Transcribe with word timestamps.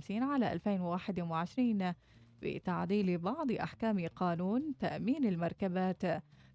56 0.00 0.22
على 0.22 0.52
2021 0.52 1.92
بتعديل 2.42 3.18
بعض 3.18 3.52
أحكام 3.52 4.08
قانون 4.16 4.74
تأمين 4.78 5.24
المركبات 5.24 6.02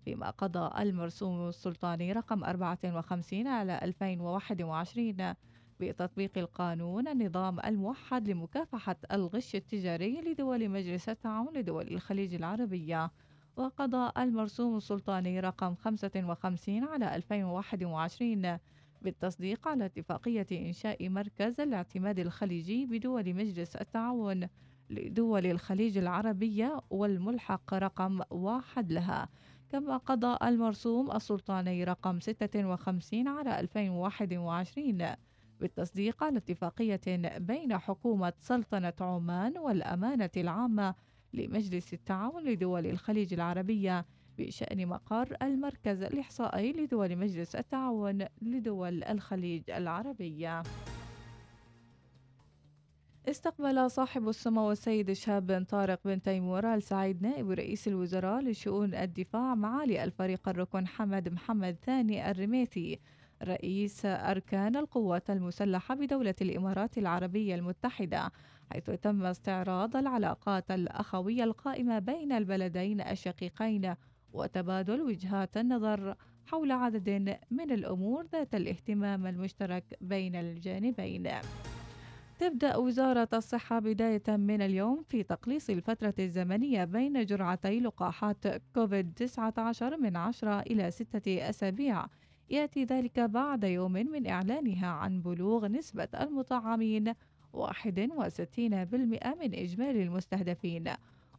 فيما 0.05 0.29
قضى 0.29 0.81
المرسوم 0.83 1.47
السلطاني 1.49 2.11
رقم 2.13 2.43
54 2.43 3.47
على 3.47 3.79
2021 3.83 5.33
بتطبيق 5.79 6.37
القانون 6.37 7.07
النظام 7.07 7.59
الموحد 7.59 8.29
لمكافحة 8.29 8.95
الغش 9.11 9.55
التجاري 9.55 10.21
لدول 10.21 10.69
مجلس 10.69 11.09
التعاون 11.09 11.57
لدول 11.57 11.87
الخليج 11.87 12.33
العربية 12.33 13.11
وقضى 13.57 14.11
المرسوم 14.17 14.77
السلطاني 14.77 15.39
رقم 15.39 15.75
55 15.75 16.83
على 16.83 17.15
2021 17.15 18.57
بالتصديق 19.05 19.67
على 19.67 19.85
اتفاقية 19.85 20.47
إنشاء 20.51 21.09
مركز 21.09 21.59
الاعتماد 21.59 22.19
الخليجي 22.19 22.85
بدول 22.85 23.33
مجلس 23.33 23.75
التعاون 23.75 24.47
لدول 24.89 25.45
الخليج 25.45 25.97
العربية 25.97 26.81
والملحق 26.89 27.73
رقم 27.73 28.21
واحد 28.29 28.91
لها. 28.91 29.29
كما 29.69 29.97
قضى 29.97 30.37
المرسوم 30.47 31.11
السلطاني 31.11 31.83
رقم 31.83 32.19
56 32.19 33.27
على 33.27 33.59
2021 33.59 35.05
بالتصديق 35.59 36.23
على 36.23 36.37
اتفاقية 36.37 37.01
بين 37.37 37.77
حكومة 37.77 38.33
سلطنة 38.39 38.93
عمان 39.01 39.57
والأمانة 39.57 40.29
العامة 40.37 40.95
لمجلس 41.33 41.93
التعاون 41.93 42.43
لدول 42.43 42.85
الخليج 42.85 43.33
العربية 43.33 44.05
بشأن 44.37 44.87
مقر 44.87 45.37
المركز 45.41 46.01
الإحصائي 46.01 46.71
لدول 46.71 47.15
مجلس 47.15 47.55
التعاون 47.55 48.25
لدول 48.41 49.03
الخليج 49.03 49.71
العربية. 49.71 50.63
استقبل 53.29 53.91
صاحب 53.91 54.29
السمو 54.29 54.71
السيد 54.71 55.09
الشاب 55.09 55.47
بن 55.47 55.63
طارق 55.63 55.99
بن 56.05 56.21
تيمور 56.21 56.73
السعيد 56.73 57.21
نائب 57.21 57.51
رئيس 57.51 57.87
الوزراء 57.87 58.41
لشؤون 58.41 58.93
الدفاع 58.95 59.55
معالي 59.55 60.03
الفريق 60.03 60.49
الركن 60.49 60.87
حمد 60.87 61.29
محمد 61.29 61.77
ثاني 61.85 62.31
الرميثي 62.31 62.99
رئيس 63.43 64.05
أركان 64.05 64.75
القوات 64.75 65.29
المسلحة 65.29 65.95
بدولة 65.95 66.35
الإمارات 66.41 66.97
العربية 66.97 67.55
المتحدة 67.55 68.31
حيث 68.71 68.89
تم 68.89 69.25
استعراض 69.25 69.95
العلاقات 69.97 70.71
الأخوية 70.71 71.43
القائمة 71.43 71.99
بين 71.99 72.31
البلدين 72.31 73.01
الشقيقين 73.01 73.95
وتبادل 74.35 75.01
وجهات 75.01 75.57
النظر 75.57 76.15
حول 76.45 76.71
عدد 76.71 77.37
من 77.51 77.71
الأمور 77.71 78.25
ذات 78.31 78.55
الاهتمام 78.55 79.27
المشترك 79.27 79.83
بين 80.01 80.35
الجانبين. 80.35 81.29
تبدأ 82.39 82.75
وزارة 82.77 83.29
الصحة 83.33 83.79
بداية 83.79 84.23
من 84.27 84.61
اليوم 84.61 85.03
في 85.09 85.23
تقليص 85.23 85.69
الفترة 85.69 86.13
الزمنية 86.19 86.83
بين 86.83 87.25
جرعتي 87.25 87.79
لقاحات 87.79 88.47
كوفيد-19 88.75 89.83
من 90.01 90.15
10 90.15 90.59
إلى 90.59 90.91
6 90.91 91.49
أسابيع 91.49 92.05
يأتي 92.49 92.83
ذلك 92.83 93.19
بعد 93.19 93.63
يوم 93.63 93.91
من 93.91 94.27
إعلانها 94.27 94.87
عن 94.87 95.21
بلوغ 95.21 95.67
نسبة 95.67 96.07
المطعمين 96.21 97.13
61% 97.13 97.17
من 98.59 99.53
إجمالي 99.55 100.03
المستهدفين 100.03 100.89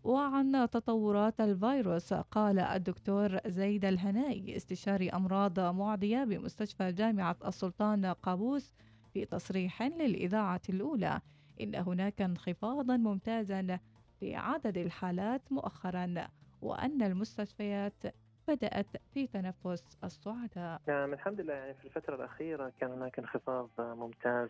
وعن 0.07 0.69
تطورات 0.71 1.41
الفيروس. 1.41 2.15
قال 2.15 2.59
الدكتور 2.59 3.39
زيد 3.47 3.85
الهنائي 3.85 4.57
استشاري 4.57 5.11
أمراض 5.11 5.61
معدية 5.61 6.25
بمستشفى 6.25 6.93
جامعة 6.93 7.37
السلطان 7.47 8.07
قابوس 8.07 8.75
في 9.15 9.25
تصريح 9.25 9.83
للإذاعة 9.83 10.61
الأولى. 10.69 11.21
إن 11.61 11.75
هناك 11.75 12.23
انخفاضا 12.23 12.97
ممتازا 12.97 13.79
في 14.21 14.37
عدد 14.37 14.79
الحالات 14.79 15.43
مؤخرا 15.51 16.15
وأن 16.63 17.03
المستشفيات 17.03 18.03
بدأت 18.49 18.87
في 19.15 19.27
تنفس 19.27 19.99
الصعداء 20.05 20.81
نعم 20.89 21.13
الحمد 21.13 21.41
لله. 21.41 21.55
يعني 21.55 21.75
في 21.75 21.85
الفترة 21.85 22.15
الأخيرة 22.15 22.73
كان 22.81 22.91
هناك 22.91 23.19
انخفاض 23.19 23.71
ممتاز 23.79 24.49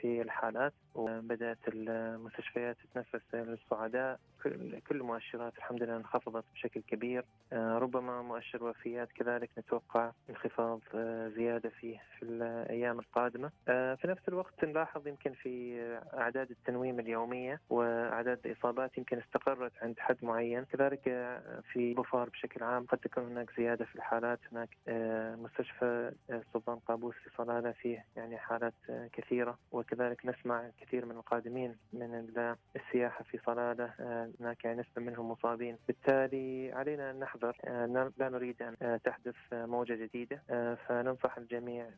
في 0.00 0.22
الحالات 0.22 0.72
وبدأت 0.94 1.58
المستشفيات 1.68 2.76
تتنفس 2.84 3.34
للصعداء 3.34 4.20
كل 4.42 4.80
كل 4.80 4.96
المؤشرات 4.96 5.58
الحمد 5.58 5.82
لله 5.82 5.96
انخفضت 5.96 6.44
بشكل 6.54 6.80
كبير. 6.80 7.24
آه، 7.52 7.78
ربما 7.78 8.22
مؤشر 8.22 8.64
وفيات 8.64 9.12
كذلك 9.12 9.50
نتوقع 9.58 10.10
انخفاض 10.30 10.80
آه، 10.94 11.28
زيادة 11.28 11.68
فيه 11.68 12.02
في 12.18 12.22
الأيام 12.22 12.98
القادمة. 12.98 13.50
في 13.66 14.04
نفس 14.04 14.28
الوقت 14.28 14.64
نلاحظ 14.64 15.08
يمكن 15.08 15.32
في 15.32 15.78
أعداد 16.14 16.50
التنويم 16.50 17.00
اليومية 17.00 17.60
وأعداد 17.70 18.38
الإصابات 18.44 18.98
يمكن 18.98 19.18
استقرت 19.18 19.72
عند 19.82 19.98
حد 19.98 20.16
معين. 20.22 20.64
كذلك 20.64 21.02
في 21.72 21.94
بفار 21.94 22.28
بشكل 22.28 22.64
عام 22.64 22.86
قد 22.86 22.98
تكون 22.98 23.24
هناك 23.24 23.50
زيادة 23.56 23.84
في 23.84 23.96
الحالات. 23.96 24.38
هناك 24.52 24.68
آه، 24.88 25.34
مستشفى 25.34 26.12
السلطان 26.30 26.76
آه، 26.76 26.80
قابوس 26.88 27.14
في 27.14 27.30
صلالة 27.36 27.72
فيه 27.72 28.04
يعني 28.16 28.38
حالات 28.38 28.74
آه، 28.90 29.08
كثيرة. 29.12 29.58
وكذلك 29.72 30.26
نسمع 30.26 30.70
كثير 30.80 31.06
من 31.06 31.16
القادمين 31.16 31.76
من 31.92 32.28
السياحة 32.76 33.24
في 33.24 33.38
صلالة 33.46 33.94
هناك 34.40 34.66
نسبة 34.66 35.02
منهم 35.02 35.30
مصابين. 35.30 35.78
بالتالي 35.86 36.72
علينا 36.72 37.10
أن 37.10 37.18
نحذر 37.18 37.56
لا 38.18 38.28
نريد 38.28 38.62
أن 38.62 39.00
تحدث 39.04 39.34
موجة 39.52 39.94
جديدة 39.94 40.42
فننصح 40.86 41.38
الجميع 41.38 41.90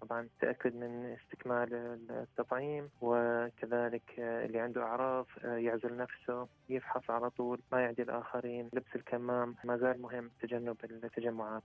طبعا 0.00 0.20
التأكد 0.20 0.76
من 0.76 1.16
استكمال 1.22 1.74
التطعيم 2.10 2.88
وكذلك 3.00 4.02
اللي 4.18 4.58
عنده 4.60 4.82
أعراض 4.82 5.26
يعزل 5.44 5.96
نفسه 5.96 6.48
يفحص 6.68 7.10
على 7.10 7.30
طول 7.30 7.60
ما 7.72 7.80
يعدي 7.80 8.02
الآخرين 8.02 8.70
لبس 8.72 8.96
الكمام 8.96 9.54
ما 9.64 9.76
زال 9.76 10.02
مهم 10.02 10.30
تجنب 10.40 10.76
التجمعات. 10.84 11.62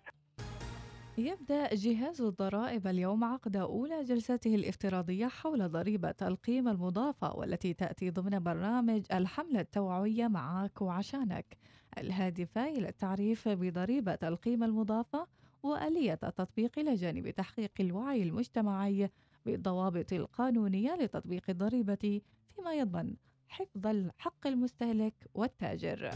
يبدأ 1.19 1.75
جهاز 1.75 2.22
الضرائب 2.22 2.88
اليوم 2.88 3.24
عقد 3.24 3.56
أولى 3.56 4.03
جلساته 4.03 4.56
الافتراضية 4.56 5.28
حول 5.28 5.72
ضريبة 5.72 6.16
القيمة 6.22 6.72
المضافة 6.72 7.35
والتي 7.35 7.74
تأتي 7.74 8.09
ضمن 8.09 8.40
برنامج 8.40 9.02
الحملة 9.13 9.59
التوعوية 9.59 10.28
معك 10.28 10.81
وعشانك. 10.81 11.57
الهادفة 11.97 12.66
إلى 12.69 12.90
التعريف 12.90 13.47
بضريبة 13.50 14.18
القيمة 14.24 14.66
المضافة 14.66 15.28
وآلية 15.63 16.19
التطبيق 16.24 16.80
إلى 16.80 16.96
جانب 16.96 17.30
تحقيق 17.30 17.72
الوعي 17.80 18.24
المجتمعي 18.24 19.09
بالضوابط 19.46 20.13
القانونية 20.13 20.96
لتطبيق 20.96 21.44
الضريبة 21.50 22.22
فيما 22.56 22.74
يضمن 22.74 23.16
حفظ 23.47 23.88
الحق 23.88 24.47
المستهلك 24.47 25.13
والتاجر. 25.34 26.09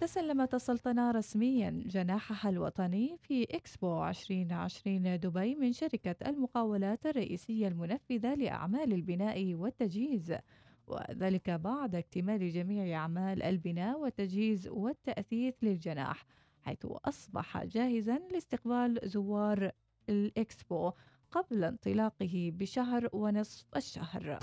تسلمت 0.00 0.54
السلطنة 0.54 1.10
رسميا 1.10 1.82
جناحها 1.86 2.50
الوطني 2.50 3.16
في 3.22 3.42
إكسبو 3.44 4.04
2020 4.04 5.20
دبي 5.20 5.54
من 5.54 5.72
شركة 5.72 6.16
المقاولات 6.28 7.06
الرئيسية 7.06 7.68
المنفذة 7.68 8.34
لأعمال 8.34 8.92
البناء 8.92 9.54
والتجهيز. 9.54 10.34
وذلك 10.86 11.50
بعد 11.50 11.94
اكتمال 11.94 12.52
جميع 12.52 12.98
أعمال 13.00 13.42
البناء 13.42 14.00
والتجهيز 14.00 14.68
والتأثيث 14.68 15.54
للجناح 15.62 16.24
حيث 16.62 16.86
أصبح 16.86 17.64
جاهزا 17.64 18.18
لاستقبال 18.32 18.98
زوار 19.04 19.70
الإكسبو 20.08 20.92
قبل 21.30 21.64
انطلاقه 21.64 22.52
بشهر 22.54 23.08
ونصف 23.12 23.66
الشهر. 23.76 24.38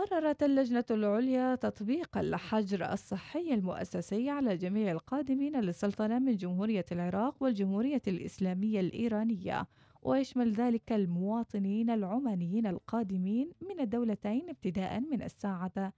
قررت 0.00 0.42
اللجنة 0.42 0.84
العليا 0.90 1.54
تطبيق 1.54 2.18
الحجر 2.18 2.92
الصحي 2.92 3.54
المؤسسي 3.54 4.30
على 4.30 4.56
جميع 4.56 4.92
القادمين 4.92 5.60
للسلطنة 5.60 6.18
من 6.18 6.36
جمهورية 6.36 6.84
العراق 6.92 7.42
والجمهورية 7.42 8.02
الإسلامية 8.08 8.80
الإيرانية 8.80 9.66
ويشمل 10.02 10.52
ذلك 10.52 10.92
المواطنين 10.92 11.90
العمانيين 11.90 12.66
القادمين 12.66 13.52
من 13.68 13.80
الدولتين 13.80 14.50
ابتداء 14.50 15.00
من 15.00 15.22
الساعة 15.22 15.92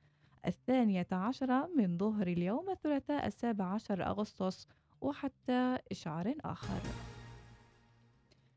الثانية 0.47 1.07
عشرة 1.13 1.71
من 1.77 1.99
ظهر 1.99 2.27
اليوم 2.27 2.71
الثلاثاء 2.71 3.27
السابع 3.27 3.65
عشر 3.65 4.07
أغسطس 4.07 4.67
وحتى 5.01 5.79
إشعار 5.91 6.35
آخر. 6.45 6.81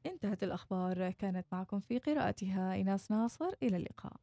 انتهت 0.06 0.44
الأخبار. 0.44 1.12
كانت 1.12 1.46
معكم 1.52 1.80
في 1.80 2.00
قراءتها 2.00 2.74
إيناس 2.74 3.12
ناصر. 3.12 3.52
إلى 3.64 3.78
اللقاء. 3.78 4.14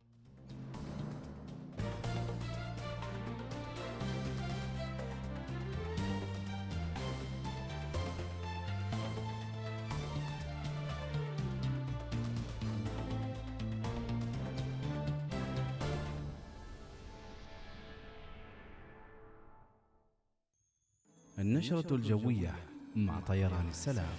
النشرة 21.42 21.94
الجوية 21.94 22.54
مع 22.96 23.20
طيران 23.20 23.68
السلام. 23.68 24.14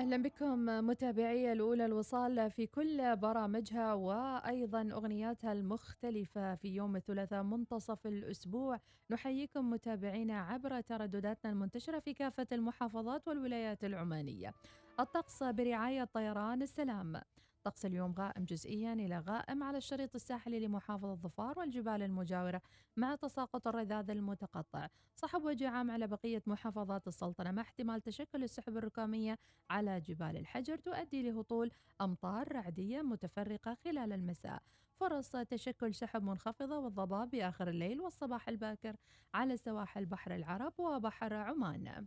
أهلا 0.00 0.22
بكم 0.22 0.66
متابعي 0.66 1.52
الأولى 1.52 1.84
الوصال 1.84 2.50
في 2.50 2.66
كل 2.66 3.16
برامجها 3.16 3.94
وأيضا 3.94 4.88
أغنياتها 4.92 5.52
المختلفة 5.52 6.54
في 6.54 6.68
يوم 6.68 6.96
الثلاثاء 6.96 7.42
منتصف 7.42 8.06
الأسبوع. 8.06 8.80
نحييكم 9.10 9.70
متابعينا 9.70 10.40
عبر 10.40 10.80
تردداتنا 10.80 11.52
المنتشرة 11.52 11.98
في 11.98 12.14
كافة 12.14 12.46
المحافظات 12.52 13.28
والولايات 13.28 13.84
العمانية. 13.84 14.52
الطقس 15.00 15.42
برعاية 15.42 16.04
طيران 16.04 16.62
السلام. 16.62 17.22
طقس 17.64 17.86
اليوم 17.86 18.14
غائم 18.18 18.44
جزئيا 18.44 18.92
إلى 18.92 19.18
غائم 19.18 19.62
على 19.62 19.78
الشريط 19.78 20.14
الساحلي 20.14 20.60
لمحافظة 20.60 21.14
ظفار 21.14 21.58
والجبال 21.58 22.02
المجاورة 22.02 22.62
مع 22.96 23.14
تساقط 23.14 23.68
الرذاذ 23.68 24.10
المتقطع. 24.10 24.88
صحب 25.14 25.44
وجه 25.44 25.68
عام 25.68 25.90
على 25.90 26.06
بقية 26.06 26.42
محافظات 26.46 27.08
السلطنة 27.08 27.50
مع 27.50 27.62
احتمال 27.62 28.00
تشكل 28.00 28.44
السحب 28.44 28.76
الركامية 28.76 29.38
على 29.70 30.00
جبال 30.00 30.36
الحجر 30.36 30.78
تؤدي 30.78 31.30
لهطول 31.30 31.70
أمطار 32.00 32.52
رعدية 32.52 33.02
متفرقة 33.02 33.74
خلال 33.74 34.12
المساء. 34.12 34.62
فرص 34.94 35.30
تشكل 35.30 35.94
سحب 35.94 36.22
منخفضة 36.22 36.78
والضباب 36.78 37.30
بآخر 37.30 37.68
الليل 37.68 38.00
والصباح 38.00 38.48
الباكر 38.48 38.96
على 39.34 39.56
سواحل 39.56 40.06
بحر 40.06 40.34
العرب 40.34 40.72
وبحر 40.78 41.34
عمان. 41.34 42.06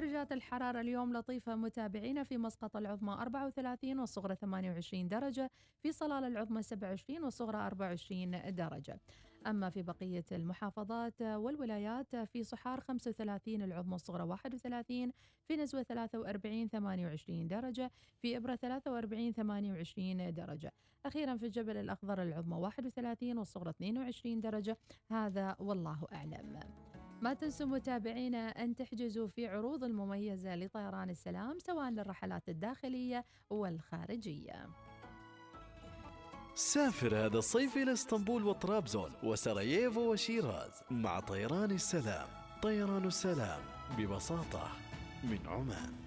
درجات 0.00 0.32
الحرارة 0.32 0.80
اليوم 0.80 1.12
لطيفة 1.12 1.54
متابعينا 1.54 2.22
في 2.24 2.38
مسقط 2.38 2.76
العظمى 2.76 3.12
34 3.12 3.98
والصغرى 3.98 4.34
28 4.34 5.08
درجة 5.08 5.50
في 5.82 5.92
صلال 5.92 6.24
العظمى 6.24 6.62
27 6.62 7.24
والصغرى 7.24 7.58
24 7.58 8.54
درجة. 8.54 9.00
أما 9.46 9.70
في 9.70 9.82
بقية 9.82 10.24
المحافظات 10.32 11.22
والولايات 11.22 12.16
في 12.16 12.44
صحار 12.44 12.80
35 12.80 13.62
العظمى 13.62 13.94
الصغرى 13.94 14.22
31 14.22 15.12
في 15.48 15.56
نزوة 15.56 15.82
43 15.82 16.68
28 16.68 17.48
درجة 17.48 17.90
في 18.22 18.36
إبرة 18.36 18.56
43 18.56 19.32
28 19.32 20.34
درجة. 20.34 20.72
أخيرا 21.06 21.36
في 21.36 21.46
الجبل 21.46 21.76
الأخضر 21.76 22.22
العظمى 22.22 22.56
31 22.56 23.38
والصغرى 23.38 23.70
22 23.70 24.40
درجة. 24.40 24.76
هذا 25.10 25.56
والله 25.58 26.06
أعلم. 26.12 26.60
ما 27.22 27.34
تنسوا 27.34 27.66
متابعينا 27.66 28.48
أن 28.48 28.74
تحجزوا 28.74 29.28
في 29.28 29.46
عروض 29.46 29.84
المميزة 29.84 30.56
لطيران 30.56 31.10
السلام 31.10 31.58
سواء 31.58 31.90
للرحلات 31.90 32.48
الداخلية 32.48 33.24
والخارجية. 33.50 34.68
سافر 36.54 37.26
هذا 37.26 37.38
الصيف 37.38 37.76
إلى 37.76 37.92
إسطنبول 37.92 38.44
وطرابزون 38.44 39.12
وسراييفو 39.22 40.12
وشيراز 40.12 40.82
مع 40.90 41.20
طيران 41.20 41.70
السلام. 41.70 42.28
طيران 42.62 43.04
السلام 43.04 43.60
ببساطة 43.98 44.68
من 45.24 45.38
عمان. 45.46 46.05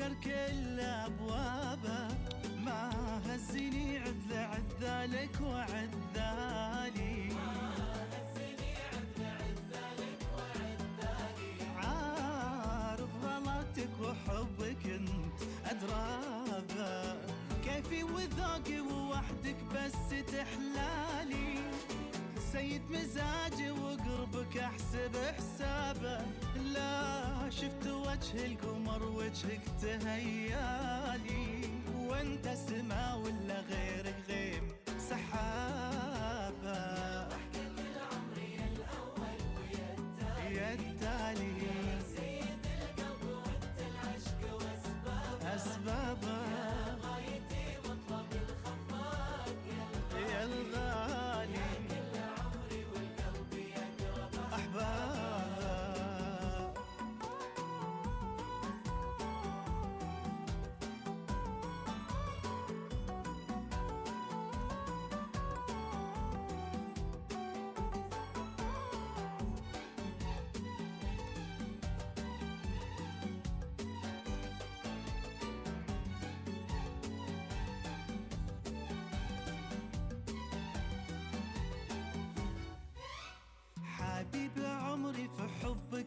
سكر 0.00 0.14
كل 0.24 0.80
أبوابه 0.80 2.08
ما 2.64 2.90
هزني 3.26 3.98
عد 3.98 4.32
عذالك 4.32 5.40
وعذالي 5.40 7.28
ما 7.34 7.74
هزني 8.12 8.72
عارف 11.76 13.10
وحبك 14.00 14.86
انت 14.86 15.40
أدرابة. 15.66 17.16
كيفي 17.64 18.04
وذوقي 18.04 18.80
ووحدك 18.80 19.56
بس 19.74 20.08
تحلالي. 20.32 21.58
سيد 22.52 22.82
مزاجي 22.90 23.70
وقربك 23.70 24.56
أحسب 24.56 25.16
حسابه. 25.36 26.20
لا 26.74 27.50
شفت 27.50 27.86
وجه 27.86 28.46
القمر 28.46 28.79
وجهك 29.30 29.60
تهيالي 29.82 31.70
وانت 32.08 32.48
سما 32.68 33.14
ولا 33.14 33.60
غير؟ 33.60 33.89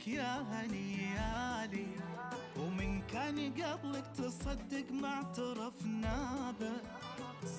حبك 0.04 0.08
يا 0.08 0.46
هنيالي 0.52 1.88
ومن 2.60 3.02
كان 3.02 3.54
قبلك 3.54 4.08
تصدق 4.18 4.92
ما 4.92 5.08
اعترفنا 5.08 6.54
به. 6.60 6.82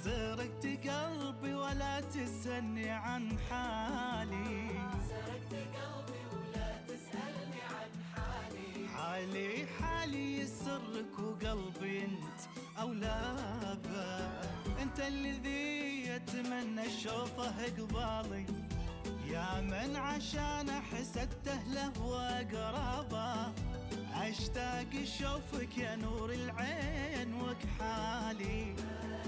سرقت 0.05 0.67
قلبي 0.67 1.55
ولا 1.55 2.01
تسألني 2.01 2.91
عن 2.91 3.39
حالي. 3.51 4.69
سرقت 5.09 5.53
قلبي 5.53 6.23
ولا 6.33 6.69
تسألني 6.89 7.63
عن 7.73 7.93
حالي. 8.15 8.89
حالي 8.89 9.67
حالي 9.81 10.39
يسرك 10.39 11.19
وقلبي 11.19 12.05
انت 12.05 12.41
أولى 12.81 13.37
انت 14.83 15.01
الذي 15.01 16.07
يتمنى 16.09 16.87
اشوفه 16.87 17.67
قبالي. 17.79 18.47
يا 19.25 19.61
من 19.61 19.97
عشان 19.97 20.74
حسدته 21.15 21.63
له 21.75 21.93
وقرابه 22.03 23.53
أشتاق 24.15 24.93
شوفك 25.19 25.79
يا 25.79 25.97
نور 25.97 26.31
العين 26.33 27.35
وكحالي. 27.35 28.75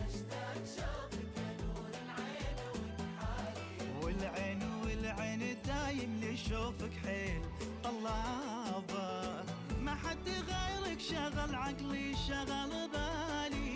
اشتاق 0.06 0.58
شوفك 0.76 1.34
يا 1.38 1.50
نور 1.62 1.86
العين 2.02 2.58
وكحالي 2.74 3.88
والعين 4.02 4.62
والعين 4.82 5.42
دايم 5.66 6.20
لشوفك 6.22 6.92
حيل 7.04 7.42
طلابة. 7.84 9.44
ما 9.80 9.94
حد 9.94 10.28
غيرك 10.28 11.00
شغل 11.00 11.54
عقلي 11.54 12.14
شغل 12.28 12.72
بالي. 12.92 13.74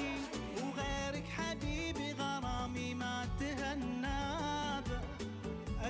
وغيرك 0.56 1.26
حبيبي 1.36 2.12
غرامي 2.12 2.29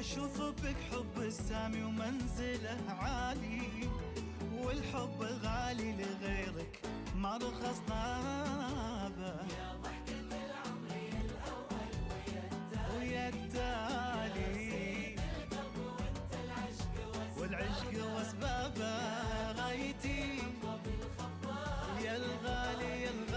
أشوف 0.01 0.41
بك 0.41 0.77
حب 0.91 1.23
السامي 1.23 1.83
ومنزله 1.83 2.79
عالي 2.89 3.89
والحب 4.59 5.23
غالي 5.43 5.93
لغيرك 5.93 6.81
ما 7.17 7.37
رخص 7.37 7.79
طابه 7.89 9.35
ويا 12.99 13.29
التالي. 13.29 15.17
والعشق 17.39 18.05
واسبابه 18.15 18.95
غايتي. 19.53 20.39
يا 22.05 22.17
الغالي 22.17 23.03
يا 23.03 23.11
الغالي. 23.11 23.30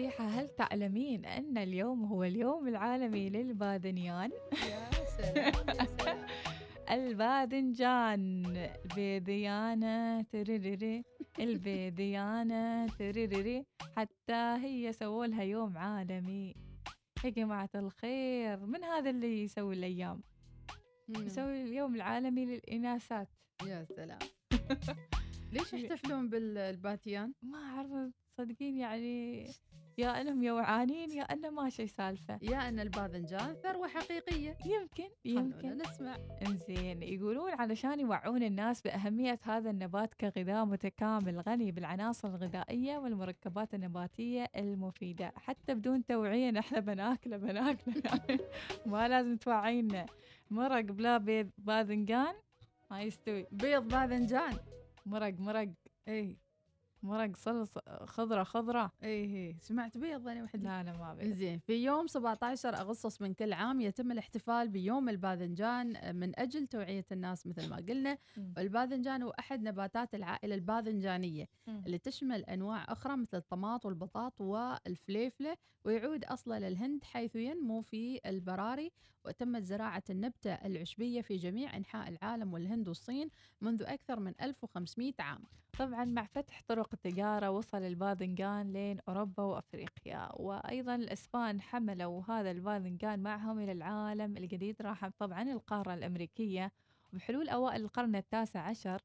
مديحة 0.00 0.24
هل 0.24 0.48
تعلمين 0.48 1.24
أن 1.24 1.58
اليوم 1.58 2.04
هو 2.04 2.24
اليوم 2.24 2.68
العالمي 2.68 3.30
للباذنيان؟ 3.30 4.30
يا 4.52 4.90
سلام 5.04 5.36
يا 5.68 5.84
سلام 5.84 6.26
الباذنجان 6.96 8.46
البيذيانة 8.84 10.22
تريريري 10.22 11.04
البيذيانة 11.40 12.86
تريريري 12.86 13.64
حتى 13.96 14.56
هي 14.64 14.92
سووا 14.92 15.26
لها 15.26 15.42
يوم 15.42 15.78
عالمي 15.78 16.54
يا 17.24 17.30
جماعة 17.30 17.70
الخير 17.74 18.66
من 18.66 18.84
هذا 18.84 19.10
اللي 19.10 19.44
يسوي 19.44 19.74
الأيام. 19.74 20.22
يسوي 21.08 21.62
اليوم 21.62 21.94
العالمي 21.94 22.46
للإناثات 22.46 23.28
يا 23.66 23.84
سلام 23.84 24.18
ليش 25.52 25.72
يحتفلون 25.72 26.28
بالباتيان؟ 26.28 27.32
ما 27.42 27.58
أعرف 27.58 28.12
صدقين 28.38 28.76
يعني 28.76 29.46
يا 29.98 30.20
انهم 30.20 30.42
يوعانين 30.42 31.10
يا 31.10 31.22
انه 31.22 31.50
ما 31.50 31.70
شي 31.70 31.86
سالفة. 31.86 32.38
يا 32.42 32.68
أن 32.68 32.80
الباذنجان 32.80 33.54
ثروه 33.62 33.88
حقيقيه 33.88 34.56
يمكن 34.66 35.08
يمكن. 35.24 35.78
نسمع. 35.78 36.16
إنزين 36.46 37.02
يقولون 37.02 37.50
علشان 37.52 38.00
يوعون 38.00 38.42
الناس 38.42 38.82
بأهمية 38.82 39.38
هذا 39.42 39.70
النبات 39.70 40.14
كغذاء 40.14 40.64
متكامل 40.64 41.40
غني 41.40 41.72
بالعناصر 41.72 42.28
الغذائية 42.28 42.98
والمركبات 42.98 43.74
النباتية 43.74 44.46
المفيدة. 44.56 45.32
حتى 45.36 45.74
بدون 45.74 46.04
توعية 46.04 46.50
نحن 46.50 46.80
بناكله 46.80 47.36
بناكله. 47.36 47.94
يعني 48.04 48.40
ما 48.86 49.08
لازم 49.08 49.36
توعينا. 49.36 50.06
مرق 50.50 50.80
بلا 50.80 51.18
بيض 51.18 51.50
باذنجان. 51.58 52.34
ما 52.90 53.02
يستوي. 53.02 53.46
بيض 53.52 53.88
باذنجان. 53.88 54.56
مرق 55.06 55.34
مرق. 55.38 55.68
اي 56.08 56.36
مرق 57.02 57.36
صلص 57.36 57.70
خضرة 58.04 58.42
خضرة. 58.42 58.92
اي 59.04 59.26
هي 59.26 59.54
سمعت 59.60 59.98
بيض 59.98 60.28
أنا 60.28 60.42
وحده 60.44 60.62
لا 60.62 60.82
لا 60.82 60.98
ما 60.98 61.14
بيض 61.14 61.32
زين. 61.34 61.58
في 61.58 61.84
يوم 61.84 62.06
17 62.06 62.74
اغسطس 62.74 63.22
من 63.22 63.34
كل 63.34 63.52
عام 63.52 63.80
يتم 63.80 64.12
الاحتفال 64.12 64.68
بيوم 64.68 65.08
الباذنجان 65.08 66.16
من 66.16 66.38
أجل 66.40 66.66
توعية 66.66 67.04
الناس 67.12 67.46
مثل 67.46 67.68
ما 67.70 67.76
قلنا. 67.76 68.18
مم. 68.36 68.54
والباذنجان 68.56 69.22
هو 69.22 69.30
أحد 69.30 69.62
نباتات 69.62 70.14
العائلة 70.14 70.54
الباذنجانية 70.54 71.48
مم. 71.66 71.82
اللي 71.86 71.98
تشمل 71.98 72.44
أنواع 72.44 72.84
أخرى 72.92 73.16
مثل 73.16 73.36
الطماط 73.36 73.86
والبطاط 73.86 74.40
والفليفلة 74.40 75.56
ويعود 75.84 76.24
اصله 76.24 76.58
للهند 76.58 77.04
حيث 77.04 77.36
ينمو 77.36 77.80
في 77.82 78.20
البراري. 78.26 78.92
وتمت 79.24 79.62
زراعة 79.64 80.02
النبتة 80.10 80.52
العشبية 80.54 81.20
في 81.22 81.36
جميع 81.36 81.76
أنحاء 81.76 82.08
العالم 82.08 82.52
والهند 82.52 82.88
والصين 82.88 83.28
منذ 83.60 83.82
أكثر 83.82 84.20
من 84.20 84.32
1500 84.42 85.12
عام. 85.20 85.42
طبعا 85.78 86.04
مع 86.04 86.26
فتح 86.26 86.62
طرق 86.68 86.89
التجارة 86.94 87.50
وصل 87.50 87.82
الباذنجان 87.82 88.72
لين 88.72 88.98
أوروبا 89.08 89.42
وأفريقيا 89.42 90.28
وأيضا 90.36 90.94
الإسبان 90.94 91.60
حملوا 91.60 92.22
هذا 92.28 92.50
الباذنجان 92.50 93.22
معهم 93.22 93.58
إلى 93.58 93.72
العالم 93.72 94.36
الجديد 94.36 94.76
راح 94.82 95.08
طبعا 95.18 95.42
القارة 95.42 95.94
الأمريكية 95.94 96.72
وبحلول 97.12 97.48
أوائل 97.48 97.82
القرن 97.82 98.16
التاسع 98.16 98.60
عشر 98.60 99.00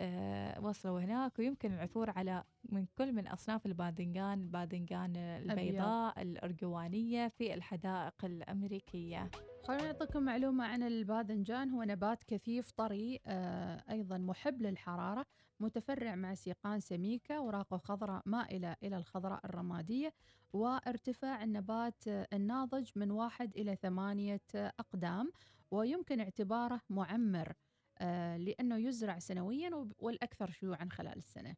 آه 0.00 0.60
وصلوا 0.64 1.00
هناك 1.00 1.38
ويمكن 1.38 1.72
العثور 1.72 2.10
على 2.10 2.44
من 2.64 2.86
كل 2.98 3.12
من 3.12 3.26
أصناف 3.28 3.66
الباذنجان 3.66 4.40
الباذنجان 4.40 5.16
البيضاء 5.16 6.22
الأرجوانية 6.22 7.28
في 7.28 7.54
الحدائق 7.54 8.24
الأمريكية. 8.24 9.30
خلينا 9.64 9.82
نعطيكم 9.84 10.22
معلومة 10.22 10.64
عن 10.64 10.82
الباذنجان 10.82 11.70
هو 11.70 11.82
نبات 11.82 12.24
كثيف 12.24 12.70
طري 12.70 13.20
آه 13.26 13.84
أيضا 13.90 14.18
محب 14.18 14.62
للحرارة 14.62 15.26
متفرع 15.60 16.14
مع 16.14 16.34
سيقان 16.34 16.80
سميكة 16.80 17.36
أوراقه 17.36 17.76
خضراء 17.76 18.22
مائلة 18.26 18.76
إلى 18.82 18.96
الخضراء 18.96 19.40
الرمادية 19.46 20.12
وارتفاع 20.52 21.42
النبات 21.44 22.04
الناضج 22.08 22.90
من 22.96 23.10
واحد 23.10 23.56
إلى 23.56 23.76
ثمانية 23.76 24.40
أقدام 24.54 25.32
ويمكن 25.70 26.20
اعتباره 26.20 26.80
معمر 26.90 27.52
آه 28.00 28.36
لأنه 28.36 28.76
يزرع 28.76 29.18
سنويا 29.18 29.88
والأكثر 29.98 30.50
شيوعا 30.50 30.88
خلال 30.92 31.16
السنة. 31.18 31.54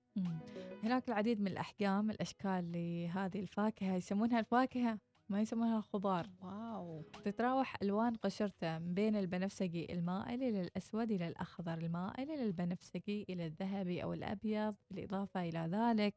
هناك 0.83 1.09
العديد 1.09 1.41
من 1.41 1.47
الأحجام 1.47 2.11
الأشكال 2.11 2.73
لهذه 2.73 3.41
الفاكهة 3.41 3.95
يسمونها 3.97 4.41
الفاكهة 4.41 4.99
ما 5.31 5.41
يسمونها 5.41 5.77
الخضار 5.79 6.27
واو. 6.43 7.03
تتراوح 7.25 7.77
ألوان 7.83 8.15
قشرته 8.15 8.79
من 8.79 8.95
بين 8.95 9.17
البنفسجي 9.17 9.93
المائل 9.93 10.43
إلى 10.43 10.61
الأسود 10.61 11.11
إلى 11.11 11.29
الأخضر 11.29 11.79
المائل 11.79 12.31
إلى 12.31 12.43
البنفسجي 12.43 13.27
إلى 13.29 13.47
الذهبي 13.47 14.03
أو 14.03 14.13
الأبيض 14.13 14.75
بالإضافة 14.91 15.49
إلى 15.49 15.59
ذلك 15.59 16.15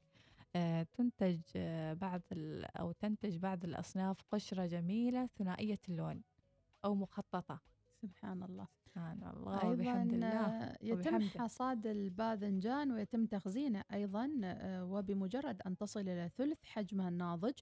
آه، 0.56 0.84
تنتج 0.84 1.40
آه، 1.56 1.94
بعض 1.94 2.22
أو 2.80 2.92
تنتج 2.92 3.38
بعض 3.38 3.64
الأصناف 3.64 4.18
قشرة 4.32 4.66
جميلة 4.66 5.30
ثنائية 5.38 5.80
اللون 5.90 6.22
أو 6.86 6.96
مخططة. 6.96 7.60
سبحان 8.02 8.44
الله. 8.44 8.68
سبحان 8.86 9.24
الله 9.24 9.64
أيضا 9.64 9.72
وبحمد 9.74 10.14
الله 10.14 10.28
آه، 10.28 10.78
يتم. 10.82 11.22
حصاد 11.22 11.88
الباذنجان 11.88 12.92
ويتم 12.92 13.26
تخزينه 13.26 13.84
أيضا 13.94 14.30
وبمجرد 14.66 15.62
أن 15.62 15.78
تصل 15.78 16.00
إلى 16.00 16.30
ثلث 16.38 16.64
حجمها 16.64 17.10
الناضج 17.10 17.54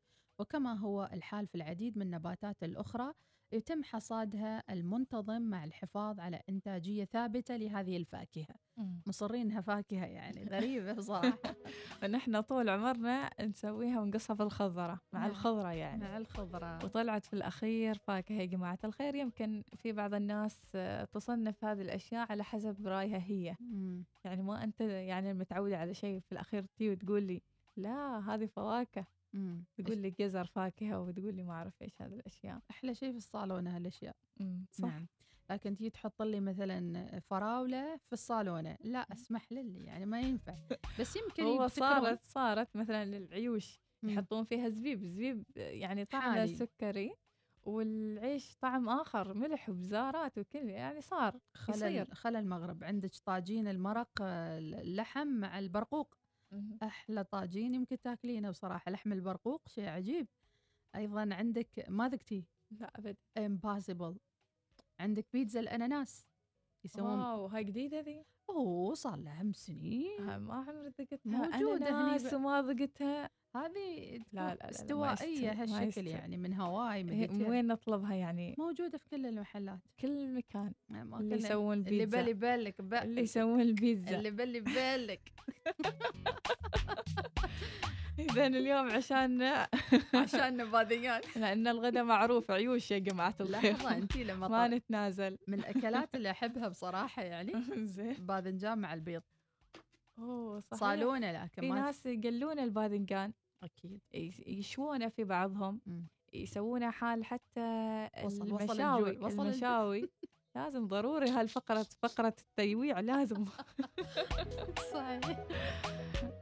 وكما 0.41 0.73
هو 0.73 1.09
الحال 1.13 1.47
في 1.47 1.55
العديد 1.55 1.97
من 1.97 2.01
النباتات 2.01 2.63
الأخرى 2.63 3.13
يتم 3.51 3.83
حصادها 3.83 4.63
المنتظم 4.69 5.41
مع 5.41 5.63
الحفاظ 5.63 6.19
على 6.19 6.41
إنتاجية 6.49 7.05
ثابتة 7.05 7.55
لهذه 7.55 7.97
الفاكهة. 7.97 8.55
مم. 8.77 9.01
مصرين 9.05 9.41
إنها 9.41 9.61
فاكهة 9.61 10.05
يعني 10.05 10.43
غريبة 10.53 10.93
بصراحة 10.93 11.39
ونحن 12.03 12.41
طول 12.41 12.69
عمرنا 12.69 13.29
نسويها 13.41 14.01
ونقصها 14.01 14.35
في 14.35 14.43
الخضرة 14.43 15.01
مع 15.13 15.19
نعم. 15.19 15.29
الخضرة 15.29 15.71
يعني. 15.71 16.01
مع 16.03 16.17
الخضرة. 16.17 16.85
وطلعت 16.85 17.25
في 17.25 17.33
الأخير 17.33 17.97
فاكهة 17.97 18.35
يا 18.35 18.45
جماعة 18.45 18.79
الخير. 18.83 19.15
يمكن 19.15 19.63
في 19.75 19.91
بعض 19.91 20.13
الناس 20.13 20.77
تصنف 21.11 21.65
هذه 21.65 21.81
الأشياء 21.81 22.31
على 22.31 22.43
حسب 22.43 22.87
رأيها 22.87 23.23
هي. 23.25 23.55
مم. 23.59 24.05
يعني 24.23 24.43
ما 24.43 24.63
أنت 24.63 24.81
يعني 24.81 25.31
المتعودة 25.31 25.77
على 25.77 25.93
شيء 25.93 26.19
في 26.19 26.31
الأخير 26.31 26.65
تي 26.65 26.89
وتقول 26.89 27.23
لي 27.23 27.41
لا 27.77 28.19
هذه 28.19 28.45
فواكه. 28.45 29.05
تقول 29.77 29.97
لي 29.97 30.09
جزر 30.09 30.45
فاكهة 30.45 31.01
وتقول 31.01 31.35
لي 31.35 31.43
ما 31.43 31.53
أعرف 31.53 31.81
إيش 31.81 32.01
هذه 32.01 32.13
الأشياء. 32.13 32.61
أحلى 32.71 32.95
شيء 32.95 33.11
في 33.11 33.17
الصالون 33.17 33.67
هالأشياء. 33.67 34.15
أمم، 34.41 34.65
صح. 34.71 34.87
نعم. 34.87 35.07
لكن 35.49 35.75
تيجي 35.75 35.89
تحط 35.89 36.21
لي 36.21 36.39
مثلا 36.39 37.19
فراولة 37.19 37.97
في 37.97 38.13
الصالونة. 38.13 38.77
لا 38.81 38.99
أسمح 38.99 39.51
لي 39.51 39.85
يعني 39.85 40.05
ما 40.05 40.21
ينفع. 40.21 40.55
بس 40.99 41.15
يمكن 41.15 41.43
هو. 41.43 41.67
صارت 41.67 42.25
صارت 42.25 42.77
مثلا 42.77 43.05
للعيوش. 43.05 43.81
يحطون 44.03 44.43
فيها 44.43 44.69
زبيب. 44.69 45.05
زبيب 45.05 45.43
يعني 45.55 46.05
طعمه. 46.05 46.45
سكري 46.45 47.15
والعيش 47.63 48.55
طعم 48.55 48.89
آخر 48.89 49.33
ملح 49.33 49.69
وبزارات 49.69 50.37
وكل 50.37 50.69
يعني 50.69 51.01
صار 51.01 51.39
خلل. 51.53 52.07
خلل 52.13 52.35
المغرب. 52.35 52.83
عندك 52.83 53.11
طاجين 53.25 53.67
المرق 53.67 54.09
آه، 54.21 54.59
اللحم 54.59 55.27
مع 55.27 55.59
البرقوق. 55.59 56.17
مهم. 56.51 56.79
أحلى 56.83 57.23
طاجين 57.23 57.75
يمكن 57.75 58.01
تاكلينه 58.01 58.49
بصراحة. 58.49 58.91
لحم 58.91 59.13
البرقوق 59.13 59.67
شيء 59.67 59.89
عجيب. 59.89 60.27
أيضا 60.95 61.29
عندك 61.31 61.85
ما 61.87 62.09
ذقتي؟ 62.09 62.45
لا 62.71 62.91
أبد. 62.95 63.17
impossible 63.37 64.19
عندك 64.99 65.25
بيتزا 65.33 65.59
الأناناس 65.59 66.27
يسوون 66.85 67.19
wow 67.19 67.45
هاي 67.45 67.63
جديدة 67.63 67.99
ذي؟ 67.99 68.25
أوه 68.49 68.93
صار 68.93 69.15
لها 69.15 69.51
سنين. 69.51 70.37
ما 70.37 70.55
عمري 70.55 70.89
ذقتها. 70.89 71.19
موجودة 71.25 72.15
هني 72.15 72.35
وما 72.35 72.61
ذقتها. 72.61 73.29
هذه 73.55 74.19
لا، 74.33 74.55
لا، 74.55 74.95
ما 74.95 75.13
هالشكل. 75.83 76.07
يعني 76.07 76.37
من 76.37 76.53
هواي 76.53 77.03
من. 77.03 77.45
وين 77.49 77.67
نطلبها 77.67 78.13
يعني؟ 78.13 78.55
موجودة 78.57 78.97
في 78.97 79.05
كل 79.09 79.25
المحلات. 79.25 79.79
كل 79.99 80.33
مكان. 80.33 80.73
اللي 80.91 81.35
يسوون 81.35 81.77
اللي 81.77 82.03
البيتزا 82.03 82.17
بالي 82.21 82.33
بالك 82.33 82.81
بقى 82.81 83.03
اللي 83.03 83.21
يسوون 83.21 83.61
البيتزا 83.61 84.17
اللي 84.17 84.31
بالي 84.31 84.59
بالك 84.59 85.31
اذا 88.19 88.47
اليوم 88.47 88.91
عشان 88.91 89.41
عشان 90.13 90.71
باذنجان 90.71 91.21
لأن 91.41 91.67
الغداء 91.67 92.03
معروف 92.03 92.51
عيوش 92.51 92.91
يا 92.91 92.97
جماعة 92.97 93.35
الخير. 93.39 93.71
لحظه 93.73 93.97
انت 93.97 94.17
لما 94.17 94.47
ما 94.47 94.67
نتنازل. 94.67 95.37
من 95.47 95.59
الأكلات 95.59 96.15
اللي 96.15 96.31
أحبها 96.31 96.67
بصراحة 96.67 97.21
يعني 97.23 97.53
زين. 97.95 98.13
باذنجان 98.13 98.77
مع 98.77 98.93
البيض. 98.93 99.21
أوه 100.19 100.59
صحيح. 100.59 100.79
صالونه 100.79 101.43
لكن 101.43 101.61
في 101.61 101.69
ما 101.69 101.75
ناس 101.75 102.05
يقلون 102.05 102.59
الباذنجان. 102.59 103.33
أكيد. 103.63 103.99
يشوونه 104.47 105.09
في 105.09 105.23
بعضهم. 105.23 105.81
يسوونه 106.33 106.91
حال 106.91 107.25
حتى 107.25 108.07
وصل- 108.23 108.53
وصل 108.53 108.61
المشاوي 108.63 109.01
وصل 109.17 109.25
الجوع. 109.27 109.45
المشاوي. 109.45 110.09
لازم 110.55 110.87
ضروري 110.87 111.29
هالفقرة 111.29 111.83
فقرة 112.01 112.35
التيويع 112.41 112.99
لازم. 112.99 113.45
صحيح. 114.93 115.45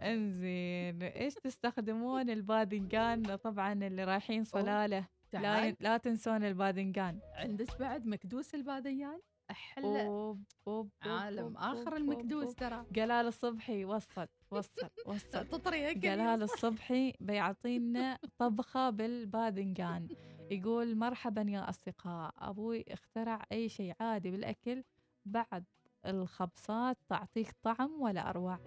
إنزين. 0.01 1.03
إيش 1.03 1.33
تستخدمون 1.33 2.29
الباذنجان؟ 2.29 3.35
طبعا 3.35 3.73
اللي 3.73 4.03
رايحين 4.03 4.43
صلالة. 4.43 5.07
لا 5.33 5.71
لا 5.79 5.97
تنسون 5.97 6.43
الباذنجان. 6.43 7.19
عندك 7.33 7.79
بعد 7.79 8.05
مكدوس 8.07 8.55
الباذنجان؟ 8.55 9.19
أحلى 9.51 10.05
أوب 10.05 10.43
أوب 10.67 10.89
عالم 11.01 11.57
آخر 11.57 11.95
المكدوس. 11.95 12.55
ترى. 12.55 12.85
جلال 12.91 13.27
الصبحي 13.27 13.85
وصل 13.85 14.27
وصل 14.51 14.89
وصل. 15.07 15.47
تطري 15.47 15.93
جلال 15.93 16.43
الصبحي 16.43 17.13
بيعطينا 17.19 18.17
طبخة 18.37 18.89
بالباذنجان. 18.89 20.07
يقول 20.51 20.95
مرحبا 20.95 21.41
يا 21.41 21.69
أصدقاء 21.69 22.33
أبوي 22.37 22.85
اخترع 22.89 23.43
أي 23.51 23.69
شيء 23.69 23.93
عادي 23.99 24.31
بالأكل 24.31 24.83
بعد 25.25 25.63
الخبصات 26.05 26.97
تعطيك 27.09 27.55
طعم 27.63 28.01
ولا 28.01 28.29
أروع. 28.29 28.59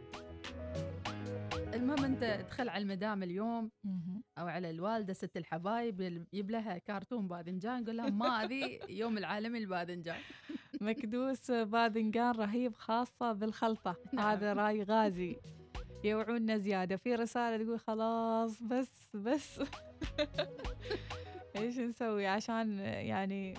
المهم 1.75 2.05
أنت 2.05 2.23
ادخل 2.23 2.69
على 2.69 2.83
المدام 2.83 3.23
اليوم 3.23 3.71
أو 4.39 4.47
على 4.47 4.71
الوالدة 4.71 5.13
ست 5.13 5.37
الحبايب 5.37 6.01
يجيب 6.01 6.51
لها 6.51 6.79
كرتون 6.79 7.29
باذنجان 7.29 7.85
قول 7.85 7.97
لها 7.97 8.11
ما 8.11 8.43
هذه 8.45 8.79
يوم 8.89 9.19
العالمي 9.19 9.59
الباذنجان. 9.59 10.21
مكدوس 10.83 11.51
باذنجان 11.51 12.31
رهيب 12.31 12.75
خاصة 12.75 13.33
بالخلطة. 13.33 13.97
نعم. 14.13 14.27
هذا 14.27 14.53
رأي 14.53 14.83
غازي. 14.83 15.37
يوعونا 16.05 16.59
زيادة. 16.59 16.97
في 16.97 17.15
رسالة 17.15 17.65
تقول 17.65 17.81
خلاص 17.81 18.63
بس 18.63 19.17
بس. 19.17 19.61
إيش 21.57 21.79
نسوي؟ 21.79 22.27
عشان 22.27 22.79
يعني 22.79 23.55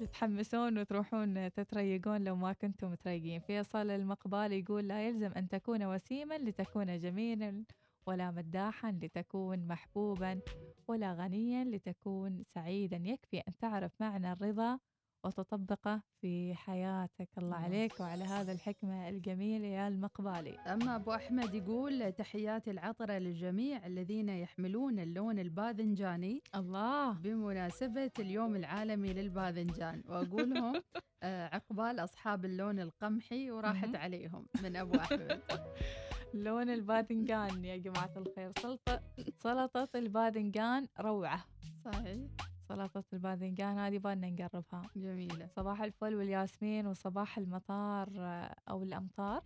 تتحمسون 0.00 0.78
وتروحون 0.78 1.52
تتريقون 1.52 2.24
لو 2.24 2.36
ما 2.36 2.52
كنتم 2.52 2.90
متريقين. 2.92 3.40
فيصل 3.40 3.90
المقبال 3.90 4.52
يقول 4.52 4.88
لا 4.88 5.08
يلزم 5.08 5.32
أن 5.36 5.48
تكون 5.48 5.84
وسيما 5.84 6.38
لتكون 6.38 6.98
جميلا 6.98 7.64
ولا 8.06 8.30
مداحا 8.30 8.92
لتكون 9.02 9.66
محبوبا 9.66 10.40
ولا 10.88 11.12
غنيا 11.14 11.64
لتكون 11.64 12.42
سعيدا. 12.54 12.96
يكفي 12.96 13.38
أن 13.38 13.52
تعرف 13.60 13.92
معنى 14.00 14.32
الرضا 14.32 14.78
وتطبقه 15.26 16.02
في 16.20 16.54
حياتك. 16.54 17.28
الله 17.38 17.56
الله. 17.56 17.56
عليك 17.56 18.00
وعلى 18.00 18.24
هذا 18.24 18.52
الحكمة 18.52 19.08
الجميلة 19.08 19.66
يا 19.66 19.88
المقبالي. 19.88 20.58
أما 20.58 20.96
أبو 20.96 21.12
أحمد 21.14 21.54
يقول 21.54 22.12
تحياتي 22.12 22.70
العطرة 22.70 23.12
للجميع 23.12 23.86
الذين 23.86 24.28
يحملون 24.28 24.98
اللون 24.98 25.38
الباذنجاني 25.38 26.42
الله. 26.54 27.12
بمناسبة 27.12 28.10
اليوم 28.18 28.56
العالمي 28.56 29.12
للباذنجان. 29.12 30.02
وأقولهم 30.08 30.74
آه، 31.22 31.54
عقبال 31.54 32.00
أصحاب 32.00 32.44
اللون 32.44 32.80
القمحي 32.80 33.50
وراحت. 33.50 33.96
عليهم 33.96 34.46
من 34.62 34.76
أبو 34.76 34.96
أحمد. 34.96 35.42
لون 36.34 36.70
الباذنجان 36.70 37.64
يا 37.64 37.76
جماعة 37.76 38.12
الخير. 38.16 38.52
سلطة 38.58 39.02
سلطة 39.38 39.88
الباذنجان 39.94 40.86
روعة. 41.00 41.44
صحيح. 41.84 42.55
سلطة 42.68 43.04
الباذنجان 43.12 43.78
هذه 43.78 43.98
بالنا 43.98 44.30
نقربها 44.30 44.82
جميلة. 44.96 45.46
صباح 45.56 45.82
الفل 45.82 46.14
والياسمين 46.14 46.86
وصباح 46.86 47.38
المطار 47.38 48.08
آه، 48.16 48.54
أو 48.70 48.82
الأمطار. 48.82 49.42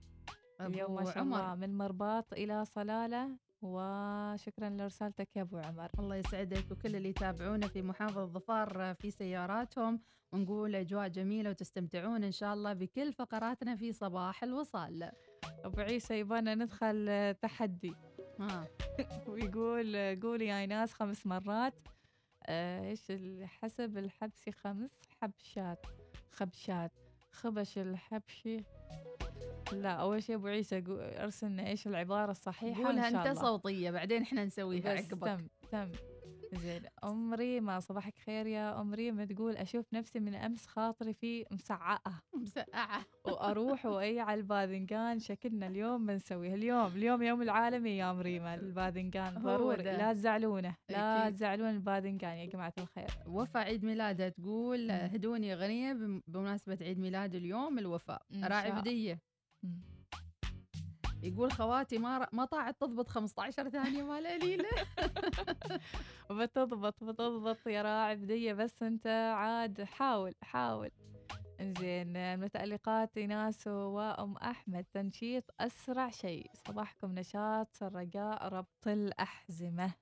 اليوم 0.61 0.95
ما 0.95 1.05
شاء 1.05 1.23
الله 1.23 1.55
من 1.55 1.79
مرباط 1.79 2.33
إلى 2.33 2.65
صلالة 2.65 3.29
وشكرا 3.63 4.69
لرسالتك 4.69 5.37
يا 5.37 5.43
أبو 5.43 5.59
عمر. 5.59 5.91
الله 5.99 6.17
يسعدك 6.17 6.65
وكل 6.71 6.97
اللي 6.97 7.09
يتابعونا 7.09 7.69
في 7.69 7.83
محافظة 7.83 8.25
ظفار 8.25 8.95
في 8.95 9.11
سياراتهم. 9.11 10.01
ونقول 10.33 10.75
أجواء 10.75 11.09
جميلة 11.09 11.51
وتستمتعون 11.51 12.25
إن 12.25 12.33
شاء 12.33 12.55
الله 12.55 12.73
بكل 12.73 13.13
فقراتنا 13.13 13.77
في 13.77 13.93
صباح 13.93 14.43
الوصال. 14.43 15.11
أبو 15.65 15.81
عيسى 15.81 16.19
يبانا 16.19 16.55
ندخل 16.55 17.07
آه، 17.09 17.33
تحدي. 17.33 17.95
ها. 18.41 18.69
ويقول 19.29 19.97
آه، 19.97 20.19
قولي 20.23 20.47
يا 20.47 20.67
ناس 20.67 20.93
خمس 20.93 21.27
مرات. 21.27 21.75
آه، 21.87 21.90
إيش 22.49 23.13
حسب 23.45 23.99
الحبسي 23.99 24.53
خمس 24.53 24.91
حبشات 25.21 25.87
خبشات. 26.33 26.93
خبش 27.33 27.79
الحبشي؟ 27.79 28.65
لا 29.73 29.91
أول 29.91 30.23
شيء 30.23 30.37
أبو 30.37 30.47
عيسى 30.47 30.85
ارسلنا 30.89 31.67
إيش 31.67 31.87
العبارة 31.87 32.31
الصحيحة 32.31 32.85
قولها 32.85 33.09
الله. 33.09 33.35
صوتية 33.35 33.91
بعدين 33.91 34.23
إحنا 34.23 34.45
نسويها 34.45 34.91
عقبك. 34.91 35.27
تم 35.27 35.47
تم. 35.71 35.93
زين 36.53 36.83
أمري 37.05 37.61
ما 37.61 37.81
صباحك 37.81 38.19
خير 38.19 38.47
يا 38.47 38.81
أمري 38.81 39.11
ما 39.13 39.25
تقول 39.25 39.57
أشوف 39.57 39.95
نفسي 39.95 40.21
من 40.21 40.35
أمس 40.35 40.67
خاطري 40.67 41.15
في 41.15 41.45
مسعقة. 41.51 42.13
مسقعة 42.43 43.05
وأروح 43.25 43.87
وأي 43.87 44.21
على 44.21 44.41
الباذنجان. 44.41 45.19
شكلنا 45.19 45.67
اليوم 45.67 46.07
بنسويها 46.07 46.55
اليوم 46.55 46.87
اليوم 46.87 47.23
يوم 47.23 47.43
العالمي 47.43 47.97
يا 47.97 48.13
مريمة 48.13 48.55
الباذنجان. 48.61 49.35
ضروري. 49.43 49.83
لا 49.83 50.13
تزعلونه 50.13 50.77
لا. 50.89 51.31
تزعلون 51.31 51.71
الباذنجان 51.71 52.37
يا 52.37 52.47
جماعة 52.47 52.73
الخير. 52.79 53.11
وفاء 53.27 53.63
عيد 53.65 53.85
ميلادها 53.85 54.29
تقول. 54.29 54.91
هدوني 54.91 55.55
غنية 55.55 55.93
بم- 55.93 56.23
بمناسبة 56.29 56.79
عيد 56.81 56.99
ميلاد 56.99 57.35
اليوم 57.35 57.79
الوفاء. 57.79 58.23
راعي 58.43 58.73
بدية. 58.73 59.19
يقول 61.23 61.53
خواتي 61.53 61.99
ما 61.99 62.29
ما 62.33 62.45
طاعت 62.45 62.81
تضبط 62.81 63.09
15 63.09 63.69
ثانية 63.69 64.03
مال 64.03 64.27
قليلة 64.27 64.69
بتضبط 66.31 67.05
بتضبط 67.05 67.67
يا 67.67 67.83
راعي 67.83 68.17
بدية 68.17 68.53
بس 68.53 68.83
أنت 68.83 69.07
عاد 69.37 69.83
حاول 69.83 70.35
حاول. 70.43 70.91
زين 71.61 72.17
المتألقات 72.17 73.17
إيناس 73.17 73.67
وأم 73.67 74.37
أحمد 74.37 74.85
تنشيط 74.95 75.45
أسرع 75.61 76.11
شيء. 76.11 76.51
صباحكم 76.69 77.15
نشاط 77.15 77.83
رجاء 77.83 78.49
ربط 78.49 78.87
الأحزمة. 78.87 79.93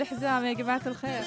الحزام 0.00 0.44
يا 0.44 0.52
جماعة 0.52 0.80
الخير 0.86 1.22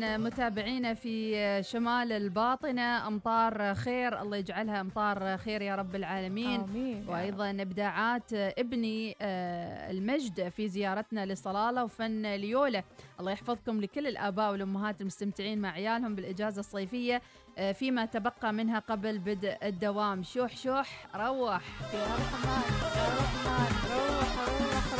متابعينا 0.00 0.94
في 0.94 1.34
شمال 1.62 2.12
الباطنة 2.12 3.08
أمطار 3.08 3.74
خير. 3.74 4.22
الله 4.22 4.36
يجعلها 4.36 4.80
أمطار 4.80 5.36
خير 5.36 5.62
يا 5.62 5.74
رب 5.74 5.94
العالمين. 5.94 6.60
آمين. 6.60 7.08
وأيضا 7.08 7.50
إبداعات 7.50 8.32
ابني 8.32 9.16
آه، 9.20 9.90
المجد 9.90 10.48
في 10.48 10.68
زيارتنا 10.68 11.26
لصلالة 11.26 11.84
وفن 11.84 12.22
ليولة. 12.34 12.82
الله 13.20 13.32
يحفظكم 13.32 13.80
لكل 13.80 14.06
الآباء 14.06 14.52
والأمهات 14.52 15.00
المستمتعين 15.00 15.58
مع 15.60 15.70
عيالهم 15.70 16.14
بالإجازة 16.14 16.60
الصيفية 16.60 17.22
آه، 17.58 17.72
فيما 17.72 18.04
تبقى 18.04 18.52
منها 18.52 18.78
قبل 18.78 19.18
بدء 19.18 19.56
الدوام. 19.62 20.22
شوح 20.22 20.56
شوح 20.56 21.06
روح. 21.16 21.62
يا 21.94 22.04
رحمن 22.04 22.62
يا 22.96 23.06
رحمن 23.18 23.74
روح 23.90 24.38
روح 24.48 24.94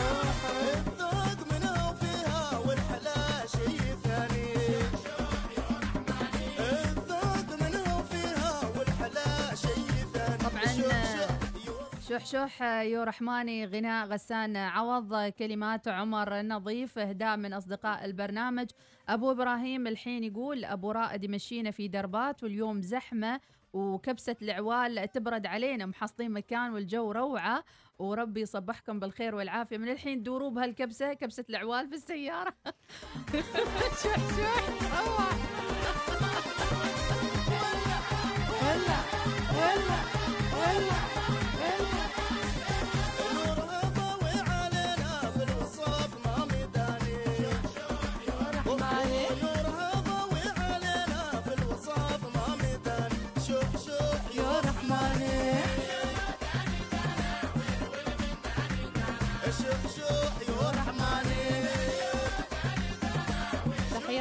روح 1.01 1.35
روح. 1.41 1.54
شوح 12.09 12.27
شوح 12.27 12.63
يو 12.63 13.03
رحماني 13.03 13.67
غناء 13.67 14.07
غسان 14.07 14.57
عوض 14.57 15.29
كلمات 15.29 15.89
عمر 15.89 16.43
نظيف 16.43 16.99
اهداء 16.99 17.37
من 17.37 17.53
أصدقاء 17.53 18.05
البرنامج. 18.05 18.67
أبو 19.09 19.31
إبراهيم 19.31 19.87
الحين 19.87 20.25
يقول 20.25 20.65
أبو 20.65 20.91
رائد 20.91 21.25
يمشينا 21.25 21.71
في 21.71 21.89
دربات 21.89 22.43
واليوم 22.43 22.83
زحمة 22.83 23.41
وكبسة 23.73 24.37
العوال 24.43 25.13
تبرد 25.13 25.47
علينا 25.47 25.87
محصلين 25.87 26.31
مكان 26.31 26.73
والجو 26.73 27.13
روعة. 27.13 27.65
وربي 27.99 28.41
يصبحكم 28.41 28.99
بالخير 29.01 29.35
والعافية. 29.35 29.79
من 29.79 29.89
الحين 29.89 30.23
دوروا 30.23 30.51
بهالكبسة 30.51 31.13
كبسة 31.13 31.45
العوال 31.51 31.89
في 31.89 31.95
السيارة. 31.95 32.55
شوح 34.03 34.17
شوح 34.37 35.01
روعة 35.01 35.35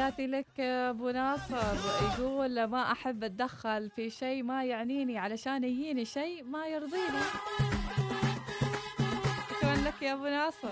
تحياتي 0.04 0.26
لك 0.26 0.60
أبو 0.60 1.10
ناصر 1.10 1.74
يقول 2.18 2.64
ما 2.64 2.92
أحب 2.92 3.24
أتدخل 3.24 3.90
في 3.90 4.10
شيء 4.10 4.42
ما 4.42 4.64
يعنيني 4.64 5.18
علشان 5.18 5.64
يجيني 5.64 6.04
شيء 6.04 6.44
ما 6.44 6.66
يرضيني. 6.66 7.22
شكرا 9.50 9.74
لك 9.74 10.02
يا 10.02 10.12
أبو 10.12 10.24
ناصر. 10.24 10.68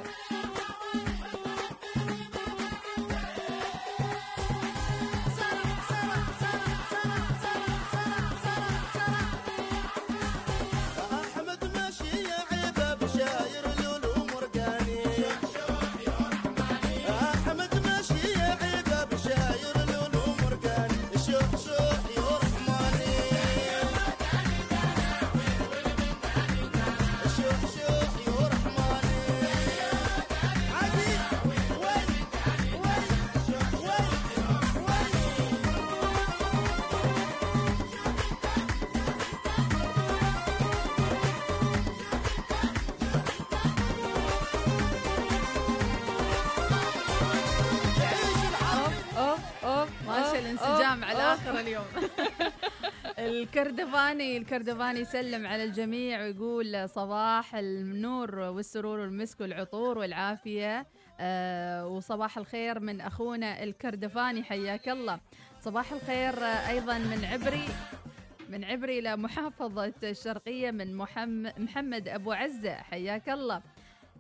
الكردفاني 53.56 54.36
الكردفاني 54.36 55.00
يسلم 55.00 55.46
على 55.46 55.64
الجميع 55.64 56.22
ويقول 56.22 56.88
صباح 56.88 57.54
النور 57.54 58.38
والسرور 58.38 58.98
والمسك 58.98 59.40
والعطور 59.40 59.98
والعافية. 59.98 60.86
آه 61.20 61.86
وصباح 61.86 62.38
الخير 62.38 62.80
من 62.80 63.00
أخونا 63.00 63.62
الكردفاني 63.62 64.42
حياك 64.42 64.88
الله. 64.88 65.20
صباح 65.60 65.92
الخير 65.92 66.44
أيضا 66.44 66.98
من 66.98 67.24
عبري 67.24 67.64
من 68.48 68.64
عبري 68.64 68.98
إلى 68.98 69.16
محافظة 69.16 69.92
الشرقية 70.02 70.70
من 70.70 70.96
محمد 71.58 72.08
أبو 72.08 72.32
عزة 72.32 72.74
حياك 72.74 73.28
الله. 73.28 73.62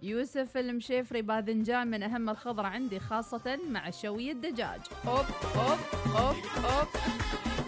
يوسف 0.02 0.56
المشيفري 0.56 1.22
باذنجان 1.22 1.86
من 1.86 2.02
أهم 2.02 2.30
الخضرة 2.30 2.66
عندي 2.66 3.00
خاصة 3.00 3.58
مع 3.68 3.90
شوي 3.90 4.30
الدجاج. 4.30 4.80
اوف 5.06 5.56
اوف 5.56 6.16
اوف 6.16 6.64
اوف 6.64 7.61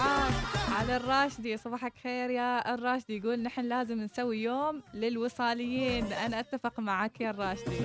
آه، 0.00 0.72
على 0.78 0.96
الراشدي 0.96 1.56
صباحك 1.56 1.92
خير 2.02 2.30
يا 2.30 2.74
الراشدي 2.74 3.16
يقول 3.16 3.42
نحن 3.42 3.60
لازم 3.64 4.00
نسوي 4.00 4.42
يوم 4.42 4.82
للوصاليين 4.94 6.04
أنا 6.12 6.40
اتفق 6.40 6.80
معك 6.80 7.20
يا 7.20 7.30
الراشدي 7.30 7.76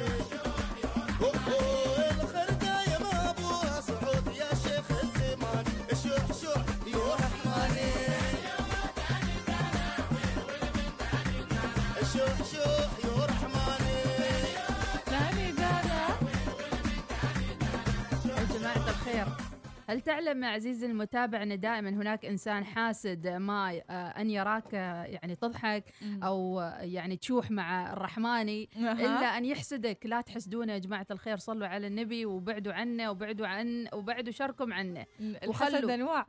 هل 19.89 20.01
تعلم 20.01 20.45
عزيزي 20.45 20.85
المتابع 20.85 21.43
أن 21.43 21.59
دائما 21.59 21.89
هناك 21.89 22.25
إنسان 22.25 22.65
حاسد 22.65 23.27
ما 23.27 23.81
آه، 23.89 23.93
أن 23.93 24.29
يراك 24.29 24.75
آه، 24.75 25.03
يعني 25.03 25.35
تضحك 25.35 25.83
أو 26.23 26.59
آه، 26.59 26.81
يعني 26.81 27.17
تشوح 27.17 27.51
مع 27.51 27.93
الرحماني 27.93 28.69
إلا 28.77 29.37
أن 29.37 29.45
يحسدك. 29.45 30.05
لا 30.05 30.21
تحسدونه 30.21 30.73
يا 30.73 30.77
جماعة 30.77 31.07
الخير 31.11 31.37
صلوا 31.37 31.67
على 31.67 31.87
النبي 31.87 32.25
وبعدوا 32.25 32.73
عنه 32.73 33.11
وبعدوا 33.11 33.47
عن 33.47 33.87
وبعدوا 33.93 34.31
شركم 34.31 34.73
عنه. 34.73 35.05
الحسد 35.19 35.89
أنواع. 35.89 36.25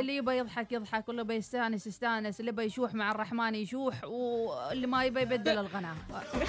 اللي 0.00 0.16
يبى 0.16 0.32
يضحك 0.32 0.72
يضحك 0.72 1.08
واللي 1.08 1.22
يبى 1.22 1.34
يستانس 1.34 1.86
يستانس 1.86 2.40
اللي 2.40 2.48
يبى 2.48 2.62
يشوح 2.62 2.94
مع 2.94 3.10
الرحمن 3.10 3.54
يشوح 3.54 4.04
واللي 4.04 4.86
ما 4.86 5.04
يبى 5.04 5.20
يبدل 5.20 5.58
الغنى 5.58 5.86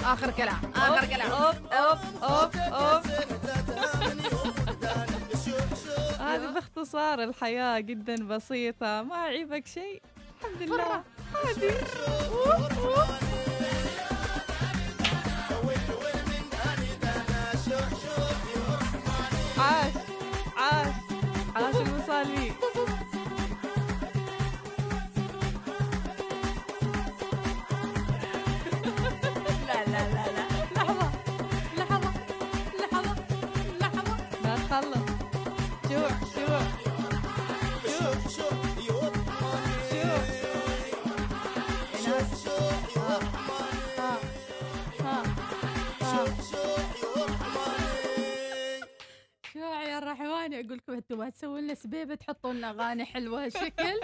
آخر 0.02 0.30
كلام 0.30 0.72
آخر 0.74 1.06
كلام. 1.06 1.30
أوف 1.30 1.72
أوف 1.72 2.22
أوف 2.22 2.56
أوف. 2.56 4.64
هذه 6.38 6.52
باختصار 6.54 7.22
الحياة 7.22 7.80
جدا 7.80 8.26
بسيطة. 8.28 9.02
ما 9.02 9.16
عيبك 9.16 9.66
شيء؟ 9.66 10.02
الحمد 10.40 10.62
لله. 10.62 11.02
عادي. 11.34 11.72
عاش. 19.58 19.92
عاش. 20.56 20.94
عاش 21.56 21.74
الوصالي 21.76 22.52
أقول 50.60 50.76
لكم 50.76 50.92
أنتم 50.92 51.18
ما 51.18 51.30
تسوون 51.30 51.60
لنا 51.60 51.74
سبيبه 51.74 52.14
تحطوا 52.14 52.52
لنا 52.52 52.70
أغاني 52.70 53.04
حلوة. 53.04 53.44
هالشكل 53.44 54.00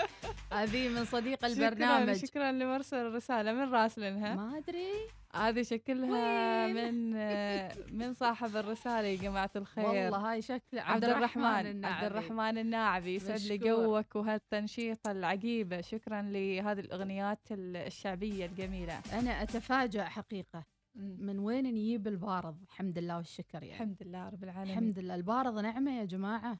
هذه 0.52 0.88
من 0.88 1.04
صديق 1.04 1.44
البرنامج. 1.44 2.12
شكرا 2.12 2.26
شكرا 2.26 2.52
لمرسل 2.52 2.96
الرسالة. 2.96 3.52
من 3.52 3.72
راسلنها 3.72 4.34
ما 4.34 4.58
أدري. 4.58 4.92
هذه 5.34 5.62
شكلها؟ 5.62 6.66
من 6.66 7.14
من 8.00 8.14
صاحب 8.14 8.56
الرسالة 8.56 9.08
يا 9.08 9.16
جماعة 9.16 9.50
الخير. 9.56 9.84
والله 9.84 10.32
هاي 10.32 10.42
شكل 10.42 10.78
عبد 10.78 11.04
الرحمن 11.04 11.84
عبد. 11.84 12.04
الرحمن 12.04 12.58
الناعبي 12.58 13.14
يسعد 13.14 13.40
لي. 13.40 13.58
جوك 13.58 14.16
وهالتنشيطة 14.16 15.10
العجيبة 15.10 15.80
شكرا 15.80 16.22
لهذه 16.22 16.80
الأغنيات 16.80 17.40
الشعبية 17.50 18.46
الجميلة. 18.46 19.00
أنا 19.12 19.42
أتفاجأ 19.42 20.04
حقيقة. 20.04 20.73
من 20.94 21.38
وين 21.38 21.64
نجيب 21.64 22.06
البارض؟ 22.08 22.62
الحمد 22.62 22.98
لله 22.98 23.16
والشكر 23.16 23.62
يعني. 23.62 23.72
الحمد 23.82 24.02
لله 24.02 24.28
رب 24.28 24.44
العالمين. 24.44 24.70
الحمد 24.78 24.98
لله. 24.98 25.14
البارض 25.14 25.58
نعمة 25.58 25.98
يا 25.98 26.04
جماعة. 26.04 26.58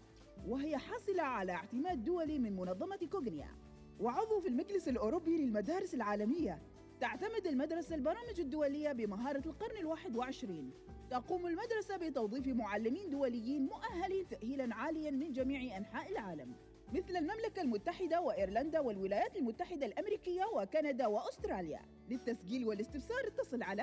وهي 0.47 0.79
حاصلة 0.79 1.23
على 1.23 1.53
اعتماد 1.53 2.05
دولي 2.05 2.39
من 2.39 2.57
منظمة 2.57 2.99
كوغنيا. 3.13 3.70
وعضو 4.01 4.41
في 4.41 4.49
المجلس 4.49 4.89
الأوروبي 4.89 5.37
للمدارس 5.37 5.95
العالمية. 5.95 6.63
تعتمد 7.01 7.47
المدرسة 7.47 7.95
البرامج 7.95 8.41
الدولية 8.41 8.93
بمهارة 8.93 9.43
القرن 9.47 9.77
الواحد 9.77 10.17
وعشرين. 10.17 10.71
تقوم 11.11 11.47
المدرسة 11.47 11.97
بتوظيف 11.97 12.47
معلمين 12.47 13.11
دوليين 13.11 13.67
مؤهلين 13.67 14.29
تأهيلا 14.29 14.75
عاليا 14.75 15.11
من 15.11 15.33
جميع 15.33 15.77
أنحاء 15.77 16.13
العالم. 16.13 16.55
مثل 16.93 17.17
المملكة 17.17 17.63
المتحدة 17.63 18.21
وإيرلندا 18.21 18.81
والولايات 18.81 19.37
المتحدة 19.37 19.87
الأمريكية 19.87 20.45
وكندا 20.55 21.07
وأستراليا. 21.07 21.81
للتسجيل 22.09 22.67
والاستفسار 22.67 23.27
اتصل 23.27 23.63
على 23.63 23.83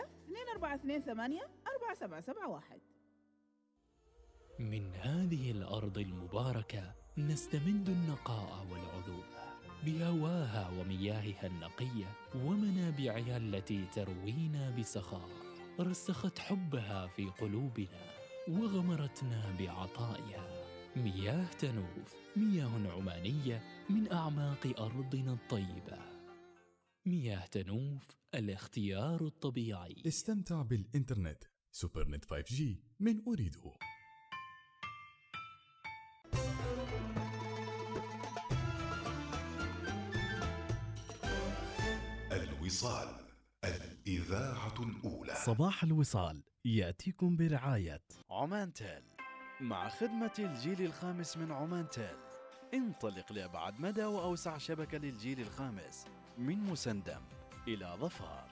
2428 0.56 1.40
4771 1.68 2.82
من 4.60 4.94
هذه 4.96 5.52
الأرض 5.52 5.98
المباركة 5.98 6.96
نستمد 7.18 7.90
النقاء 7.90 8.66
والعذوبه 8.72 9.47
بهواها 9.86 10.70
ومياهها 10.70 11.48
النقية 11.48 12.06
ومنابعها 12.36 13.38
التي 13.38 13.86
تروينا 13.86 14.70
بسخاء 14.70 15.30
رسخت 15.80 16.40
حبها 16.40 17.08
في 17.08 17.26
قلوبنا 17.26 18.12
وغمرتنا 18.48 19.56
بعطائها. 19.60 20.68
مياه 20.96 21.46
تنوف 21.46 22.16
مياه 22.36 22.92
عمانية 22.92 23.64
من 23.90 24.12
أعماق 24.12 24.80
أرضنا 24.80 25.34
الطيبة. 25.34 25.98
مياه 27.06 27.46
تنوف 27.46 28.08
الاختيار 28.36 29.26
الطبيعي. 29.26 30.04
استمتع 30.08 30.62
بالإنترنت. 30.62 31.44
سوبر 31.72 32.08
نت 32.08 32.26
5G 32.26 32.62
من 33.00 33.22
أريدو 33.28 33.74
الوصال 42.68 43.16
الإذاعة 43.64 44.74
الأولى. 44.80 45.36
صباح 45.36 45.84
الوصال 45.84 46.44
يأتيكم 46.66 47.38
برعاية 47.38 48.04
عمان 48.30 48.74
تيل 48.74 49.04
مع 49.62 49.90
خدمة 49.90 50.34
الجيل 50.40 50.82
الخامس 50.82 51.38
من 51.38 51.52
عمان 51.52 51.90
تيل 51.90 52.18
انطلق 52.74 53.32
لأبعد 53.32 53.80
مدى 53.80 54.04
وأوسع 54.04 54.58
شبكة 54.58 54.98
للجيل 54.98 55.40
الخامس 55.40 56.06
من 56.38 56.58
مسندم 56.58 57.22
إلى 57.68 57.96
ظفار. 58.00 58.47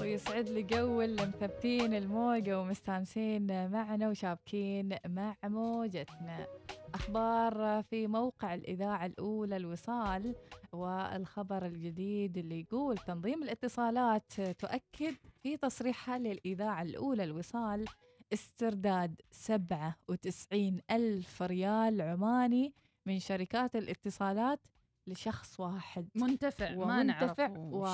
ويسعد 0.00 0.48
لي 0.48 0.62
جو 0.62 1.00
اللي 1.02 1.22
مثبتين 1.26 1.94
الموجة 1.94 2.60
ومستانسين 2.60 3.70
معنا 3.70 4.08
وشابكين 4.08 4.96
مع 5.06 5.36
موجتنا. 5.44 6.46
أخبار 6.94 7.82
في 7.82 8.06
موقع 8.06 8.54
الإذاعة 8.54 9.06
الأولى 9.06 9.56
الوصال 9.56 10.34
والخبر 10.72 11.66
الجديد 11.66 12.38
اللي 12.38 12.60
يقول 12.60 12.98
تنظيم 12.98 13.42
الاتصالات 13.42 14.32
تؤكد 14.40 15.14
في 15.42 15.56
تصريحها 15.56 16.18
للإذاعة 16.18 16.82
الأولى 16.82 17.24
الوصال 17.24 17.84
استرداد 18.32 19.20
97 19.30 20.80
ألف 20.90 21.42
ريال 21.42 22.00
عماني 22.02 22.72
من 23.06 23.18
شركات 23.18 23.76
الاتصالات 23.76 24.60
لشخص 25.06 25.60
واحد. 25.60 26.08
منتفع 26.14 26.74
ما 26.74 27.02
نعرف. 27.02 27.40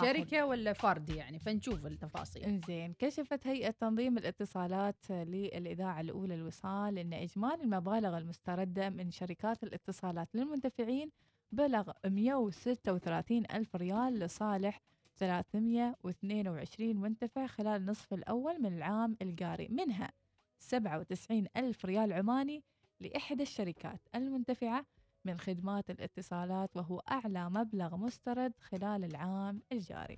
شركة 0.01 0.47
ولا 0.47 0.73
فرد 0.73 1.09
يعني؟ 1.11 1.39
فنشوف 1.39 1.87
التفاصيل. 1.87 2.43
إنزين 2.45 2.93
كشفت 2.99 3.47
هيئة 3.47 3.71
تنظيم 3.71 4.19
الاتصالات 4.19 5.11
للإذاعة 5.11 6.01
الأولى 6.01 6.35
الوصال 6.35 6.99
أن 6.99 7.13
إجمالي 7.13 7.63
المبالغ 7.63 8.19
المستردة 8.19 8.91
من 8.91 9.11
شركات 9.11 9.63
الاتصالات 9.63 10.29
للمنتفعين 10.35 11.11
بلغ 11.53 11.91
136 12.07 13.45
ألف 13.55 13.77
ريال 13.77 14.19
لصالح 14.19 14.81
322 15.17 16.97
منتفع 16.97 17.47
خلال 17.47 17.81
النصف 17.81 18.15
الأول 18.15 18.63
من 18.63 18.77
العام 18.77 19.17
الجاري. 19.23 19.69
منها 19.69 20.13
97 20.59 21.47
ألف 21.57 21.85
ريال 21.85 22.13
عماني 22.13 22.63
لإحدى 23.01 23.43
الشركات 23.43 24.01
المنتفعة 24.15 24.87
من 25.25 25.39
خدمات 25.39 25.91
الاتصالات 25.91 26.77
وهو 26.77 26.99
أعلى 26.99 27.51
مبلغ 27.51 27.97
مسترد 27.97 28.53
خلال 28.61 29.05
العام 29.05 29.63
الجاري. 29.73 30.17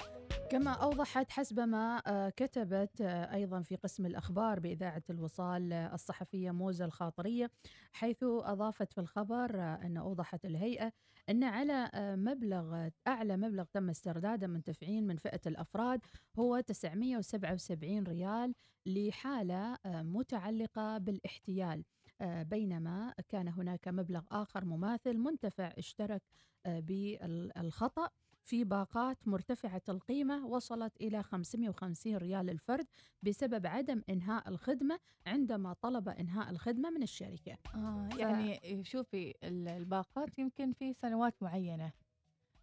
كما 0.51 0.71
أوضحت 0.71 1.31
حسب 1.31 1.61
ما 1.61 2.03
آه، 2.07 2.29
كتبت 2.29 3.01
آه، 3.01 3.35
أيضا 3.35 3.62
في 3.62 3.77
قسم 3.77 4.07
الأخبار 4.07 4.61
بإذاعة 4.61 5.03
الوصال 5.11 5.73
آه، 5.73 5.95
الصحفية 5.95 6.51
موزة 6.51 6.85
الخاطرية 6.85 7.51
حيث 7.93 8.19
أضافت 8.23 8.93
في 8.93 9.01
الخبر 9.01 9.61
أن 9.61 9.97
أوضحت 9.97 10.45
الهيئة 10.45 10.93
أن 11.29 11.45
على 11.45 11.90
مبلغ 11.97 12.88
أعلى 13.07 13.37
مبلغ 13.37 13.64
تم 13.64 13.90
استرداده 13.90 14.47
منتفعين 14.47 15.07
من 15.07 15.17
فئة 15.17 15.40
الأفراد 15.47 16.01
هو 16.38 16.61
977 16.61 18.05
ريال 18.05 18.55
لحالة 18.87 19.79
متعلقة 19.87 20.99
بالاحتيال. 20.99 21.85
بينما 22.22 23.14
كان 23.29 23.48
هناك 23.48 23.88
مبلغ 23.88 24.22
آخر 24.31 24.64
مماثل 24.64 25.16
منتفع 25.18 25.72
اشترك 25.79 26.22
آه، 26.66 26.81
بالخطأ 26.81 28.09
في 28.42 28.64
باقات 28.64 29.29
مرتفعة 29.29 29.83
القيمة 29.88 30.46
وصلت 30.46 30.96
إلى 31.00 31.22
550 31.22 32.16
ريال 32.16 32.50
الفرد 32.50 32.87
بسبب 33.22 33.66
عدم 33.66 34.03
إنهاء 34.11 34.48
الخدمة 34.48 34.98
عندما 35.27 35.72
طلب 35.72 36.09
إنهاء 36.09 36.50
الخدمة 36.50 36.90
من 36.90 37.03
الشركة 37.03 37.59
آه 37.74 38.09
ف- 38.12 38.18
يعني 38.18 38.85
شوفي 38.85 39.35
ال- 39.44 39.68
الباقات 39.68 40.38
يمكن 40.38 40.72
في 40.72 40.92
سنوات 40.92 41.42
معينة 41.42 41.92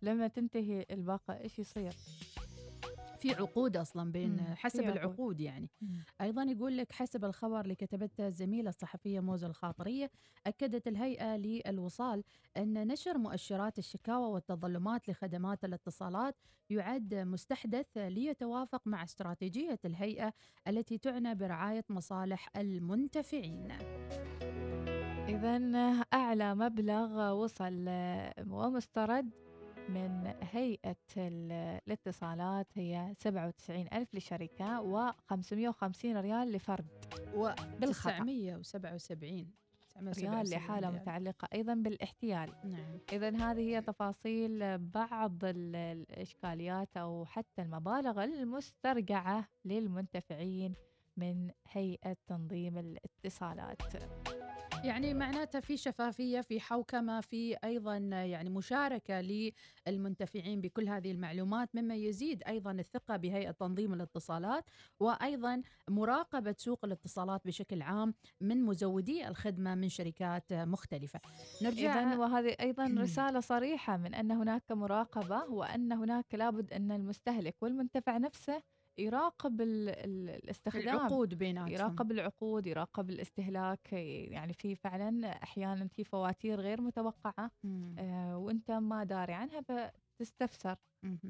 لما 0.01 0.27
تنتهي 0.27 0.85
الباقة 0.91 1.37
إيش 1.37 1.59
يصير؟ 1.59 1.93
في 3.21 3.33
عقود 3.33 3.77
أصلا 3.77 4.11
بين 4.11 4.29
مم، 4.29 4.55
حسب. 4.55 4.79
العقود 4.83 5.39
يعني 5.41 5.69
مم. 5.81 6.03
أيضا 6.21 6.43
يقول 6.43 6.77
لك 6.77 6.91
حسب 6.91 7.25
الخبر 7.25 7.61
اللي 7.61 7.75
كتبته 7.75 8.27
الزميلة 8.27 8.69
الصحفية 8.69 9.19
موزة 9.19 9.47
الخاطرية 9.47 10.11
أكدت 10.47 10.87
الهيئة 10.87 11.37
للوصال 11.37 12.23
أن 12.57 12.87
نشر 12.87 13.17
مؤشرات 13.17 13.79
الشكاوى 13.79 14.27
والتظلمات 14.27 15.09
لخدمات 15.09 15.65
الاتصالات 15.65 16.35
يعد 16.69 17.15
مستحدث 17.15 17.85
ليتوافق 17.97 18.81
مع 18.87 19.03
استراتيجية 19.03 19.79
الهيئة 19.85 20.33
التي 20.67 20.97
تعنى 20.97 21.35
برعاية 21.35 21.85
مصالح 21.89 22.49
المنتفعين 22.57 23.67
إذا 25.27 25.57
أعلى 26.13 26.55
مبلغ 26.55 27.31
وصل 27.31 27.85
ومسترد 28.49 29.29
من 29.89 30.33
هيئة 30.51 30.95
ال- 31.17 31.81
الاتصالات 31.87 32.67
هي 32.75 33.13
97 33.19 33.85
ألف 33.93 34.15
لشركة 34.15 34.81
و550 34.81 36.05
ريال 36.05 36.51
لفرد. 36.51 36.85
و 37.35 37.49
بالخطأ 37.79 38.11
977 38.19 39.51
ريال 39.97 40.49
لحالة 40.49 40.87
متعلقة 41.01 41.47
أيضا 41.53 41.73
بالاحتيال. 41.73 42.49
نعم. 42.63 42.99
إذا 43.13 43.29
هذه 43.29 43.59
هي 43.59 43.81
تفاصيل 43.81 44.77
بعض 44.77 45.43
ال- 45.43 45.75
الإشكاليات 45.75 46.97
أو 46.97 47.25
حتى 47.25 47.61
المبالغ 47.61 48.23
المسترجعة 48.23 49.47
للمنتفعين 49.65 50.73
من 51.17 51.51
هيئة 51.71 52.17
تنظيم 52.27 52.77
الاتصالات. 52.77 53.81
يعني 54.83 55.13
معناتها 55.13 55.61
في 55.61 55.77
شفافية 55.77 56.41
في 56.41 56.59
حوكمة 56.59 57.21
في 57.21 57.55
أيضا 57.63 57.97
يعني 57.97 58.49
مشاركة 58.49 59.21
للمنتفعين 59.87 60.61
بكل 60.61 60.89
هذه 60.89 61.11
المعلومات 61.11 61.69
مما 61.75 61.95
يزيد 61.95 62.43
أيضا 62.47 62.71
الثقة 62.71 63.17
بهيئة 63.17 63.51
تنظيم 63.51 63.93
الاتصالات 63.93 64.65
وأيضا 64.99 65.61
مراقبة 65.89 66.55
سوق 66.57 66.85
الاتصالات 66.85 67.41
بشكل 67.45 67.81
عام 67.81 68.13
من 68.41 68.63
مزودي 68.63 69.27
الخدمة 69.27 69.75
من 69.75 69.89
شركات 69.89 70.53
مختلفة. 70.53 71.19
نرجع 71.61 72.11
إذا 72.13 72.17
وهذه 72.17 72.55
أيضا 72.59 72.85
رسالة 72.97 73.39
صريحة 73.39 73.97
من 73.97 74.13
أن 74.15 74.31
هناك 74.31 74.71
مراقبة 74.71 75.43
وأن 75.45 75.91
هناك 75.91 76.35
لابد 76.35 76.73
أن 76.73 76.91
المستهلك 76.91 77.55
والمنتفع 77.61 78.17
نفسه 78.17 78.61
يراقب 79.01 79.61
ال- 79.61 79.89
ال- 79.89 80.29
الاستخدام 80.29 80.83
العقود 80.83 81.33
بيناتهم 81.33 81.73
يراقب 81.73 82.11
العقود 82.11 82.67
يراقب 82.67 83.09
الاستهلاك 83.09 83.93
يعني 83.93 84.53
في 84.53 84.75
فعلا 84.75 85.27
أحيانا 85.43 85.87
في 85.87 86.03
فواتير 86.03 86.59
غير 86.61 86.81
متوقعة. 86.81 87.51
آه 87.99 88.37
وأنت 88.37 88.71
ما 88.71 89.03
داري 89.03 89.33
عنها 89.33 89.61
فتستفسر. 89.61 90.75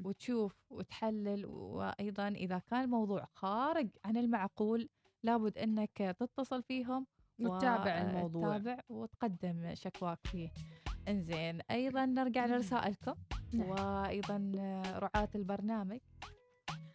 وتشوف 0.04 0.56
وتحلل 0.70 1.46
وأيضا 1.46 2.28
إذا 2.28 2.58
كان 2.58 2.84
الموضوع 2.84 3.28
خارج 3.34 3.88
عن 4.04 4.16
المعقول 4.16 4.88
لابد 5.22 5.58
أنك 5.58 6.16
تتصل 6.20 6.62
فيهم 6.62 7.06
وتتابع 7.40 8.00
الموضوع. 8.02 8.58
تتابع 8.58 8.80
وتقدم 8.88 9.74
شكواك 9.74 10.18
فيه 10.26 10.48
إنزين 11.08 11.60
أيضا 11.70 12.06
نرجع 12.06 12.46
لرسائلكم 12.46 13.14
نعم. 13.54 13.68
وأيضا 13.68 14.52
رعاة 14.98 15.28
البرنامج 15.34 16.00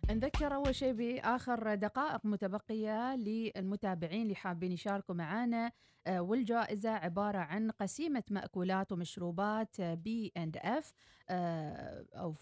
نذكر 0.09 0.55
أول 0.55 0.75
شيء 0.75 0.93
بآخر 0.93 1.75
دقائق 1.75 2.25
متبقية 2.25 3.15
للمتابعين 3.15 4.21
اللي 4.21 4.35
حابين 4.35 4.71
يشاركوا 4.71 5.15
معنا 5.15 5.71
آه، 6.07 6.21
والجائزة 6.21 6.89
عبارة 6.89 7.37
عن 7.37 7.71
قسيمة 7.71 8.23
مأكولات 8.31 8.91
ومشروبات 8.91 9.81
بي 9.81 10.31
اند 10.37 10.57
اف 10.57 10.93
أو 11.29 12.35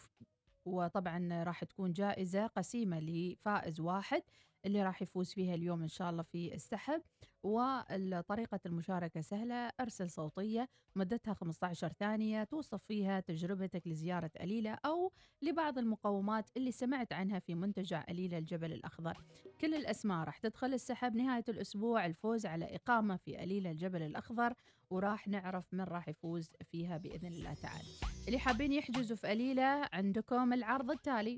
وطبعا 0.65 1.43
راح 1.43 1.63
تكون 1.63 1.93
جائزة 1.93 2.47
قسيمة 2.47 2.99
لفائز 2.99 3.80
واحد. 3.80 4.23
اللي 4.65 4.84
راح 4.84 5.01
يفوز 5.01 5.34
فيها 5.34 5.56
اليوم 5.56 5.82
إن 5.82 5.88
شاء 5.88 6.10
الله 6.10 6.23
في 6.23 6.54
السحب. 6.56 7.01
وطريقة 7.43 8.60
المشاركة 8.65 9.21
سهلة 9.21 9.71
أرسل 9.80 10.10
صوتية 10.10 10.69
مدتها 10.95 11.34
15 11.34 11.93
ثانية 11.99 12.43
توصف 12.43 12.84
فيها 12.84 13.19
تجربتك 13.19 13.88
لزيارة 13.88 14.32
أليلة 14.41 14.78
أو 14.86 15.12
لبعض 15.41 15.78
المقومات 15.78 16.49
اللي 16.58 16.71
سمعت 16.71 17.13
عنها 17.13 17.39
في 17.39 17.56
منتجع 17.56 18.04
أليلة 18.10 18.38
الجبل 18.38 18.73
الأخضر. 18.73 19.17
كل 19.62 19.73
الأسماء 19.75 20.23
راح 20.25 20.38
تدخل 20.38 20.73
السحب. 20.73 21.15
نهاية 21.15 21.43
الأسبوع 21.49 22.06
الفوز 22.06 22.45
على 22.45 22.75
إقامة 22.75 23.15
في 23.15 23.43
أليلة 23.43 23.71
الجبل 23.71 24.01
الأخضر 24.01 24.54
وراح 24.89 25.28
نعرف 25.28 25.73
من 25.73 25.82
راح 25.82 26.10
يفوز 26.10 26.49
فيها 26.71 26.97
بإذن 26.97 27.28
الله 27.28 27.54
تعالى. 27.54 27.88
اللي 28.28 28.39
حابين 28.39 28.71
يحجزوا 28.73 29.17
في 29.17 29.32
أليلة 29.32 29.89
عندكم 29.93 30.54
العرض 30.54 30.91
التالي. 30.91 31.38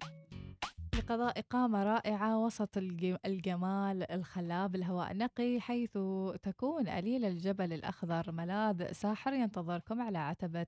لقضاء 1.07 1.39
إقامة 1.39 1.83
رائعة 1.83 2.37
وسط 2.45 2.77
الج- 2.77 3.17
الجمال 3.25 4.11
الخلاب 4.11 4.75
الهواء 4.75 5.11
النقي 5.11 5.59
حيث 5.61 5.97
تكون 6.43 6.87
أليل 6.87 7.25
الجبل 7.25 7.73
الأخضر 7.73 8.31
ملاذ 8.31 8.91
ساحر 8.91 9.33
ينتظركم 9.33 10.01
على 10.01 10.17
عتبة 10.17 10.65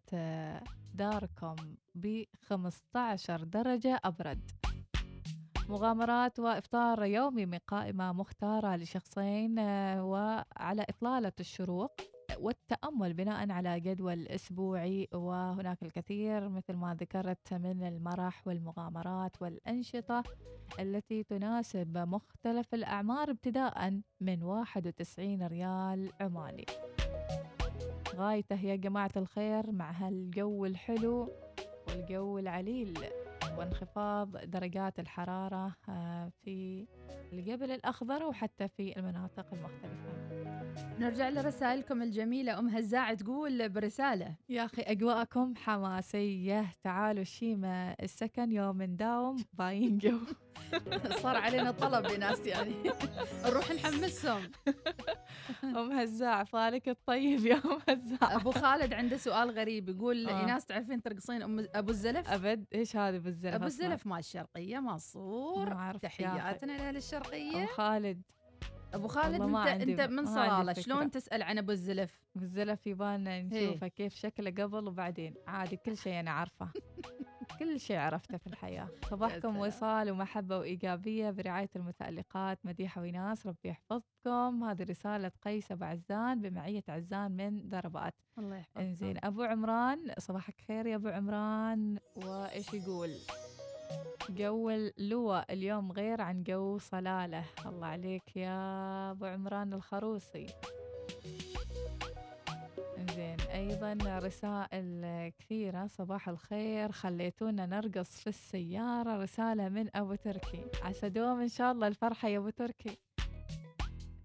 داركم 0.94 1.56
ب 1.96 2.24
15 2.48 3.44
درجة 3.44 4.00
أبرد. 4.04 4.52
مغامرات 5.70 6.40
وإفطار 6.40 7.04
يومي 7.04 7.46
من 7.46 7.58
قائمة 7.68 8.14
مختارة 8.14 8.76
لشخصين 8.76 9.60
وعلى 10.00 10.86
إطلالة 10.90 11.32
الشروق. 11.40 11.92
والتأمل 12.38 13.14
بناء 13.14 13.52
على 13.52 13.80
جدول 13.80 14.28
أسبوعي 14.28 15.08
وهناك 15.14 15.84
الكثير 15.84 16.50
مثل 16.50 16.74
ما 16.74 16.96
ذكرت 16.96 17.54
من 17.54 17.84
المرح 17.84 18.48
والمغامرات 18.48 19.42
والأنشطة 19.42 20.24
التي 20.80 21.24
تناسب 21.24 21.98
مختلف 21.98 22.74
الأعمار 22.74 23.30
ابتداء 23.30 24.02
من 24.22 24.44
91 24.44 25.48
ريال 25.48 26.12
عماني 26.22 26.66
غايته 28.16 28.66
يا 28.66 28.76
جماعة 28.76 29.12
الخير 29.18 29.72
مع 29.72 29.92
هالجو 29.92 30.66
الحلو 30.66 31.30
والجو 31.88 32.38
العليل 32.40 32.94
وانخفاض 33.58 34.38
درجات 34.38 35.00
الحرارة 35.00 35.76
آه، 35.90 36.32
في 36.44 36.86
الجبل 37.34 37.72
الأخضر 37.72 38.24
وحتى 38.24 38.68
في 38.68 39.00
المناطق 39.00 39.46
المختلفة. 39.54 40.39
نرجع 41.00 41.30
لرسائلكم 41.30 42.02
الجميلة. 42.02 42.60
أم 42.60 42.68
هزاع 42.70 43.14
تقول 43.14 43.70
برسالة. 43.70 44.36
يا 44.50 44.66
أخي 44.66 44.82
أجواءكم 44.82 45.54
حماسية. 45.56 46.76
تعالوا 46.84 47.24
شيمة 47.24 47.92
السكن 47.92 48.52
يوم 48.52 48.82
نداوم 48.82 49.46
باين 49.54 49.98
جو. 49.98 50.20
صار 51.24 51.38
علينا 51.38 51.72
طلب 51.72 52.06
يا 52.06 52.18
ناس 52.18 52.46
يعني. 52.46 52.74
نروح 53.46 53.72
نحمسهم. 53.72 54.52
أم 55.64 55.92
هزاع 55.92 56.44
فالك 56.44 56.90
الطيب 56.90 57.46
يا 57.46 57.56
أم 57.66 57.80
هزاع. 57.90 58.36
أبو 58.36 58.52
خالد 58.52 58.94
عنده 58.94 59.18
سؤال 59.18 59.52
غريب. 59.52 59.90
يقول 59.90 60.28
آه. 60.28 60.40
ايناس 60.40 60.66
تعرفين 60.66 61.02
ترقصين 61.02 61.42
أم 61.42 61.68
أبو 61.76 61.92
الزلف؟ 61.92 62.30
أبد 62.30 62.66
إيش 62.74 62.96
هذا 62.96 63.18
أبو 63.18 63.30
أصلاً؟ 63.30 63.66
الزلف 63.66 64.08
مال 64.08 64.20
الشرقية 64.20 64.80
منصور 64.80 65.74
أخي. 65.74 66.00
تحياتنا 66.00 66.72
لأهل 66.72 66.90
أم 66.90 66.96
الشرقية 66.96 67.66
خالد. 67.66 68.22
أبو 68.94 69.08
خالد 69.08 69.42
عندي- 69.42 69.84
أنت 69.92 70.02
من 70.02 70.26
فكرة. 70.26 70.74
شلون 70.74 71.12
تسأل 71.12 71.44
عن 71.44 71.58
أبو 71.58 71.72
الزلف؟ 71.72 72.22
بالزلف 72.36 72.88
يبان 72.88 73.28
إيه. 73.28 73.44
نشوفه 73.70 73.88
كيف 73.88 74.16
شكله 74.16 74.64
قبل 74.64 74.88
وبعدين. 74.88 75.34
عادي 75.48 75.78
كل 75.78 75.98
شيء 75.98 76.20
أنا 76.20 76.32
عارفة. 76.32 76.70
كل 77.60 77.80
شيء 77.80 77.98
عرفته 77.98 78.38
في 78.38 78.48
الحياة. 78.48 78.90
صباحكم. 79.10 79.58
وصال 79.58 80.12
ومحبة 80.12 80.58
وإيجابية 80.58 81.32
برعاية 81.32 81.70
المتألقات 81.76 82.60
مديحة 82.66 83.02
وناس. 83.02 83.48
ربي 83.48 83.70
يحفظكم. 83.70 84.64
هذه 84.64 84.84
رسالة 84.84 85.32
قيس 85.42 85.72
أبو 85.72 85.84
عزان 85.86 86.42
بمعية 86.42 86.84
عزان 86.90 87.32
من 87.32 87.70
دربات. 87.70 88.14
الله 88.38 88.56
يحفظك 88.56 88.78
إنزين 88.82 89.18
أبو 89.24 89.44
عمران 89.44 90.14
صباحك 90.20 90.56
خير 90.68 90.86
يا 90.86 90.96
أبو 90.96 91.08
عمران. 91.08 91.98
وإيش 92.16 92.74
يقول؟ 92.74 93.10
جو 94.30 94.70
اللواء 94.70 95.54
اليوم 95.54 95.92
غير 95.92 96.22
عن 96.22 96.44
جو 96.44 96.78
صلالة. 96.78 97.44
الله 97.66 97.88
عليك 97.88 98.38
يا 98.38 99.12
أبو 99.12 99.26
عمران 99.26 99.74
الخروصي. 99.74 100.48
زين 103.16 103.40
أيضا 103.42 103.98
رسائل 104.20 105.30
كثيرة. 105.40 105.88
صباح 105.88 106.30
الخير. 106.30 106.92
خليتونا 106.92 107.66
نرقص 107.66 108.10
في 108.10 108.28
السيارة. 108.28 109.24
رسالة 109.24 109.70
من 109.70 109.96
أبو 109.96 110.16
تركي. 110.16 110.66
عسى 110.84 111.10
دوم 111.10 111.40
إن 111.42 111.48
شاء 111.48 111.72
الله 111.72 111.88
الفرحة 111.88 112.28
يا 112.28 112.38
أبو 112.38 112.50
تركي. 112.50 112.98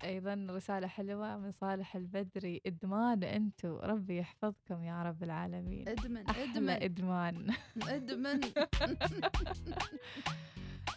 أيضا 0.04 0.46
رسالة 0.50 0.86
حلوة 0.86 1.36
من 1.36 1.52
صالح 1.52 1.96
البدري 1.96 2.60
إدمان 2.66 3.24
أنتو 3.24 3.78
ربي 3.78 4.18
يحفظكم 4.18 4.84
يا 4.84 5.02
رب 5.02 5.22
العالمين. 5.22 5.88
إدمن 5.88 6.26
أحلى 6.26 6.44
إدمن. 6.44 6.70
إدمان. 6.70 7.54
إدمن. 7.88 8.40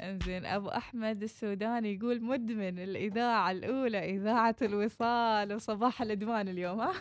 إنزين 0.01 0.45
أبو 0.45 0.69
أحمد 0.69 1.23
السوداني 1.23 1.93
يقول 1.93 2.23
مدمن 2.23 2.79
الإذاعة 2.79 3.51
الأولى 3.51 4.15
إذاعة 4.15 4.55
الوصال 4.61 5.53
وصباح 5.53 6.01
الإدمان 6.01 6.47
اليوم 6.47 6.79
ها؟ 6.79 6.93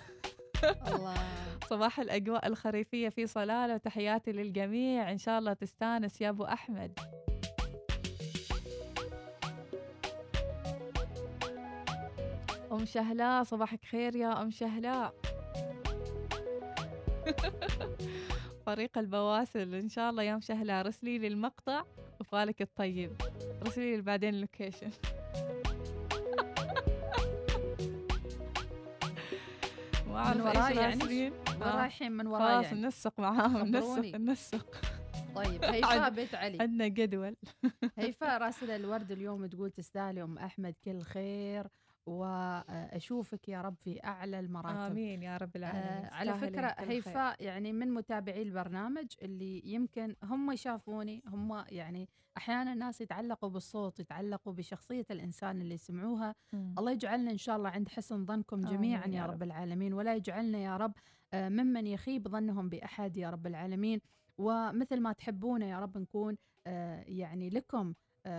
الله. 0.89 1.15
صباح 1.71 2.01
الأجواء 2.01 2.47
الخريفية 2.47 3.09
في 3.09 3.27
صلالة 3.27 3.75
وتحياتي 3.75 4.33
للجميع. 4.33 5.11
إن 5.11 5.19
شاء 5.19 5.39
الله 5.39 5.53
تستانس 5.53 6.21
يا 6.21 6.29
أبو 6.29 6.45
أحمد. 6.45 6.99
أم 12.77 12.85
شهلاء 12.85 13.43
صباحك 13.43 13.85
خير 13.85 14.17
يا 14.17 14.43
أم 14.43 14.51
شهلاء 14.51 15.15
فريق 18.67 18.99
البواسل 18.99 19.75
إن 19.75 19.89
شاء 19.89 20.11
الله 20.11 20.23
يا 20.23 20.35
ام 20.35 20.41
شهلاء 20.41 20.87
رسلي 20.87 21.19
لي 21.19 21.27
المقطع 21.27 21.83
وفالك 22.21 22.63
الطيب. 22.63 23.13
رسلي 23.67 23.97
لي 23.97 24.03
بعدين 24.03 24.35
ال 24.35 24.41
location. 24.41 24.91
ما 30.07 30.33
إيش 30.33 30.57
وراي 30.57 30.77
يعني؟ 30.77 31.33
آه. 31.63 31.77
رايحين 31.81 32.13
من 32.13 32.27
وراي 32.27 32.49
خلاص 32.49 32.65
يعني. 32.65 32.81
ننسق 32.81 33.21
معاهم. 33.21 33.67
ننسق 33.67 34.17
ننسق. 34.17 34.85
طيب 35.35 35.65
هيفاء 35.75 36.11
بيت 36.11 36.35
علي. 36.35 36.59
عندنا 36.61 36.89
جدول. 36.89 37.37
هيفاء 37.97 38.43
راسلة 38.43 38.77
الورد 38.77 39.13
اليوم 39.13 39.47
تقول 39.47 39.71
تستاهلي 39.71 40.23
أم 40.23 40.39
أحمد 40.39 40.75
كل 40.85 41.03
خير. 41.03 41.67
وأشوفك 42.07 43.49
يا 43.49 43.61
رب 43.61 43.75
في 43.79 44.05
أعلى 44.05 44.41
المراتب 44.41 44.93
آمين 44.93 45.23
يا 45.23 45.37
رب 45.37 45.57
العالمين 45.57 46.05
آه 46.05 46.15
على 46.15 46.35
فكرة 46.35 46.71
كل 46.71 46.77
خير. 46.85 46.91
هيفاء 46.91 47.43
يعني 47.45 47.73
من 47.73 47.95
متابعي 47.95 48.43
البرنامج 48.43 49.07
اللي 49.23 49.63
يمكن 49.65 50.17
هم 50.23 50.51
يشافوني 50.51 51.23
هم 51.27 51.65
يعني 51.69 52.09
أحيانا 52.37 52.73
الناس 52.73 53.01
يتعلقوا 53.01 53.49
بالصوت 53.51 54.01
يتعلقوا 54.01 54.53
بشخصية 54.53 55.07
الإنسان 55.11 55.61
اللي 55.61 55.75
يسمعوها 55.75 56.35
مم. 56.53 56.75
الله 56.79 56.93
يجعلنا 56.93 57.31
إن 57.31 57.39
شاء 57.39 57.57
الله 57.57 57.69
عند 57.71 57.89
حسن 57.89 58.25
ظنكم 58.27 58.61
جميعا 58.61 59.07
يا 59.07 59.13
يا 59.15 59.27
رب. 59.27 59.31
رب 59.35 59.43
العالمين 59.43 59.93
ولا 59.95 60.15
يجعلنا 60.15 60.59
يا 60.59 60.77
رب 60.77 60.93
آه، 61.35 61.49
ممن 61.49 61.87
يخيب 61.87 62.29
ظنهم 62.29 62.69
بأحد 62.69 63.17
يا 63.17 63.31
رب 63.31 63.47
العالمين 63.47 64.01
ومثل 64.39 65.01
ما 65.01 65.13
تحبونا 65.13 65.67
يا 65.67 65.81
رب 65.81 65.99
نكون 65.99 66.37
آه، 66.67 67.03
يعني 67.07 67.51
لكم 67.51 67.95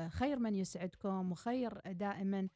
خير 0.07 0.39
من 0.39 0.55
يسعدكم 0.55 1.32
وخير 1.32 1.82
دائما 1.91 2.47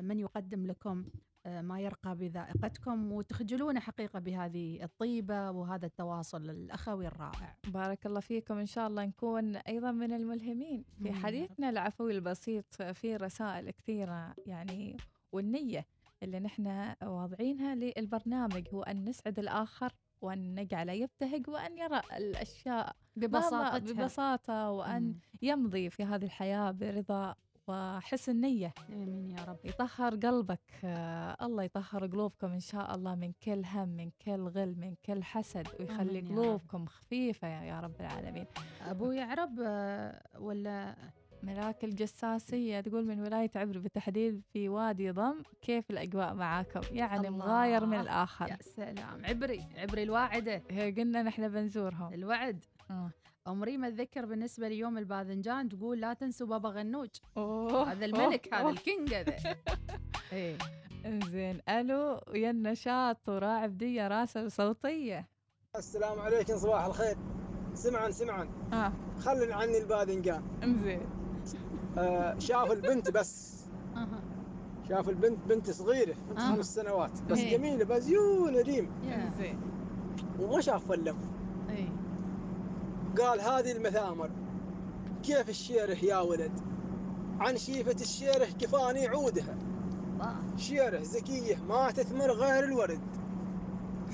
من 0.00 0.18
يقدم 0.18 0.66
لكم 0.66 1.04
آه، 1.46 1.60
ما 1.62 1.80
يرقى 1.80 2.16
بذائقتكم 2.16 3.12
وتخجلون 3.12 3.80
حقيقة 3.80 4.18
بهذه 4.18 4.84
الطيبة 4.84 5.50
وهذا 5.50 5.86
التواصل 5.86 6.50
الأخوي 6.50 7.06
الرائع 7.06 7.56
بارك 7.66 8.06
الله 8.06 8.20
فيكم 8.20 8.58
إن 8.58 8.66
شاء 8.66 8.86
الله 8.86 9.04
نكون 9.04 9.56
أيضا 9.56 9.92
من 9.92 10.12
الملهمين 10.12 10.84
في. 10.98 11.12
حديثنا 11.12 11.70
العفوي 11.70 12.12
البسيط 12.12 12.82
في 12.82 13.16
رسائل 13.16 13.70
كثيرة 13.70 14.34
يعني 14.46 14.96
والنية 15.32 15.86
اللي 16.22 16.40
نحن 16.40 16.94
واضعينها 17.02 17.74
للبرنامج 17.74 18.68
هو 18.74 18.82
أن 18.82 19.04
نسعد 19.08 19.38
الآخر 19.38 19.92
وأن 20.20 20.54
نجعله 20.54 20.92
يبتهج 20.92 21.48
وأن 21.48 21.78
يرى 21.78 22.00
الأشياء 22.16 22.96
مهما- 23.16 23.26
ببساطتها 23.28 23.78
ببساطة 23.92 24.70
وأن 24.70 25.02
مم. 25.02 25.20
يمضي 25.42 25.90
في 25.90 26.04
هذه 26.04 26.24
الحياة 26.24 26.70
برضا 26.70 27.34
وحسن 27.68 28.40
نيه 28.40 28.74
آمين 28.92 29.30
يا 29.30 29.44
رب. 29.44 29.58
يطهر 29.64 30.14
قلبك 30.14 30.60
آه 30.84 31.36
الله 31.42 31.62
يطهر 31.62 32.06
قلوبكم 32.06 32.46
إن 32.52 32.60
شاء 32.60 32.94
الله 32.94 33.14
من 33.14 33.32
كل 33.42 33.62
هم 33.64 33.88
من 33.88 34.10
كل 34.24 34.48
غل 34.48 34.74
من 34.78 34.94
كل 35.06 35.22
حسد 35.22 35.68
ويخلي. 35.80 36.20
قلوبكم 36.20 36.86
خفيفة 36.86 37.48
يا 37.48 37.80
رب 37.80 38.00
العالمين. 38.00 38.46
أبو 38.86 39.10
يعرب 39.10 39.60
آه، 39.60 40.22
ولا 40.38 40.94
ملاك 41.42 41.84
الجساسية 41.84 42.80
تقول 42.80 43.06
من 43.06 43.20
ولاية 43.20 43.50
عبر 43.56 43.78
بالتحديد 43.78 44.42
في 44.52 44.68
وادي 44.68 45.10
ضم 45.10 45.42
كيف 45.62 45.90
الأجواء 45.90 46.34
معاكم؟ 46.34 46.80
يعني 46.92 47.28
الله. 47.28 47.38
مغاير 47.38 47.86
من 47.86 48.00
الآخر. 48.00 48.48
يا 48.48 48.58
سلام. 48.60 49.24
عبري 49.24 49.64
عبري 49.76 50.02
الواعدة. 50.02 50.62
هي 50.70 50.90
قلنا 50.92 51.22
نحن 51.22 51.48
بنزورهم. 51.48 52.14
الوعد. 52.14 52.64
آه. 52.90 53.10
أم 53.48 53.64
ريما 53.64 53.90
تذكر 53.90 54.26
بالنسبة 54.26 54.68
ليوم 54.68 54.98
الباذنجان 54.98 55.68
تقول 55.68 56.00
لا 56.00 56.14
تنسوا 56.14 56.46
بابا 56.46 56.68
غنوج. 56.68 57.08
أوه. 57.36 57.92
هذا 57.92 58.04
الملك 58.04 58.48
أوه، 58.48 58.60
هذا. 58.62 58.70
الكينج 58.70 59.14
هذا. 59.14 59.36
إيه. 60.32 60.58
إنزين 61.06 61.60
ألو 61.68 62.20
ويا 62.28 62.50
النشاط 62.50 63.28
وراعي 63.28 63.68
بدية 63.68 64.08
راسل 64.08 64.52
صوتية. 64.52 65.28
السلام 65.76 66.18
عليكم 66.18 66.56
صباح 66.56 66.84
الخير. 66.84 67.16
سمعا 67.74 68.10
سمعا 68.10 68.48
آه. 68.72 68.92
خلنا 69.20 69.54
عني 69.54 69.78
الباذنجان. 69.78 70.42
إنزين. 70.62 71.06
آه 71.98 72.38
شاف 72.38 72.72
البنت 72.72 73.10
بس. 73.10 73.58
شاف 74.88 75.08
البنت 75.08 75.38
بنت 75.48 75.70
صغيرة 75.70 76.14
بنت 76.28 76.38
آه. 76.38 76.54
خمس 76.54 76.74
سنوات. 76.74 77.22
بس 77.22 77.38
إيه. 77.38 77.56
جميلة 77.56 77.84
بزيونة 77.84 78.60
ريم 78.60 78.90
يا 79.04 79.14
إنزين. 79.14 79.60
وما 80.40 80.60
شاف 80.60 80.92
اللف 80.92 81.16
إيه. 81.70 81.88
قال 83.20 83.40
هذه 83.40 83.72
المثامر. 83.72 84.30
كيف 85.22 85.48
الشيره 85.48 86.04
يا 86.04 86.18
ولد؟ 86.18 86.52
عن 87.40 87.56
شيفة 87.56 87.96
الشيره 88.00 88.46
كفاني 88.60 89.06
عودها. 89.06 89.56
شيره 90.56 91.02
زكية 91.02 91.56
ما 91.68 91.90
تثمر 91.90 92.30
غير 92.30 92.64
الورد. 92.64 93.00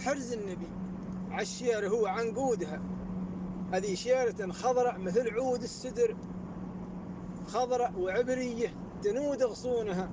حرز 0.05 0.33
النبي. 0.33 0.69
عالشيره 1.31 1.89
هو 1.89 2.07
عنقودها 2.07 2.81
هذه 3.73 3.95
شيرة 3.95 4.53
خضراء 4.53 4.99
مثل 4.99 5.31
عود 5.31 5.63
السدر. 5.63 6.17
خضراء 7.47 7.93
وعبرية 7.99 8.75
تنود 9.03 9.43
غصونها. 9.43 10.11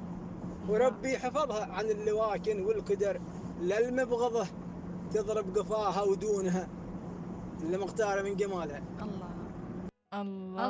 وربي 0.70 1.18
حفظها 1.18 1.66
عن 1.66 1.86
اللواكن 1.86 2.66
والكدر. 2.66 3.22
للمبغضة 3.62 4.48
تضرب 5.14 5.58
قفاها 5.58 6.02
ودونها. 6.02 6.68
اللي 7.64 7.78
مختارة 7.78 8.22
من 8.22 8.36
جمالها 8.36 8.82
الله. 9.01 9.30
الله. 10.14 10.66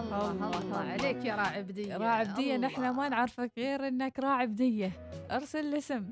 الله 0.00 0.30
الله 0.30 0.58
الله. 0.58 0.78
عليك 0.78 1.24
يا 1.24 1.34
راعي 1.34 1.62
بدية 1.62 1.96
راعي 1.96 2.24
بدية 2.24 2.56
نحن 2.56 2.84
الله. 2.84 2.92
ما 2.92 3.08
نعرفك 3.08 3.52
غير 3.58 3.88
إنك 3.88 4.18
راعي 4.18 4.46
بدية 4.46 4.92
أرسل 5.30 5.58
الاسم. 5.58 6.10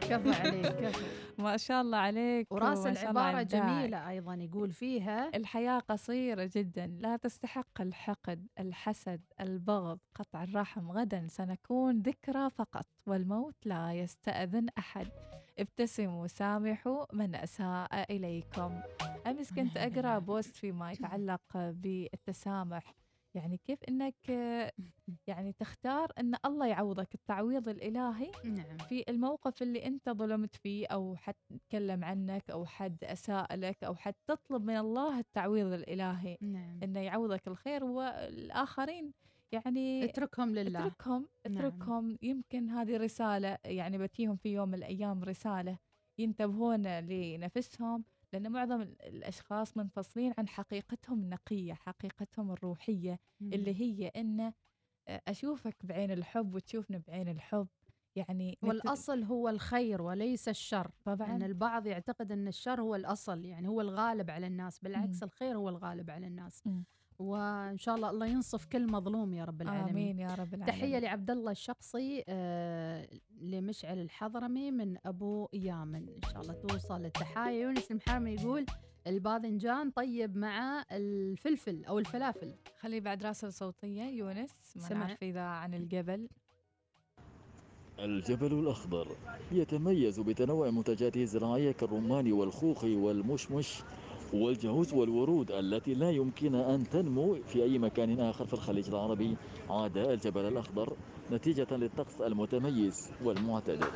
كفو 0.00 0.30
عليك 0.32 0.66
كفو. 0.66 1.04
ما 1.46 1.56
شاء 1.56 1.80
الله 1.80 1.98
عليك 1.98 2.52
وراس 2.52 2.86
العبارة. 2.86 3.42
جميلة 3.42 4.08
أيضا 4.08 4.34
يقول 4.34 4.72
فيها 4.72 5.36
الحياة 5.36 5.78
قصيرة 5.78 6.50
جدا 6.56 6.86
لا 6.86 7.16
تستحق 7.16 7.80
الحقد 7.80 8.46
الحسد 8.58 9.20
البغض 9.40 9.98
قطع 10.14 10.42
الرحم 10.42 10.90
غدا 10.90 11.26
سنكون 11.28 11.98
ذكرى 11.98 12.50
فقط 12.50 12.86
والموت 13.06 13.54
لا 13.64 13.92
يستأذن 13.92 14.66
أحد. 14.78 15.08
ابتسموا 15.58 16.24
وسامحوا 16.24 17.04
من 17.12 17.34
أساء 17.34 18.16
إليكم. 18.16 18.80
أمس 19.26 19.52
كنت 19.52 19.76
أقرأ 19.76 20.18
بوست 20.18 20.56
فيما 20.56 20.92
يتعلق 20.92 21.40
بالتسامح. 21.54 22.94
يعني 23.36 23.56
كيف 23.56 23.84
إنك 23.84 24.28
يعني 25.26 25.52
تختار 25.52 26.12
إن 26.20 26.34
الله 26.44 26.66
يعوضك 26.66 27.14
التعويض 27.14 27.68
الإلهي 27.68 28.30
نعم. 28.44 28.78
في 28.78 29.04
الموقف 29.08 29.62
اللي 29.62 29.86
أنت 29.86 30.08
ظلمت 30.08 30.56
فيه 30.56 30.86
أو 30.86 31.16
حد 31.16 31.34
تكلم 31.68 32.04
عنك 32.04 32.50
أو 32.50 32.66
حد 32.66 33.04
اساء 33.04 33.56
لك 33.56 33.84
أو 33.84 33.94
حد 33.94 34.14
تطلب 34.26 34.64
من 34.64 34.76
الله 34.76 35.18
التعويض 35.18 35.72
الإلهي. 35.72 36.38
نعم. 36.40 36.80
إنه 36.82 37.00
يعوضك 37.00 37.48
الخير 37.48 37.84
والآخرين 37.84 39.12
يعني 39.52 40.04
اتركهم 40.04 40.54
لله. 40.54 40.86
اتركهم 40.86 41.28
نعم. 41.48 41.58
اتركهم. 41.64 42.18
يمكن 42.22 42.68
هذه 42.70 42.96
رساله 42.96 43.58
يعني 43.64 43.98
بتيهم 43.98 44.36
في 44.36 44.52
يوم 44.52 44.68
من 44.68 44.74
الأيام 44.74 45.24
رسالة 45.24 45.78
ينتبهون 46.18 46.98
لنفسهم 46.98 48.04
لأن 48.36 48.52
معظم 48.52 48.80
ال- 48.80 49.02
الأشخاص 49.02 49.76
منفصلين 49.76 50.34
عن 50.38 50.48
حقيقتهم 50.48 51.20
النقية 51.20 51.74
حقيقتهم 51.74 52.50
الروحية 52.52 53.18
اللي 53.42 53.80
هي 53.80 54.08
إن 54.08 54.52
أشوفك 55.08 55.86
بعين 55.86 56.10
الحب 56.10 56.54
وتشوفنا 56.54 57.02
بعين 57.08 57.28
الحب. 57.28 57.68
يعني 58.16 58.58
والأصل 58.62 59.22
هو 59.22 59.48
الخير 59.48 60.02
وليس 60.02 60.48
الشر. 60.48 60.90
طبعا. 61.04 61.36
أن 61.36 61.42
البعض 61.42 61.86
يعتقد 61.86 62.32
أن 62.32 62.48
الشر 62.48 62.80
هو 62.80 62.94
الأصل 62.94 63.44
يعني 63.44 63.68
هو 63.68 63.80
الغالب 63.80 64.30
على 64.30 64.46
الناس 64.46 64.78
بالعكس 64.78 65.22
مم. 65.22 65.28
الخير 65.28 65.56
هو 65.56 65.68
الغالب 65.68 66.10
على 66.10 66.26
الناس. 66.26 66.66
مم. 66.66 66.84
وإن 67.18 67.78
شاء 67.78 67.94
الله 67.94 68.10
الله 68.10 68.26
ينصف 68.26 68.64
كل 68.64 68.86
مظلوم 68.86 69.34
يا 69.34 69.44
رب 69.44 69.62
العالمين. 69.62 69.88
آمين 69.88 70.18
يا 70.18 70.34
رب 70.34 70.54
العالمين. 70.54 70.66
تحية 70.66 70.98
لعبد 70.98 71.30
الله 71.30 71.50
الشخصي 71.50 72.24
آه 72.28 73.08
لمشعل 73.40 73.98
الحضرمي 73.98 74.70
من 74.70 74.96
أبو 75.06 75.48
يامن. 75.52 76.08
إن 76.08 76.22
شاء 76.32 76.42
الله 76.42 76.54
توصل 76.54 77.04
التحايا 77.04 77.62
يونس 77.62 77.90
المحرمي 77.90 78.30
يقول 78.30 78.66
الباذنجان 79.06 79.90
طيب 79.90 80.36
مع 80.36 80.84
الفلفل 80.92 81.84
أو 81.84 81.98
الفلافل. 81.98 82.54
خلي 82.80 83.00
بعد 83.00 83.22
راسل 83.22 83.52
صوتية. 83.52 84.02
يونس 84.02 84.50
ما 84.76 84.82
سمع. 84.82 84.98
نعرف 84.98 85.22
إذا 85.22 85.40
عن 85.40 85.74
الجبل. 85.74 86.28
الجبل 87.98 88.52
الأخضر 88.52 89.08
يتميز 89.52 90.20
بتنوع 90.20 90.70
منتجاته 90.70 91.22
الزراعية 91.22 91.72
كالرمان 91.72 92.32
والخوخ 92.32 92.84
والمشمش 92.84 93.82
والجوز 94.32 94.92
والورود 94.94 95.50
التي 95.50 95.94
لا 95.94 96.10
يمكن 96.10 96.54
أن 96.54 96.88
تنمو 96.88 97.38
في 97.48 97.62
أي 97.62 97.78
مكان 97.78 98.20
آخر 98.20 98.46
في 98.46 98.52
الخليج 98.54 98.88
العربي 98.88 99.36
عاد 99.70 99.96
الجبل 99.98 100.40
الأخضر 100.48 100.96
نتيجة 101.32 101.66
للطقس 101.70 102.20
المتميز 102.20 103.10
والمعتدل 103.24 103.86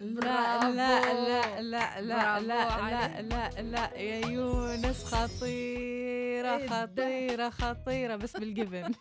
لا 0.00 0.70
لا 0.70 1.14
لا 1.14 1.60
لا 1.62 2.00
لا 2.00 2.40
لا. 2.40 2.40
لا 2.40 3.22
لا 3.22 3.62
لا 3.62 3.94
يا 3.98 4.26
يونس 4.26 5.04
خطيرة 5.04 6.56
إيه؟ 6.56 6.66
خطيرة 6.68 7.50
خطيرة 7.50 8.16
بس 8.16 8.36
بالجبن 8.36 8.92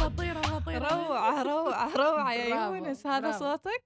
خطيرة 0.00 0.42
خطيرة 0.42 0.88
روعة 0.94 1.42
روعة 1.42 1.96
روعة 1.96 2.32
يا 2.34 2.66
يونس 2.76 3.06
هذا. 3.06 3.32
صوتك؟ 3.38 3.84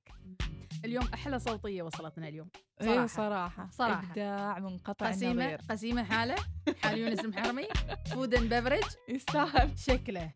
اليوم 0.84 1.05
أحلى 1.14 1.38
صوتية 1.38 1.82
وصلتنا 1.82 2.28
اليوم 2.28 2.49
إيه 2.80 3.06
صراحة. 3.06 3.06
صراحة. 3.06 3.68
صراحة. 3.70 4.10
إبداع 4.10 4.58
منقطع 4.58 5.08
قسيمة 5.08 5.32
النظير 5.32 5.60
قسيمة 5.70 6.04
حالة. 6.04 6.34
حال 6.82 6.98
يونس 6.98 7.20
المحرمي 7.24 7.68
فود 8.10 8.34
اند 8.34 8.54
بفرج 8.54 8.84
يستاهل. 9.08 9.78
شكله. 9.78 10.32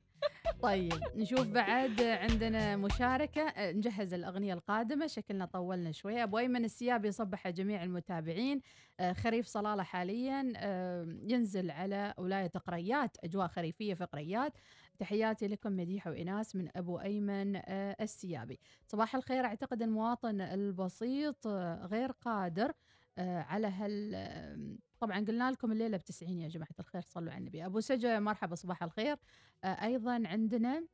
طيب 0.62 0.92
نشوف 1.14 1.46
بعد 1.46 2.00
عندنا 2.00 2.76
مشاركة. 2.76 3.42
آه، 3.42 3.72
نجهز 3.72 4.14
الأغنية 4.14 4.54
القادمة. 4.54 5.06
شكلنا 5.06 5.44
طولنا 5.44 5.92
شوية 5.92 6.22
أبو 6.22 6.38
أيمن 6.38 6.64
السيابي 6.64 7.08
يصبح 7.08 7.46
على 7.46 7.52
جميع 7.52 7.82
المتابعين. 7.82 8.60
آه، 9.00 9.12
خريف 9.12 9.46
صلالة 9.46 9.82
حاليا. 9.82 10.52
آه، 10.56 11.06
ينزل 11.22 11.70
على 11.70 12.14
ولاية 12.18 12.52
قريات 12.66 13.16
أجواء 13.24 13.48
خريفية 13.48 13.94
في 13.94 14.04
قريات. 14.04 14.52
تحياتي 15.00 15.48
لكم 15.48 15.76
مديحة 15.76 16.10
وإناس 16.10 16.56
من 16.56 16.68
أبو 16.76 17.00
أيمن 17.00 17.56
آه، 17.56 17.96
السيابي. 18.00 18.58
صباح 18.86 19.14
الخير. 19.14 19.44
أعتقد 19.44 19.82
المواطن 19.82 20.40
البسيط 20.40 21.46
آه، 21.46 21.86
غير 21.86 22.12
قادر 22.12 22.72
آه، 23.18 23.40
على 23.40 23.66
هال 23.66 24.78
طبعا 25.00 25.18
قلنا 25.18 25.50
لكم 25.50 25.72
الليلة 25.72 25.96
بتسعين 25.96 26.40
يا 26.40 26.48
جماعة 26.48 26.74
الخير 26.80 27.02
صلوا 27.02 27.32
على 27.32 27.40
النبي. 27.40 27.66
أبو 27.66 27.80
سجا 27.80 28.18
مرحبا 28.18 28.54
صباح 28.54 28.82
الخير. 28.82 29.16
أيضا 29.64 30.22
عندنا 30.26 30.86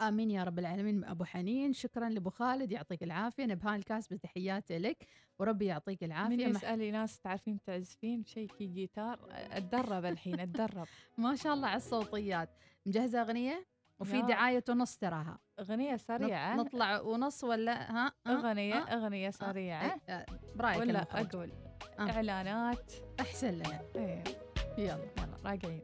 آمين 0.00 0.30
يا 0.30 0.44
رب 0.44 0.58
العالمين 0.58 1.04
أبو 1.04 1.24
حنين. 1.24 1.72
شكرا 1.72 2.08
لأبو 2.08 2.30
خالد 2.30 2.72
يعطيك 2.72 3.02
العافية. 3.02 3.44
نبهان 3.44 3.74
الكاسبه 3.74 4.16
تحياتي 4.16 4.78
لك. 4.78 5.06
وربي 5.38 5.66
يعطيك 5.66 6.04
العافية. 6.04 6.46
من 6.46 6.56
يسألي 6.56 6.90
ناس 6.90 7.20
تعرفين 7.20 7.62
تعزفين 7.62 8.24
شيكي 8.24 8.66
جيتار 8.66 9.18
أتدرب 9.30 10.04
الحين 10.04 10.40
أتدرب. 10.40 10.86
ما 11.18 11.36
شاء 11.36 11.54
الله 11.54 11.68
على 11.68 11.76
الصوتيات. 11.76 12.50
مجهزة 12.86 13.20
أغنية 13.20 13.66
وفي. 14.00 14.22
دعاية 14.22 14.64
ونص 14.68 14.96
تراها 14.96 15.38
أغنية 15.60 15.96
سريعة 15.96 16.56
نط- 16.56 16.66
نطلع 16.66 17.00
ونص 17.00 17.44
ولا 17.44 17.90
ها؟ 17.92 18.12
اغنيه 18.26 18.74
ها؟ 18.74 18.94
أغنية 18.94 19.30
سريعة 19.30 20.00
آه، 20.08 20.26
برأيك 20.56 20.80
ولا 20.80 20.90
المخرج. 21.02 21.26
أقول 21.36 21.52
آه. 21.98 22.10
إعلانات 22.10 22.92
أحسن 23.20 23.50
لنا 23.50 23.80
إيه 23.96 24.24
يلا 24.78 25.08
يلا 25.18 25.38
راجعين 25.44 25.82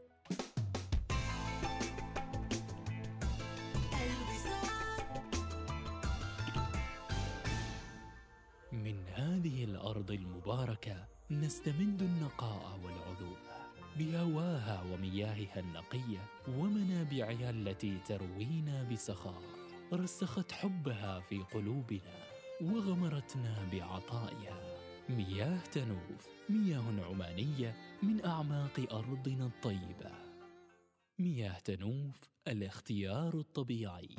من 8.73 9.05
هذه 9.15 9.65
الأرض 9.65 10.11
المباركة 10.11 11.05
نستمد 11.31 12.03
النقاء 12.03 12.79
والعذوب 12.85 13.37
بهواها 13.99 14.83
ومياهها 14.93 15.61
النقية 15.61 16.19
ومنابعها 16.49 17.51
التي 17.51 17.99
تروينا 18.07 18.83
بسخاء 18.83 19.43
رسخت 19.93 20.53
حبها 20.53 21.21
في 21.21 21.39
قلوبنا 21.39 22.27
وغمرتنا 22.61 23.69
بعطائها. 23.73 24.77
مياه 25.09 25.59
تنوف 25.59 26.29
مياه 26.49 27.05
عمانية 27.09 27.77
من 28.03 28.25
أعماق 28.25 28.87
أرضنا 28.93 29.47
الطيبة. 29.47 30.13
مياه 31.19 31.59
تنوف 31.59 32.21
الاختيار 32.49 33.35
الطبيعي. 33.35 34.17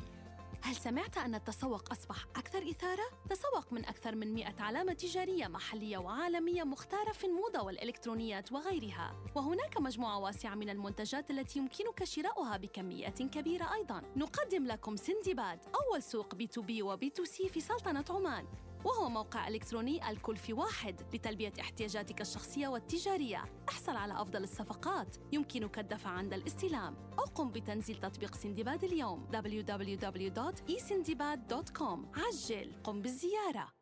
هل 0.61 0.75
سمعت 0.75 1.17
أن 1.17 1.35
التسوق 1.35 1.91
أصبح 1.91 2.25
أكثر 2.35 2.69
إثارة؟ 2.69 3.03
تسوق 3.29 3.73
من 3.73 3.85
أكثر 3.85 4.15
من 4.15 4.33
100 4.33 4.55
علامة 4.59 4.93
تجارية 4.93 5.47
محلية 5.47 5.97
وعالمية 5.97 6.63
مختارة 6.63 7.11
في 7.11 7.23
الموضة 7.23 7.61
والإلكترونيات 7.61 8.51
وغيرها. 8.51 9.15
وهناك 9.35 9.77
مجموعة 9.77 10.19
واسعة 10.19 10.55
من 10.55 10.69
المنتجات 10.69 11.31
التي 11.31 11.59
يمكنك 11.59 12.03
شراؤها 12.03 12.57
بكميات 12.57 13.21
كبيرة 13.21 13.73
أيضاً. 13.73 14.01
نقدم 14.15 14.65
لكم 14.65 14.95
سندباد 14.95 15.59
أول 15.75 16.03
سوق 16.03 16.35
بي 16.35 16.47
تو 16.47 16.61
بي 16.61 16.81
وبي 16.81 17.09
تو 17.09 17.23
سي 17.23 17.49
في 17.49 17.59
سلطنة 17.59 18.05
عمان. 18.09 18.47
وهو 18.85 19.09
موقع 19.09 19.47
إلكتروني 19.47 20.09
الكل 20.09 20.37
في 20.37 20.53
واحد 20.53 21.01
لتلبية 21.13 21.53
احتياجاتك 21.59 22.21
الشخصية 22.21 22.67
والتجارية. 22.67 23.45
احصل 23.69 23.95
على 23.95 24.21
أفضل 24.21 24.43
الصفقات 24.43 25.17
يمكنك 25.31 25.79
الدفع 25.79 26.09
عند 26.09 26.33
الاستلام. 26.33 26.95
أو 27.19 27.23
قم 27.23 27.51
بتنزيل 27.51 27.99
تطبيق 27.99 28.35
سندباد 28.35 28.83
اليوم 28.83 29.27
www.esindibad.com 29.33 32.19
عجل 32.19 32.73
قم 32.83 33.01
بالزيارة. 33.01 33.76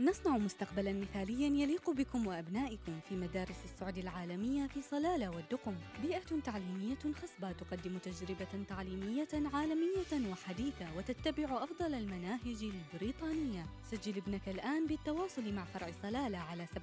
نصنع 0.00 0.38
مستقبلا 0.38 0.92
مثاليا 0.92 1.48
يليق 1.48 1.90
بكم 1.90 2.26
وأبنائكم 2.26 3.00
في 3.08 3.16
مدارس 3.16 3.56
السعد 3.64 3.98
العالمية 3.98 4.66
في 4.66 4.82
صلالة 4.82 5.30
والدقم. 5.30 5.74
بيئة 6.02 6.40
تعليمية 6.44 6.98
خصبة 7.22 7.52
تقدم 7.52 7.98
تجربة 7.98 8.64
تعليمية 8.68 9.28
عالمية 9.52 10.30
وحديثة 10.30 10.86
وتتبع 10.96 11.64
أفضل 11.64 11.94
المناهج 11.94 12.70
البريطانية. 12.94 13.66
سجل 13.90 14.16
ابنك 14.16 14.48
الآن 14.48 14.86
بالتواصل 14.86 15.52
مع 15.52 15.64
فرع 15.64 15.90
صلالة 16.02 16.38
على 16.38 16.66
72668800 16.66 16.78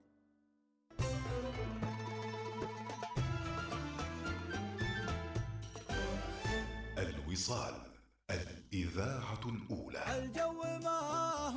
الوصال 7.29 7.75
الإذاعة 8.31 9.41
الأولى. 9.47 10.19
الجو 10.19 10.63
ما 10.85 11.01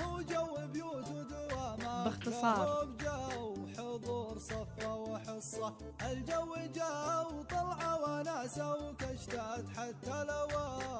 هو 0.03 0.21
جو 0.21 0.67
بيوت 0.73 1.07
ودوامات 1.07 2.05
باختصار. 2.05 2.87
له 3.01 3.60
بجو 3.71 3.97
حضور 3.97 4.39
صفة 4.39 4.95
وحصة. 4.95 5.73
الجو 6.01 6.55
جو 6.75 7.43
طلعة 7.43 8.03
وناسة 8.03 8.75
وكشتات 8.75 9.65
حتى 9.77 10.23
لو 10.23 10.47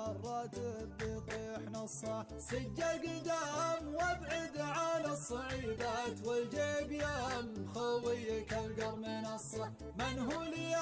الراتب 0.08 0.98
بيطيح 0.98 1.72
نصة. 1.72 2.26
سجل 2.40 2.82
قدام 2.82 3.96
وابعد 3.96 4.58
عن 4.58 5.06
الصعيبات 5.06 6.26
والجيب 6.26 6.92
يم 6.92 7.68
خويك 7.74 8.54
القر 8.54 8.96
منصة 8.96 9.72
من 9.96 10.20
هو 10.20 10.44
ليا؟ 10.44 10.82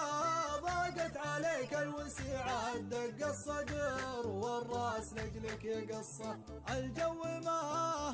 ضاقت 0.62 1.18
عليك 1.18 1.74
الوسيعات 1.74 2.82
دق 2.82 3.28
الصدر 3.28 4.28
والراس 4.28 5.14
لجلك 5.14 5.66
يقصة. 5.66 6.38
الجو 6.70 7.24
ما 7.24 7.60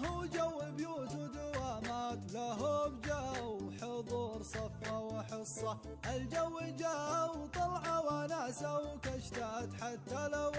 هو 0.06 0.26
جو 0.26 0.62
بيوت 0.78 1.16
ودوامات. 1.16 2.32
له 2.34 2.88
بجو 2.88 3.72
حضور 3.82 4.44
صفة 4.44 5.00
وحصة. 5.00 5.78
الجو 6.16 6.60
جو 6.60 7.46
طلعة 7.54 8.06
وناسة 8.08 8.80
وكشتات 8.80 9.70
حتى 9.82 10.28
لو 10.28 10.52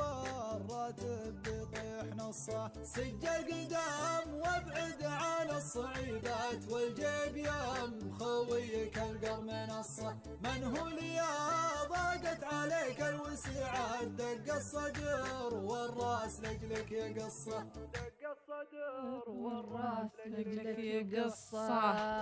الراتب 0.56 1.42
بيطيح 1.42 2.16
نص 2.16 2.36
قصة 2.36 2.70
سجل 2.82 3.44
قدام 3.50 4.34
وابعد 4.34 5.02
عن 5.02 5.50
الصعيبات 5.50 6.70
والجيب 6.70 7.36
يم 7.36 8.12
خويك 8.18 8.98
القر 8.98 9.40
منصة 9.40 10.16
من 10.44 10.64
هو 10.64 10.88
يا 10.88 11.84
ضاقت 11.88 12.44
عليك 12.44 13.00
الوسيعات 13.00 14.08
دق 14.08 14.54
الصدر 14.54 15.54
والراس 15.54 16.40
لجلك 16.40 16.92
يا 16.92 17.24
قصة 17.24 17.64
دق 17.94 18.30
الصدر 18.30 19.30
والراس 19.30 20.10
لجلك 20.26 20.78
يا 20.78 21.24
قصة. 21.24 21.68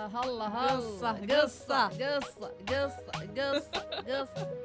هلا 0.05 0.47
قصة، 0.85 1.11
قصة. 1.11 1.87
قصة 1.87 2.47
قصة 2.69 3.11
قصة 3.37 3.81
قصة 4.07 4.47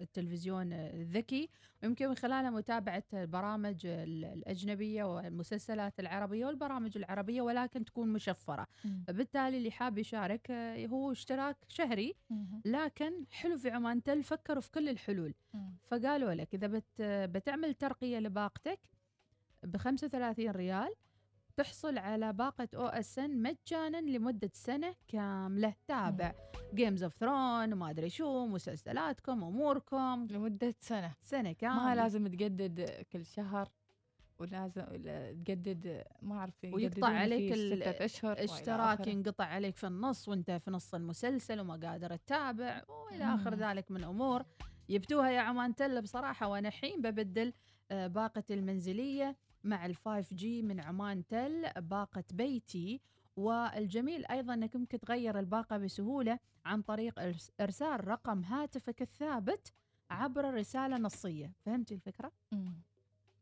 التلفزيون 0.00 0.72
آه، 0.72 0.90
الذكي 0.94 1.48
ويمكن 1.82 2.08
من 2.08 2.14
خلالها 2.14 2.50
متابعة 2.50 3.02
البرامج 3.14 3.86
ال- 3.86 4.24
الأجنبية 4.24 5.04
والمسلسلات 5.04 6.00
العربية 6.00 6.46
والبرامج 6.46 6.96
العربية 6.96 7.42
ولكن 7.42 7.84
تكون 7.84 8.08
مشفرة 8.12 8.66
مم. 8.84 9.04
فبالتالي 9.06 9.56
اللي 9.58 9.70
حاب 9.70 9.98
يشارك 9.98 10.50
آه، 10.50 10.86
هو 10.86 11.12
اشتراك 11.12 11.56
شهري 11.68 12.14
لكن 12.64 13.24
حلو 13.30 13.56
في 13.56 13.70
عمان 13.70 14.02
تل 14.02 14.22
فكروا 14.22 14.60
في 14.60 14.70
كل 14.70 14.88
الحلول. 14.88 15.34
فقالوا 15.84 16.34
لك 16.34 16.54
إذا 16.54 16.66
بت 16.66 16.84
بتعمل 17.02 17.74
ترقية 17.74 18.18
لباقتك 18.18 18.78
ب 19.62 19.76
35 19.76 20.50
ريال 20.50 20.94
تحصل 21.56 21.98
على 21.98 22.32
باقة 22.32 22.68
OSN 22.74 23.42
مجانا 23.42 24.00
لمدة 24.00 24.50
سنة 24.54 24.94
كاملة. 25.08 25.74
تابع. 25.88 26.32
Game 26.74 27.02
of 27.02 27.14
Thrones 27.14 27.72
وما 27.72 27.90
أدري 27.90 28.10
شو 28.10 28.46
مسلسلاتكم 28.46 29.44
أموركم. 29.44 30.26
لمدة 30.30 30.74
سنة. 30.80 31.12
سنة 31.22 31.52
كاملة. 31.52 31.84
ما 31.84 31.94
لازم 31.94 32.26
تجدد 32.28 33.04
كل 33.12 33.26
شهر 33.26 33.68
ولازم 34.38 34.82
ولا 34.92 35.32
تجدد 35.32 36.04
ما 36.22 36.38
أعرف 36.38 36.54
ويقطع 36.64 37.06
عليك 37.08 37.54
في 37.54 37.60
ال- 37.60 37.78
ستة 37.78 38.04
أشهر 38.04 38.30
وإلى 38.32 38.44
اشتراك 38.44 39.00
آخره. 39.00 39.10
ينقطع 39.10 39.44
عليك 39.44 39.76
في 39.76 39.86
النص 39.86 40.28
وأنت 40.28 40.50
في 40.50 40.70
نص 40.70 40.94
المسلسل 40.94 41.60
وما 41.60 41.76
قادر 41.88 42.16
تتابع 42.16 42.82
وإلى 42.88 43.24
آخر. 43.24 43.54
ذلك 43.54 43.90
من 43.90 44.04
أمور. 44.04 44.42
جبتوها 44.90 45.30
يا 45.30 45.40
عمان 45.40 45.74
تل 45.74 46.02
بصراحة 46.02 46.48
وأنا 46.48 46.68
الحين 46.68 47.02
ببدل 47.02 47.52
آه، 47.90 48.06
باقتي 48.06 48.54
المنزلية. 48.54 49.36
مع 49.64 49.86
ال 49.86 49.96
5 49.96 50.36
جي 50.36 50.62
من 50.62 50.80
عمان 50.80 51.26
تل 51.26 51.72
باقة 51.76 52.24
بيتي. 52.32 53.00
والجميل 53.36 54.26
أيضا 54.26 54.54
إنك 54.54 54.76
ممكن 54.76 55.00
تغير 55.00 55.38
الباقة 55.38 55.78
بسهولة 55.78 56.38
عن 56.64 56.82
طريق 56.82 57.20
إرس- 57.20 57.50
إرسال 57.60 58.08
رقم 58.08 58.44
هاتفك 58.44 59.02
الثابت 59.02 59.72
عبر 60.10 60.54
رسالة 60.54 60.96
نصية. 60.98 61.52
فهمتي 61.64 61.94
الفكرة؟ 61.94 62.32
مم. 62.52 62.74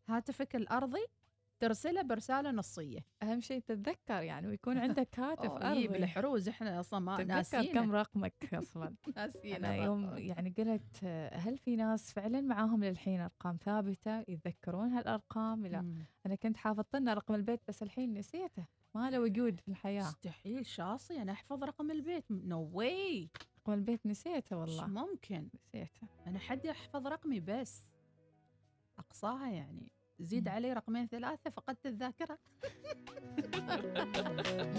هاتفك 0.09 0.57
الأرضي 0.57 1.07
ترسله 1.61 2.03
برسالة 2.03 2.51
نصية. 2.51 2.99
أهم 3.23 3.41
شيء 3.41 3.61
تتذكر 3.61 4.23
يعني 4.23 4.47
ويكون 4.49 4.79
عندك 4.85 5.19
هاتف 5.21 5.45
يجيب 5.45 5.91
أرضي. 5.91 5.97
الحروز 6.05 6.49
إحنا 6.49 6.81
أصلا 6.81 7.01
ما 7.01 7.25
ناسيين 7.25 7.75
كم 7.75 7.93
رقمك 7.93 8.35
أصلا. 8.55 8.95
ناسيين 9.17 9.65
يوم. 9.65 10.19
يعني 10.19 10.55
قلت 10.59 11.05
هل 11.33 11.59
في 11.59 11.77
ناس 11.77 12.13
فعلا 12.13 12.41
معاهم 12.41 12.85
للحين 12.85 13.21
أرقام 13.21 13.57
ثابتة 13.65 14.25
يتذكرون 14.29 14.89
هالأرقام؟ 14.89 15.67
لا. 15.67 15.81
مم. 15.81 16.05
أنا 16.27 16.35
كنت 16.35 16.57
حافظت 16.57 16.97
لنا 16.97 17.15
رقم 17.15 17.35
البيت 17.35 17.61
بس 17.69 17.83
الحين 17.83 18.15
نسيته. 18.15 18.65
ما 18.95 19.11
له 19.11 19.21
وجود 19.21 19.61
في 19.61 19.69
الحياة. 19.69 20.03
مستحيل 20.03 20.67
شاصي 20.67 21.23
أنا 21.23 21.33
أحفظ 21.33 21.65
رقم 21.65 21.91
البيت. 21.91 22.25
no 22.31 22.71
way 22.75 23.29
رقم 23.59 23.73
البيت 23.73 24.07
نسيته 24.07 24.57
والله. 24.57 24.83
والله 24.83 25.07
ممكن؟ 25.07 25.49
نسيته. 25.55 26.07
أنا 26.27 26.39
حد 26.39 26.65
يحفظ 26.65 27.07
رقمي 27.07 27.41
بس. 27.41 27.87
أقصاها 28.99 29.51
يعني. 29.51 29.93
زيد 30.21 30.49
مم. 30.49 30.55
علي 30.55 30.73
رقمين 30.73 31.07
ثلاثة 31.07 31.51
فقدت 31.51 31.87
الذاكرة 31.87 32.39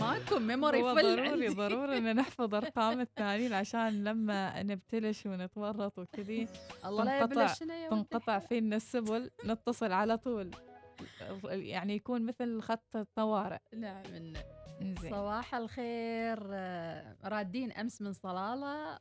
ماكو 0.01 0.39
memory 0.39 0.81
full 0.81 0.95
ضروري. 0.95 1.47
ضروري 1.47 1.97
ان 1.97 2.15
نحفظ 2.15 2.55
أرقام 2.55 2.99
الثانيين 2.99 3.53
عشان 3.53 4.03
لما 4.03 4.63
نبتلش 4.63 5.25
ونتورط 5.25 5.99
وكذي 5.99 6.47
الله 6.85 7.25
لا 7.25 7.47
تنقطع 7.89 8.39
فينا 8.39 8.75
السبل 8.75 9.31
نتصل 9.45 9.91
على 9.91 10.17
طول 10.17 10.51
يعني 11.43 11.95
يكون 11.95 12.25
مثل 12.25 12.61
خط 12.61 12.95
الطوارئ 12.95 13.59
نعم. 13.73 14.33
صباح 15.01 15.55
الخير 15.55 16.39
رادين 17.23 17.71
أمس 17.71 18.01
من 18.01 18.13
صلالة 18.13 18.99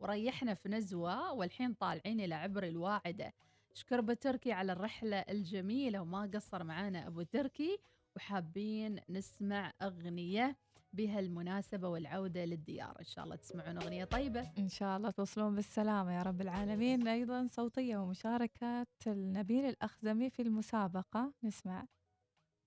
وريحنا 0.00 0.54
في 0.54 0.68
نزوة 0.68 1.32
والحين 1.32 1.74
طالعين 1.74 2.20
إلى 2.20 2.34
عبر 2.34 2.62
الواعدة 2.62 3.32
شكر 3.78 3.98
أبو 3.98 4.12
تركي 4.12 4.52
على 4.52 4.72
الرحلة 4.72 5.16
الجميلة 5.16 6.00
وما 6.00 6.30
قصر 6.34 6.64
معانا 6.64 7.06
أبو 7.06 7.22
تركي. 7.22 7.78
وحابين 8.16 9.00
نسمع 9.08 9.72
أغنية 9.82 10.56
بهالمناسبة 10.92 11.88
والعودة 11.88 12.44
للديار. 12.44 12.98
إن 13.00 13.04
شاء 13.04 13.24
الله 13.24 13.36
تسمعون 13.36 13.76
أغنية 13.82 14.04
طيبة. 14.04 14.52
إن 14.58 14.68
شاء 14.68 14.96
الله 14.96 15.10
توصلون 15.10 15.54
بالسلامة 15.54 16.12
يا 16.12 16.22
رب 16.22 16.40
العالمين. 16.40 17.08
أيضا 17.08 17.48
صوتية 17.50 17.96
ومشاركة 17.96 18.86
النبيل 19.06 19.64
الأخزمي 19.64 20.30
في 20.30 20.42
المسابقة. 20.42 21.32
نسمع. 21.44 21.86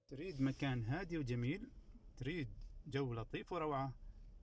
تريد 0.09 0.41
مكان 0.41 0.86
هادي 0.86 1.18
وجميل؟ 1.18 1.70
تريد 2.18 2.47
جو 2.88 3.14
لطيف 3.14 3.51
وروعة؟ 3.51 3.93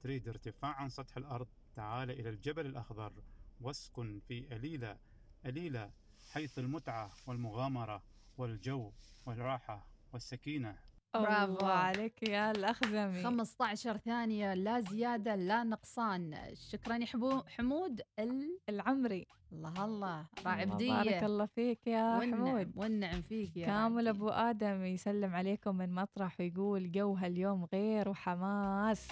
تريد 0.01 0.29
ارتفاع 0.29 0.71
عن 0.71 0.89
سطح 0.89 1.17
الأرض؟ 1.17 1.49
تعال 1.75 2.11
إلى 2.11 2.29
الجبل 2.29 2.67
الأخضر. 2.67 3.13
واسكن 3.61 4.21
في 4.29 4.57
أليلة 4.57 4.99
أليلة. 5.47 5.91
حيث 6.35 6.59
المتعة 6.59 7.11
والمغامرة 7.27 8.03
والجو 8.39 8.91
والراحة 9.27 9.87
والسكينة. 10.13 10.75
برافو. 11.15 11.67
عليك 11.67 12.29
يا 12.29 12.51
الأخزمي 12.51 13.23
15 13.23 13.97
ثانية 13.97 14.55
لا 14.55 14.81
زيادة 14.81 15.35
لا 15.35 15.65
نقصان. 15.65 16.55
شكرا 16.55 16.97
يا 16.97 17.07
حبو 17.07 17.43
حمود 17.47 18.01
ال... 18.19 18.59
العمري. 18.69 19.27
الله. 19.53 19.85
الله 19.85 20.27
راعبدية. 20.47 20.95
بارك 20.95 21.25
الله 21.25 21.47
فيك 21.47 21.87
يا 21.87 22.19
والنعم 22.19 22.47
حمود. 22.47 22.73
والنعم 22.77 23.23
فيك 23.23 23.57
يا 23.57 23.67
كامل 23.67 24.07
راعبدية. 24.07 24.11
أبو 24.11 24.29
آدم 24.29 24.85
يسلم 24.85 25.35
عليكم 25.35 25.77
من 25.77 25.93
مطرح 25.93 26.41
ويقول 26.41 26.93
جوها 26.93 27.27
اليوم 27.27 27.65
غير 27.73 28.09
وحماس. 28.09 29.09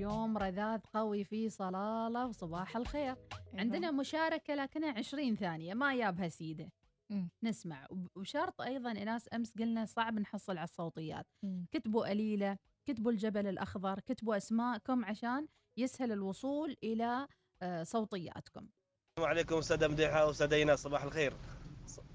اليوم 0.00 0.38
رذاذ 0.38 0.80
قوي 0.94 1.24
في 1.24 1.48
صلالة 1.48 2.26
وصباح 2.26 2.76
الخير. 2.76 3.16
عندنا 3.54 3.90
مشاركة 3.90 4.54
لكنها 4.54 4.92
20 4.98 5.36
ثانية 5.36 5.74
ما 5.74 5.94
يابها 5.94 6.28
سيدة. 6.28 6.72
مم. 7.10 7.30
نسمع. 7.42 7.86
وشرط 8.14 8.60
أيضا 8.60 8.92
ناس 8.92 9.28
أمس 9.34 9.52
قلنا 9.58 9.84
صعب 9.84 10.18
نحصل 10.18 10.58
على 10.58 10.64
الصوتيات. 10.64 11.26
مم. 11.42 11.66
كتبوا 11.72 12.08
قليلة 12.08 12.58
كتبوا 12.86 13.12
الجبل 13.12 13.46
الأخضر 13.46 14.00
كتبوا 14.00 14.36
أسماءكم 14.36 15.04
عشان 15.04 15.46
يسهل 15.76 16.12
الوصول 16.12 16.76
إلى 16.84 17.26
آه، 17.62 17.82
صوتياتكم. 17.82 18.68
السلام 19.18 19.30
عليكم 19.30 19.58
أستاذ 19.58 19.88
مديحة 19.88 20.26
واستاذ 20.26 20.52
ايناس 20.52 20.78
صباح 20.82 21.02
الخير. 21.02 21.32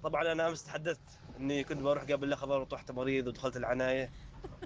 طبعا 0.03 0.31
أنا 0.31 0.47
أمس 0.49 0.63
تحدثت 0.65 1.19
إني 1.39 1.63
كنت 1.63 1.81
بروح 1.81 2.03
قبل 2.03 2.27
الأخضر 2.27 2.61
وطحت 2.61 2.91
مريض 2.91 3.27
ودخلت 3.27 3.57
العناية. 3.57 4.09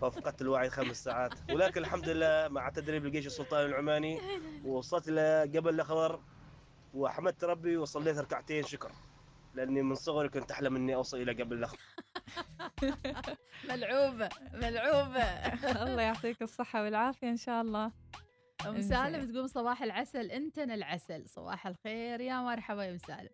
ففقدت 0.02 0.42
الوعي 0.42 0.70
خمس 0.70 1.04
ساعات. 1.04 1.34
ولكن 1.52 1.82
الحمد 1.82 2.10
لله 2.10 2.48
مع 2.48 2.70
تدريب 2.70 3.06
الجيش 3.06 3.28
السلطاني 3.28 3.66
العماني 3.66 4.20
وصلت 4.66 5.10
إلى 5.10 5.52
قبل 5.58 5.74
الأخضر 5.74 6.20
وحمدت 6.94 7.44
ربي 7.44 7.78
وصليت 7.78 8.18
ركعتين 8.18 8.64
شكر. 8.64 8.92
لأني 9.54 9.82
من 9.82 9.96
صغري 9.96 10.30
كنت 10.30 10.52
أحلم 10.52 10.76
إني 10.76 10.96
أوصل 10.96 11.22
إلى 11.22 11.44
قبل 11.44 11.58
الأخضر. 11.58 11.80
ملعوبة 13.70 14.30
ملعوبة. 14.54 15.24
الله 15.84 16.02
يعطيك 16.02 16.42
الصحة 16.42 16.84
والعافية 16.84 17.30
إن 17.30 17.38
شاء 17.38 17.62
الله. 17.62 17.92
أم. 18.68 18.82
سالم 18.82 19.32
تقول 19.32 19.50
صباح 19.50 19.84
العسل 19.84 20.32
انتن 20.32 20.72
العسل. 20.72 21.30
صباح 21.30 21.68
الخير 21.68 22.22
يا 22.22 22.42
مرحبا 22.42 22.84
يا 22.84 22.92
أم 22.92 22.98
سالم. 22.98 23.30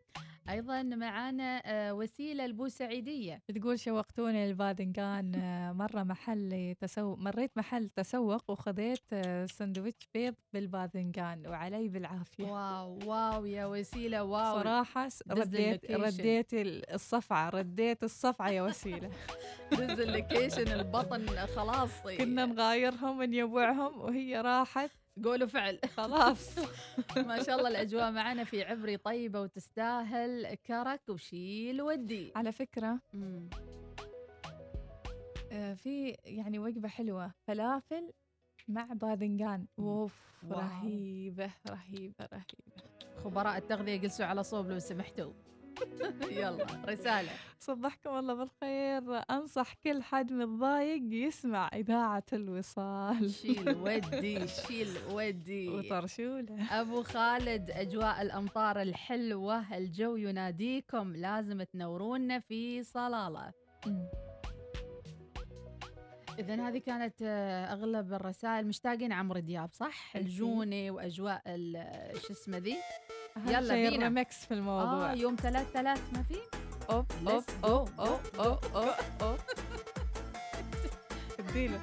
أيضا 0.49 0.81
معانا 0.83 1.61
آه، 1.65 1.93
وسيلة 1.93 2.45
البوسعيدية. 2.45 3.41
تقول 3.55 3.79
شوقتوني 3.79 4.45
الباذنجان 4.49 5.35
آه، 5.35 5.71
مرة 5.71 6.03
محل 6.03 6.75
تسوق 6.79 7.17
مريت 7.17 7.51
محل 7.57 7.89
تسوق 7.89 8.51
وخذيت 8.51 8.99
آه، 9.13 9.45
سندويتش 9.45 10.07
بيض 10.13 10.35
بالباذنجان 10.53 11.47
وعلي 11.47 11.87
بالعافية. 11.87 12.43
wow 12.45 12.99
wow 13.05 13.45
يا 13.45 13.65
وسيلة 13.65 14.23
wow. 14.23 14.61
دز 15.25 15.39
رديت. 15.39 15.91
رديت 15.91 16.53
ال- 16.53 16.89
الصفعة 16.93 17.49
رديت 17.49 18.03
الصفعة 18.03 18.49
يا 18.49 18.61
وسيلة. 18.61 19.09
دز 19.79 19.99
ال 19.99 20.07
location 20.07 20.67
البطن 20.71 21.25
خلاص. 21.47 21.89
كنا 22.17 22.45
نغايرهم 22.45 23.19
ونيوعهم 23.19 24.01
وهي 24.01 24.41
راحت 24.41 24.91
قولوا 25.23 25.47
فعل. 25.47 25.79
خلاص. 25.95 26.57
ما 27.27 27.43
شاء 27.43 27.57
الله 27.57 27.69
الأجواء 27.69 28.11
معنا 28.11 28.43
في 28.43 28.63
عبري 28.63 28.97
طيبة 28.97 29.41
وتستاهل 29.41 30.55
كرك 30.55 31.01
وشيل 31.09 31.81
ودي. 31.81 32.31
على 32.35 32.51
فكرة. 32.51 32.99
آه، 35.51 35.73
في 35.73 36.17
يعني 36.23 36.59
وجبة 36.59 36.87
حلوة. 36.87 37.31
فلافل 37.47 38.11
مع 38.67 38.85
باذنجان. 38.93 39.65
أوف 39.79 40.13
wow. 40.43 40.59
رهيبة 40.59 41.51
رهيبة 41.69 42.25
رهيبة. 42.33 42.83
خبراء 43.23 43.57
التغذية 43.57 43.95
جلسوا 43.95 44.25
على 44.25 44.43
صوب 44.43 44.67
لو 44.69 44.79
سمحتوا. 44.79 45.33
يلا 46.41 46.65
رسالة. 46.85 47.29
صبحكم 47.59 48.17
الله 48.17 48.33
بالخير. 48.33 49.21
أنصح 49.29 49.73
كل 49.73 50.03
حد 50.03 50.33
متضايق 50.33 51.01
يسمع 51.27 51.69
إذاعة 51.73 52.23
الوصال. 52.33 53.31
شيل 53.31 53.69
ودي 53.83 54.47
شيل 54.47 54.87
ودي. 55.11 55.69
وطرشولة. 55.69 56.81
أبو 56.81 57.03
خالد 57.03 57.71
أجواء 57.71 58.21
الأمطار 58.21 58.81
الحلوة 58.81 59.77
الجو 59.77 60.15
يناديكم 60.15 61.15
لازم 61.15 61.63
تنورونا 61.63 62.39
في 62.39 62.83
صلالة. 62.83 63.51
اذا 66.39 66.67
هذه 66.67 66.77
كانت 66.77 67.13
آه، 67.21 67.65
أغلب 67.73 68.13
الرسائل 68.13 68.67
مشتاقين 68.67 69.11
عمرو 69.13 69.39
دياب 69.39 69.69
صح. 69.73 70.15
الجوني 70.15 70.91
وأجواء 70.91 71.41
ال- 71.47 72.17
شو 72.21 72.33
اسمه 72.33 72.57
ذي؟ 72.57 72.75
يلا 73.47 73.73
بينا. 73.73 73.95
الريمكس 74.07 74.45
في 74.45 74.53
الموضوع؟ 74.53 75.11
آه 75.11 75.15
يوم 75.15 75.35
ثلاث 75.35 75.67
ثلاث 75.73 76.01
ما 76.13 76.23
في؟ 76.23 76.35
أوب 76.89 77.05
go. 77.25 77.29
أوب 77.65 77.89
أوب 77.99 78.19
أوب 78.39 78.57
أوب. 79.21 79.37
اديله. 81.49 81.79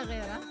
إحنا 0.00 0.12
غيره 0.12 0.49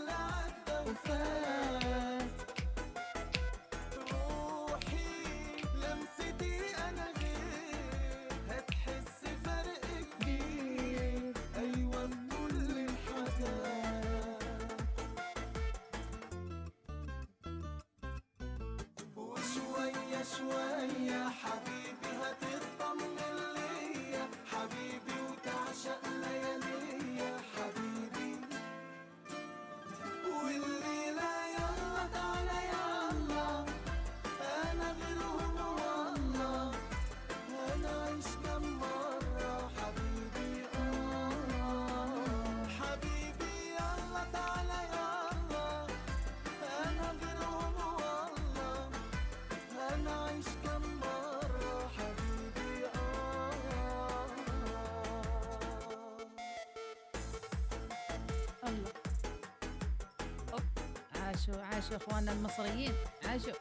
عاشوا 61.50 61.64
عاشوا 61.74 61.98
إخواننا 61.98 62.32
المصريين 62.32 62.94
عاشوا. 63.26 63.54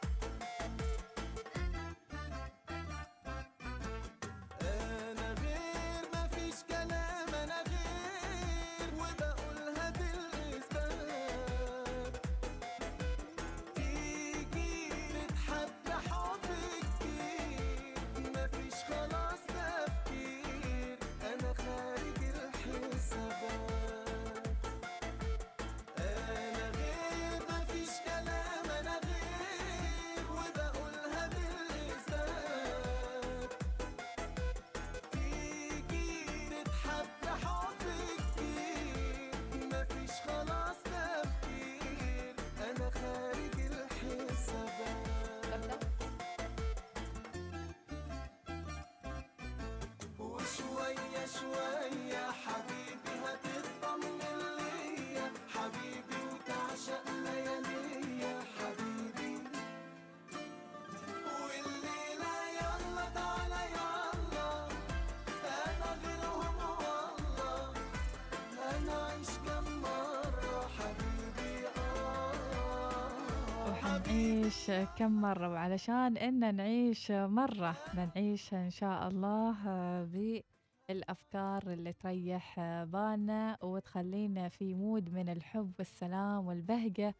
وحنعيش 73.99 74.71
كم 74.97 75.21
مرة 75.21 75.49
وعلشان 75.49 76.17
إن 76.17 76.55
نعيش 76.55 77.11
مرة 77.11 77.75
بنعيش 77.93 78.53
إن 78.53 78.69
شاء 78.69 79.07
الله 79.07 79.55
بالأفكار 80.03 81.63
اللي 81.73 81.93
تريح 81.93 82.59
بالنا 82.83 83.57
وتخلينا 83.61 84.49
في 84.49 84.73
مود 84.73 85.13
من 85.13 85.29
الحب 85.29 85.71
والسلام 85.79 86.47
والبهجة 86.47 87.15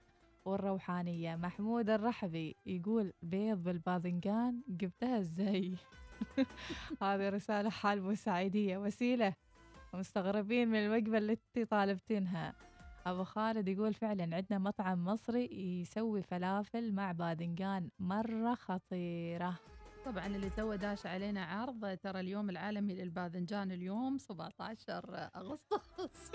والروحانية. 0.46 1.36
محمود 1.36 1.90
الرحبي 1.90 2.56
يقول 2.66 3.14
بيض 3.22 3.64
بالباذنجان 3.64 4.62
جبتها 4.68 5.20
إزاي؟ 5.20 5.76
هذه 7.02 7.30
رسالة 7.30 7.70
حال 7.70 8.00
بوسعيدية 8.00 8.78
وسيلة. 8.78 9.34
مستغربين 9.94 10.68
من 10.68 10.80
الوجبة 10.80 11.18
اللي 11.18 11.38
طالبتينها. 11.70 12.54
أبو 13.08 13.24
خالد 13.24 13.68
يقول 13.68 13.94
فعلا 13.94 14.36
عندنا 14.36 14.60
مطعم 14.60 15.06
مصري 15.06 15.46
يسوي 15.82 16.22
فلافل 16.22 16.94
مع 16.94 17.12
باذنجان 17.12 17.90
مرة 18.00 18.56
خطيرة. 18.56 19.60
طبعا 20.06 20.28
اللي 20.28 20.50
تو 20.50 20.76
داش 20.76 21.06
علينا 21.06 21.46
عرض 21.46 21.98
ترى 21.98 22.20
اليوم 22.20 22.50
العالمي 22.50 22.94
للباذنجان 22.96 23.72
اليوم 23.72 24.18
17 24.18 25.30
أغسطس. 25.36 26.32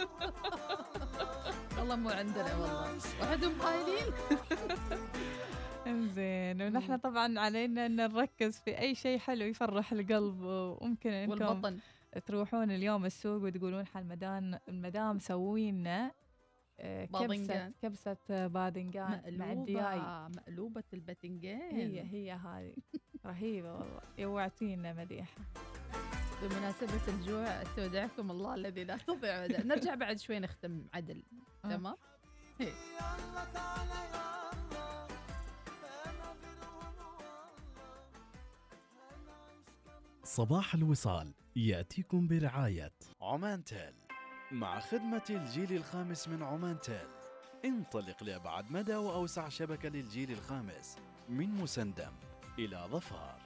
والله 1.78 1.96
مو 1.96 2.08
عندنا 2.08 2.56
والله. 2.56 2.98
وحدهم 3.22 3.52
قايلين. 3.62 4.12
إنزين 5.86 6.62
ونحن 6.62 6.96
طبعا 6.96 7.38
علينا 7.38 7.86
إن 7.86 7.96
نركز 7.96 8.58
في 8.58 8.78
أي 8.78 8.94
شيء 8.94 9.18
حلو 9.18 9.44
يفرح 9.44 9.92
القلب 9.92 10.40
وممكن 10.42 11.10
إنكم 11.10 11.46
والبطن. 11.46 11.78
تروحون 12.26 12.70
اليوم 12.70 13.04
السوق 13.04 13.42
وتقولون 13.42 13.86
حال 13.86 14.02
المدام 14.02 14.58
المدام 14.68 15.18
سوي 15.18 15.72
لنا 15.72 16.06
آه، 16.06 16.12
كبسة 16.78 17.26
باذنجان. 17.26 17.72
كبسة 17.82 18.16
آه، 18.30 18.46
باذنجان؟ 18.46 19.38
مع 19.38 19.52
الدياي 19.52 19.98
مقلوبة 19.98 20.28
مقلوبة 20.28 20.84
الباذنجان. 20.92 21.76
هي 21.76 22.00
هي 22.02 22.32
هذه 22.32 22.74
رهيبة 23.26 23.74
والله. 23.74 24.00
يوعتينا 24.18 24.92
مديحة. 24.92 25.36
بمناسبة 26.42 27.08
الجوع 27.08 27.46
استودعكم 27.46 28.30
الله 28.30 28.54
الذي 28.54 28.84
لا 28.84 28.96
تضيع 28.96 29.46
نرجع 29.46 29.94
بعد 29.94 30.18
شوي 30.18 30.38
نختم 30.38 30.86
عدل. 30.94 31.22
آه. 31.64 31.68
تمام؟ 31.68 31.96
إيه. 32.60 32.72
صباح 40.24 40.74
الوصال. 40.74 41.34
يأتيكم 41.56 42.26
برعاية 42.28 42.92
عمان 43.22 43.64
تيل. 43.64 44.03
مع 44.54 44.80
خدمة 44.80 45.22
الجيل 45.30 45.72
الخامس 45.72 46.28
من 46.28 46.42
عمان 46.42 46.80
تيل. 46.80 47.08
انطلق 47.64 48.22
لأبعد 48.22 48.70
مدى 48.70 48.96
وأوسع 48.96 49.48
شبكة 49.48 49.88
للجيل 49.88 50.30
الخامس 50.30 50.96
من 51.28 51.54
مسندم 51.54 52.12
إلى 52.58 52.86
ظفار. 52.90 53.38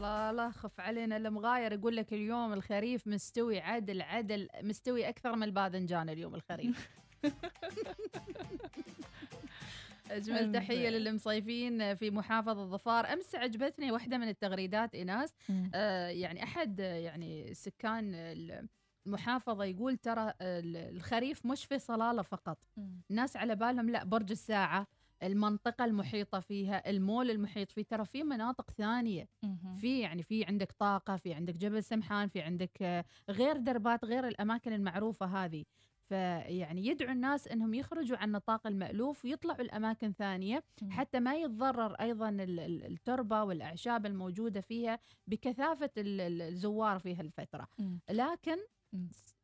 صلالة 0.00 0.50
خف 0.50 0.80
علينا. 0.80 1.16
المغاير 1.16 1.72
يقول 1.72 1.96
لك 1.96 2.12
اليوم 2.12 2.52
الخريف 2.52 3.06
مستوي 3.08 3.60
عدل 3.60 4.02
عدل 4.02 4.48
مستوي 4.62 5.08
أكثر 5.08 5.36
من 5.36 5.42
الباذنجان 5.42 6.08
اليوم 6.08 6.34
الخريف. 6.34 6.88
أجمل 10.10 10.52
تحية 10.52 10.88
إنزين. 10.88 11.02
للمصيفين 11.02 11.94
في 11.94 12.10
محافظة 12.10 12.66
ظفار. 12.66 13.12
أمس 13.12 13.34
عجبتني 13.34 13.92
واحدة 13.92 14.18
من 14.18 14.28
التغريدات 14.28 14.94
إيناس. 14.94 15.34
آه 15.74 16.08
يعني 16.08 16.42
آه، 16.80 16.94
يعني 16.96 17.54
سكان 17.54 18.12
المحافظة 19.06 19.64
يقول 19.64 19.96
ترى 19.96 20.32
ال- 20.40 20.96
الخريف 20.96 21.46
مش 21.46 21.64
في 21.64 21.78
صلالة 21.78 22.22
فقط. 22.22 22.58
الناس 23.10 23.36
على 23.36 23.56
بالهم 23.56 23.90
لا 23.90 24.04
برج 24.04 24.30
الساعة. 24.30 24.86
المنطقة 25.22 25.84
المحيطة 25.84 26.40
فيها 26.40 26.90
المول 26.90 27.30
المحيط 27.30 27.70
فيه. 27.72 27.82
ترى 27.82 28.04
في 28.04 28.22
مناطق 28.22 28.70
ثانية. 28.70 29.28
في 29.78 30.00
يعني 30.00 30.22
في 30.22 30.44
عندك 30.44 30.72
طاقة 30.72 31.16
في 31.16 31.34
عندك 31.34 31.54
جبل 31.54 31.84
سمحان 31.84 32.28
في 32.28 32.40
عندك 32.40 32.82
آه، 32.82 33.04
غير 33.30 33.56
دربات 33.56 34.04
غير 34.04 34.28
الأماكن 34.28 34.72
المعروفة 34.72 35.26
هذه. 35.26 35.64
فيعني 36.08 36.86
يدعو 36.86 37.12
الناس 37.12 37.48
إنهم 37.48 37.74
يخرجوا 37.74 38.16
عن 38.18 38.32
نطاق 38.32 38.66
المألوف 38.66 39.24
ويطلعوا 39.24 39.62
لأماكن 39.62 40.12
ثانية. 40.12 40.64
حتى 40.90 41.20
ما 41.20 41.34
يتضرر 41.34 41.94
أيضا 41.94 42.28
ال- 42.28 42.60
ال- 42.60 42.86
التربة 42.86 43.42
والأعشاب 43.44 44.06
الموجودة 44.06 44.60
فيها 44.60 44.98
ال- 45.98 46.42
الزوار 46.42 46.98
في 46.98 47.14
هالفترة. 47.14 47.68
لكن 48.10 48.56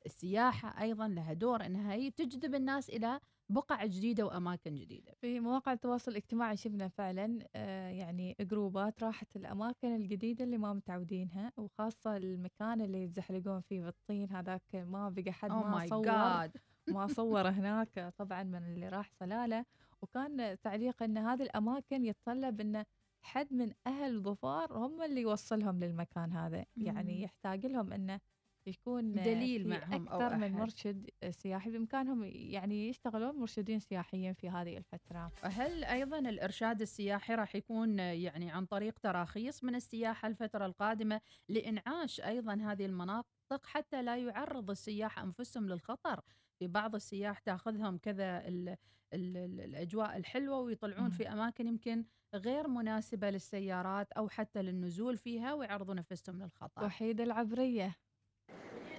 السياحة 0.07 0.83
أيضا 0.83 1.09
لها 1.09 1.33
دور 1.33 1.67
إنها 1.67 1.93
هي 1.93 2.11
تجذب 2.11 2.55
الناس 2.55 2.91
إلى 2.91 3.21
بقع 3.53 3.87
جديدة 3.87 4.27
وأماكن 4.27 4.75
جديدة 4.75 5.13
في 5.21 5.41
مواقع 5.41 5.73
التواصل 5.73 6.11
الاجتماعي 6.11 6.57
شفنا 6.57 6.89
فعلا 6.89 7.39
آه، 7.57 7.89
يعني 7.89 8.37
جروبات 8.41 9.03
راحت 9.03 9.37
الأماكن 9.37 9.97
الجديدة 9.97 10.45
اللي 10.45 10.59
ما 10.59 10.73
متعودينها 10.73 11.53
وخاصة 11.57 12.17
المكان 12.17 12.81
اللي 12.81 13.03
يتزحلقون 13.03 13.61
فيه 13.61 13.83
بالطين 13.85 14.31
هذاك 14.31 14.63
ما 14.75 15.09
بقى 15.09 15.33
حد 15.33 15.51
Oh 15.51 15.55
ما 15.55 15.87
صور 15.87 16.07
God. 16.07 16.51
ما 16.95 17.07
صور 17.19 17.49
هناك 17.49 18.15
طبعا 18.19 18.43
من 18.43 18.63
اللي 18.65 18.89
راح 18.89 19.11
صلالة 19.13 19.65
وكان 20.03 20.59
تعليق 20.63 21.03
أن 21.03 21.19
هذه 21.19 21.43
الأماكن 21.43 22.05
يتطلب 22.05 22.61
أن 22.61 22.85
حد 23.23 23.53
من 23.55 23.73
أهل 23.87 24.23
ظفار 24.23 24.73
هم 24.79 25.03
اللي 25.03 25.21
يوصلهم 25.21 25.81
للمكان 25.81 26.33
هذا. 26.33 26.65
يعني 26.77 27.23
يحتاج 27.23 27.67
لهم 27.67 27.93
أنه 27.93 28.21
يكون 28.67 29.15
دليل 29.15 29.69
معهم 29.69 30.09
أو 30.09 30.21
أكثر 30.21 30.37
من 30.37 30.43
أحد. 30.43 30.53
مرشد 30.53 31.11
سياحي 31.31 31.71
بإمكانهم 31.71 32.25
يعني 32.25 32.89
يشتغلون 32.89 33.37
مرشدين 33.37 33.79
سياحيين 33.79 34.33
في 34.33 34.51
هذه 34.51 34.77
الفترة 34.77 35.33
هل 35.43 35.85
أيضا 35.85 36.19
الإرشاد 36.19 36.81
السياحي 36.81 37.35
راح 37.35 37.55
يكون 37.57 37.99
يعني 37.99 38.51
عن 38.51 38.67
طريق 38.67 38.99
تراخيص 38.99 39.65
من 39.65 39.75
السياحة 39.75 40.29
الفترة 40.29 40.67
القادمة 40.67 41.21
لإنعاش 41.49 42.21
أيضا 42.21 42.55
هذه 42.55 42.87
المناطق 42.87 43.67
حتى 43.67 44.03
لا 44.03 44.17
يعرض 44.17 44.71
السياح 44.71 45.19
أنفسهم 45.19 45.69
للخطر 45.69 46.21
في 46.59 46.67
بعض 46.67 46.95
السياح 46.95 47.39
تأخذهم 47.39 47.99
كذا 47.99 48.49
ال 48.49 48.69
ال 49.15 49.37
ال 49.37 49.61
الأجواء 49.61 50.17
الحلوة 50.17 50.59
ويطلعون. 50.61 51.11
في 51.11 51.29
أماكن 51.33 51.67
يمكن 51.67 52.05
غير 52.35 52.69
مناسبة 52.69 53.31
للسيارات 53.31 54.13
أو 54.13 54.29
حتى 54.29 54.63
للنزول 54.63 55.17
فيها 55.17 55.55
ويعرضون 55.55 55.99
انفسهم 55.99 56.43
للخطر. 56.43 56.85
وحيد 56.85 57.21
العبرية 57.21 57.97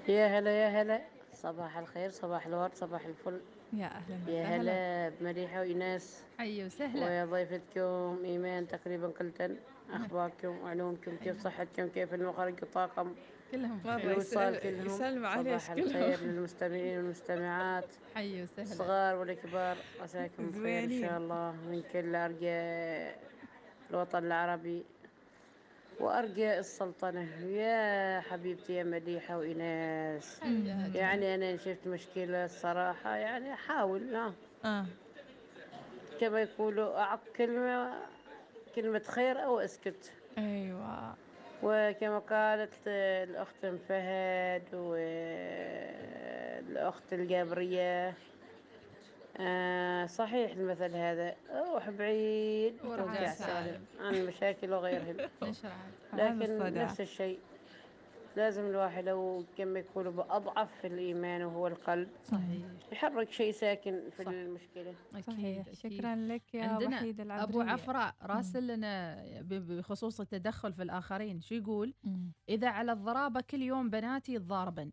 يا 0.08 0.40
هلا 0.40 0.52
يا 0.52 0.82
هلا. 0.82 1.02
صباح 1.34 1.78
الخير 1.78 2.10
صباح 2.10 2.48
الورد 2.48 2.76
صباح 2.76 3.06
الفل. 3.06 3.42
يا 3.74 3.86
أهلا 3.86 4.32
يا. 4.32 4.44
هلا 4.46 5.10
بمديحة 5.20 5.60
وإيناس 5.60 6.24
حي 6.38 6.66
وسهلا. 6.66 7.06
ويا 7.06 7.26
ضيفتكم 7.26 8.20
إيمان 8.26 8.68
تقريبا 8.68 9.08
قلتن 9.08 9.56
أخباركم 9.94 10.58
وعلومكم 10.64 11.18
كيف 11.24 11.44
صحتكم 11.44 11.88
كيف 11.88 12.14
المخرج 12.14 12.56
الطاقم 12.64 13.14
كلهم 13.52 13.82
الوصال 13.88 14.60
كلهم. 14.60 14.86
يسلم 14.86 15.26
عليك 15.26 15.58
صباح. 15.58 15.72
الخير 15.72 16.20
للمستمعين 16.20 16.98
والمستمعات. 16.98 17.86
حي 18.16 18.44
وسهلا. 18.44 18.72
الصغار 18.72 19.16
والكبار 19.16 19.78
عساكم 20.02 20.50
بخير 20.50 20.62
زوينين. 20.62 21.10
شاء 21.10 21.18
الله 21.18 21.52
من 21.52 21.84
كل 21.94 22.16
أرجاء 22.16 23.20
الوطن 23.92 24.26
العربي. 24.26 24.86
وأرجاء 26.00 26.60
السلطنة. 26.60 27.28
يا 27.46 28.20
حبيبتي 28.22 28.74
يا 28.74 28.84
مديحة 28.84 29.38
وإيناس 29.38 30.40
حياك. 30.40 30.96
يعني 30.96 31.36
أنا 31.36 31.58
شفت 31.58 31.88
مشكلة 31.88 32.46
الصراحة 32.46 33.16
يعني 33.16 33.54
أحاول 33.54 34.16
ها 34.16 34.34
آه. 34.66 34.86
كما 36.22 36.42
يقولوا 36.42 37.00
أعق 37.00 37.20
كلمة 37.36 37.92
كلمة 38.76 39.02
خير 39.08 39.44
أو 39.44 39.60
أسكت. 39.60 40.12
أيوه. 40.38 41.16
وكما 41.64 42.20
قالت 42.20 42.74
الأخت 42.88 43.66
فهد 43.90 44.64
والأخت 46.64 47.14
الجابرية 47.14 48.14
آه 49.38 50.06
صحيح 50.06 50.52
المثل 50.52 50.96
هذا. 50.96 51.36
روح 51.52 51.90
بعيد 51.90 52.74
وارجع 52.86 53.04
وارجع 53.06 53.34
سالم. 53.34 53.82
عن 54.00 54.16
المشاكل 54.16 54.72
وغيرهن 54.74 55.18
نشرح. 55.44 55.78
لكن. 56.14 56.74
نفس 56.74 57.02
الشيء. 57.02 57.40
لازم 58.38 58.66
الواحد 58.66 59.04
لو 59.06 59.46
كما 59.58 59.80
يقولوا 59.80 60.12
بأضعف 60.12 60.86
الإيمان 60.86 61.42
وهو 61.44 61.68
القلب 61.68 62.10
صحيح. 62.24 62.66
يحرك 62.92 63.30
شيء 63.32 63.52
ساكن 63.52 64.10
في 64.18 64.22
المشكلة. 64.30 64.94
صحيح. 65.22 65.68
أكيد. 65.68 65.74
شكرا 65.74 66.16
لك 66.16 66.54
يا 66.54 66.64
عندنا 66.64 66.98
وحيد 66.98 67.20
العبريه 67.22 67.44
أبو 67.44 67.62
عفراء 67.62 68.16
راسل 68.24 68.68
لنا 68.68 69.24
بخصوص 69.42 70.20
التدخل 70.20 70.74
في 70.74 70.84
الآخرين. 70.84 71.42
شو 71.42 71.56
يقول؟ 71.56 71.94
إذا 72.50 72.68
على 72.68 72.92
الضرابه 72.92 73.42
كل 73.42 73.62
يوم 73.62 73.90
بناتي 73.90 74.40
تضاربن 74.40 74.92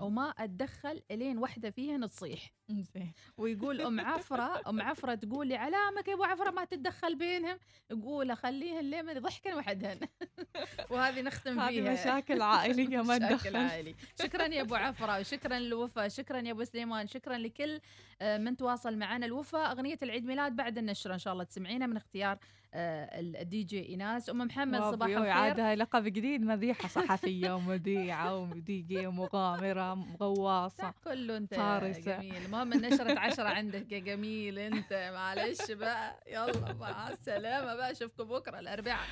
وما 0.00 0.28
أتدخل 0.28 1.02
إلين 1.10 1.38
وحدة 1.38 1.70
فيهن 1.70 2.08
تصيح. 2.08 2.50
زين 2.80 3.12
ويقول 3.36 3.80
أم 3.80 4.00
عفرة 4.00 4.62
أم 4.68 4.80
عفرة 4.82 5.14
تقول 5.14 5.46
لي 5.46 5.56
علامك 5.56 6.08
يا 6.08 6.14
أبو 6.14 6.24
عفرة 6.24 6.50
ما 6.50 6.64
تتدخل 6.64 7.14
بينهم. 7.14 7.58
يقول 7.90 8.30
أخليهن 8.30 8.90
لين 8.90 9.08
يضحكن 9.08 9.54
وحدهن. 9.54 10.00
وهذه 10.90 11.20
نختم 11.22 11.60
هذه 11.60 11.70
فيها. 11.70 11.92
مشاكل 11.92 12.42
عائلية 12.42 12.96
ما 13.02 13.02
مشاكل 13.16 13.24
ندخل. 13.34 13.56
عائلي. 13.56 13.94
شكرا 14.22 14.46
يا 14.46 14.62
أبو 14.62 14.74
عفرة 14.74 15.20
وشكرا 15.20 15.58
للوفا 15.58 16.08
شكرا 16.08 16.40
يا 16.40 16.50
أبو 16.52 16.64
سليمان 16.64 17.06
شكرا 17.06 17.38
لكل 17.38 17.80
آه، 18.22 18.38
من 18.38 18.56
تواصل 18.56 18.96
معنا. 18.98 19.26
الوفا 19.26 19.72
أغنية 19.72 19.98
العيد 20.02 20.24
ميلاد 20.26 20.56
بعد 20.56 20.78
النشرة 20.78 21.14
إن 21.14 21.18
شاء 21.18 21.32
الله 21.32 21.44
تسمعينها 21.44 21.86
من 21.86 21.96
اختيار 21.96 22.38
الدي 22.74 23.62
جي 23.62 23.88
إيناس. 23.88 24.30
أم 24.30 24.38
محمد 24.38 24.80
صباح 24.80 25.08
وابوي 25.08 25.30
عاد 25.30 25.50
الخير 25.50 25.66
هاي 25.68 25.74
لقب 25.76 26.04
جديد 26.04 26.40
مذيحة 26.40 26.88
صحفية 26.88 27.54
ومذيعة 27.54 28.36
ومديجي 28.36 29.06
ومغامرة 29.06 29.94
مغواصة 29.94 30.94
كله 31.04 31.36
أنت 31.36 31.54
فارسة. 31.54 32.16
جميل. 32.16 32.36
المهم 32.36 32.72
النشرة 32.72 33.18
عشرة 33.18 33.48
عندك 33.48 33.92
يا 33.92 33.98
جميل 33.98 34.58
أنت 34.58 35.10
معلش 35.14 35.70
بقى. 35.70 36.24
يلا 36.32 36.72
مع 36.72 37.08
السلامة 37.08 37.74
بقى 37.74 37.90
أشوفكم 37.92 38.24
بكرة 38.24 38.58
الأربعاء. 38.58 39.08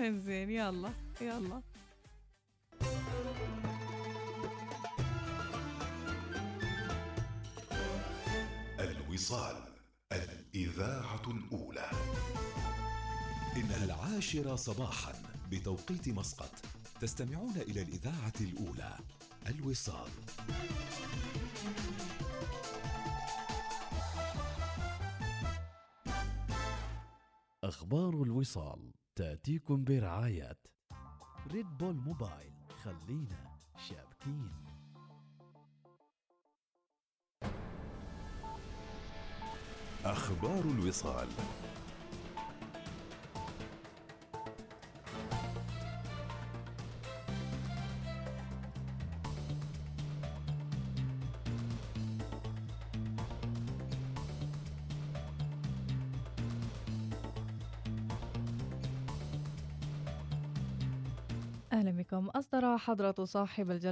إنزين 0.00 0.50
يلا 0.50 0.90
يلا. 1.20 1.62
الوصال 8.80 9.56
الإذاعة 10.12 11.22
الأولى. 11.28 11.90
إنها 13.58 13.84
العاشرة 13.84 14.56
صباحا 14.56 15.12
بتوقيت 15.50 16.08
مسقط. 16.08 16.50
تستمعون 17.00 17.56
إلى 17.56 17.82
الإذاعة 17.82 18.32
الأولى 18.40 18.98
الوصال. 19.46 20.10
أخبار 27.64 28.22
الوصال 28.22 28.92
تأتيكم 29.16 29.84
برعاية 29.84 30.58
ريد 31.52 31.78
بول 31.78 31.94
موبايل 31.94 32.52
خلينا 32.84 33.58
شابكين. 33.88 34.50
أخبار 40.04 40.60
الوصال. 40.60 41.28
أصدر 62.26 62.78
حضرة 62.78 63.24
صاحب 63.24 63.70
الجلالة 63.70 63.78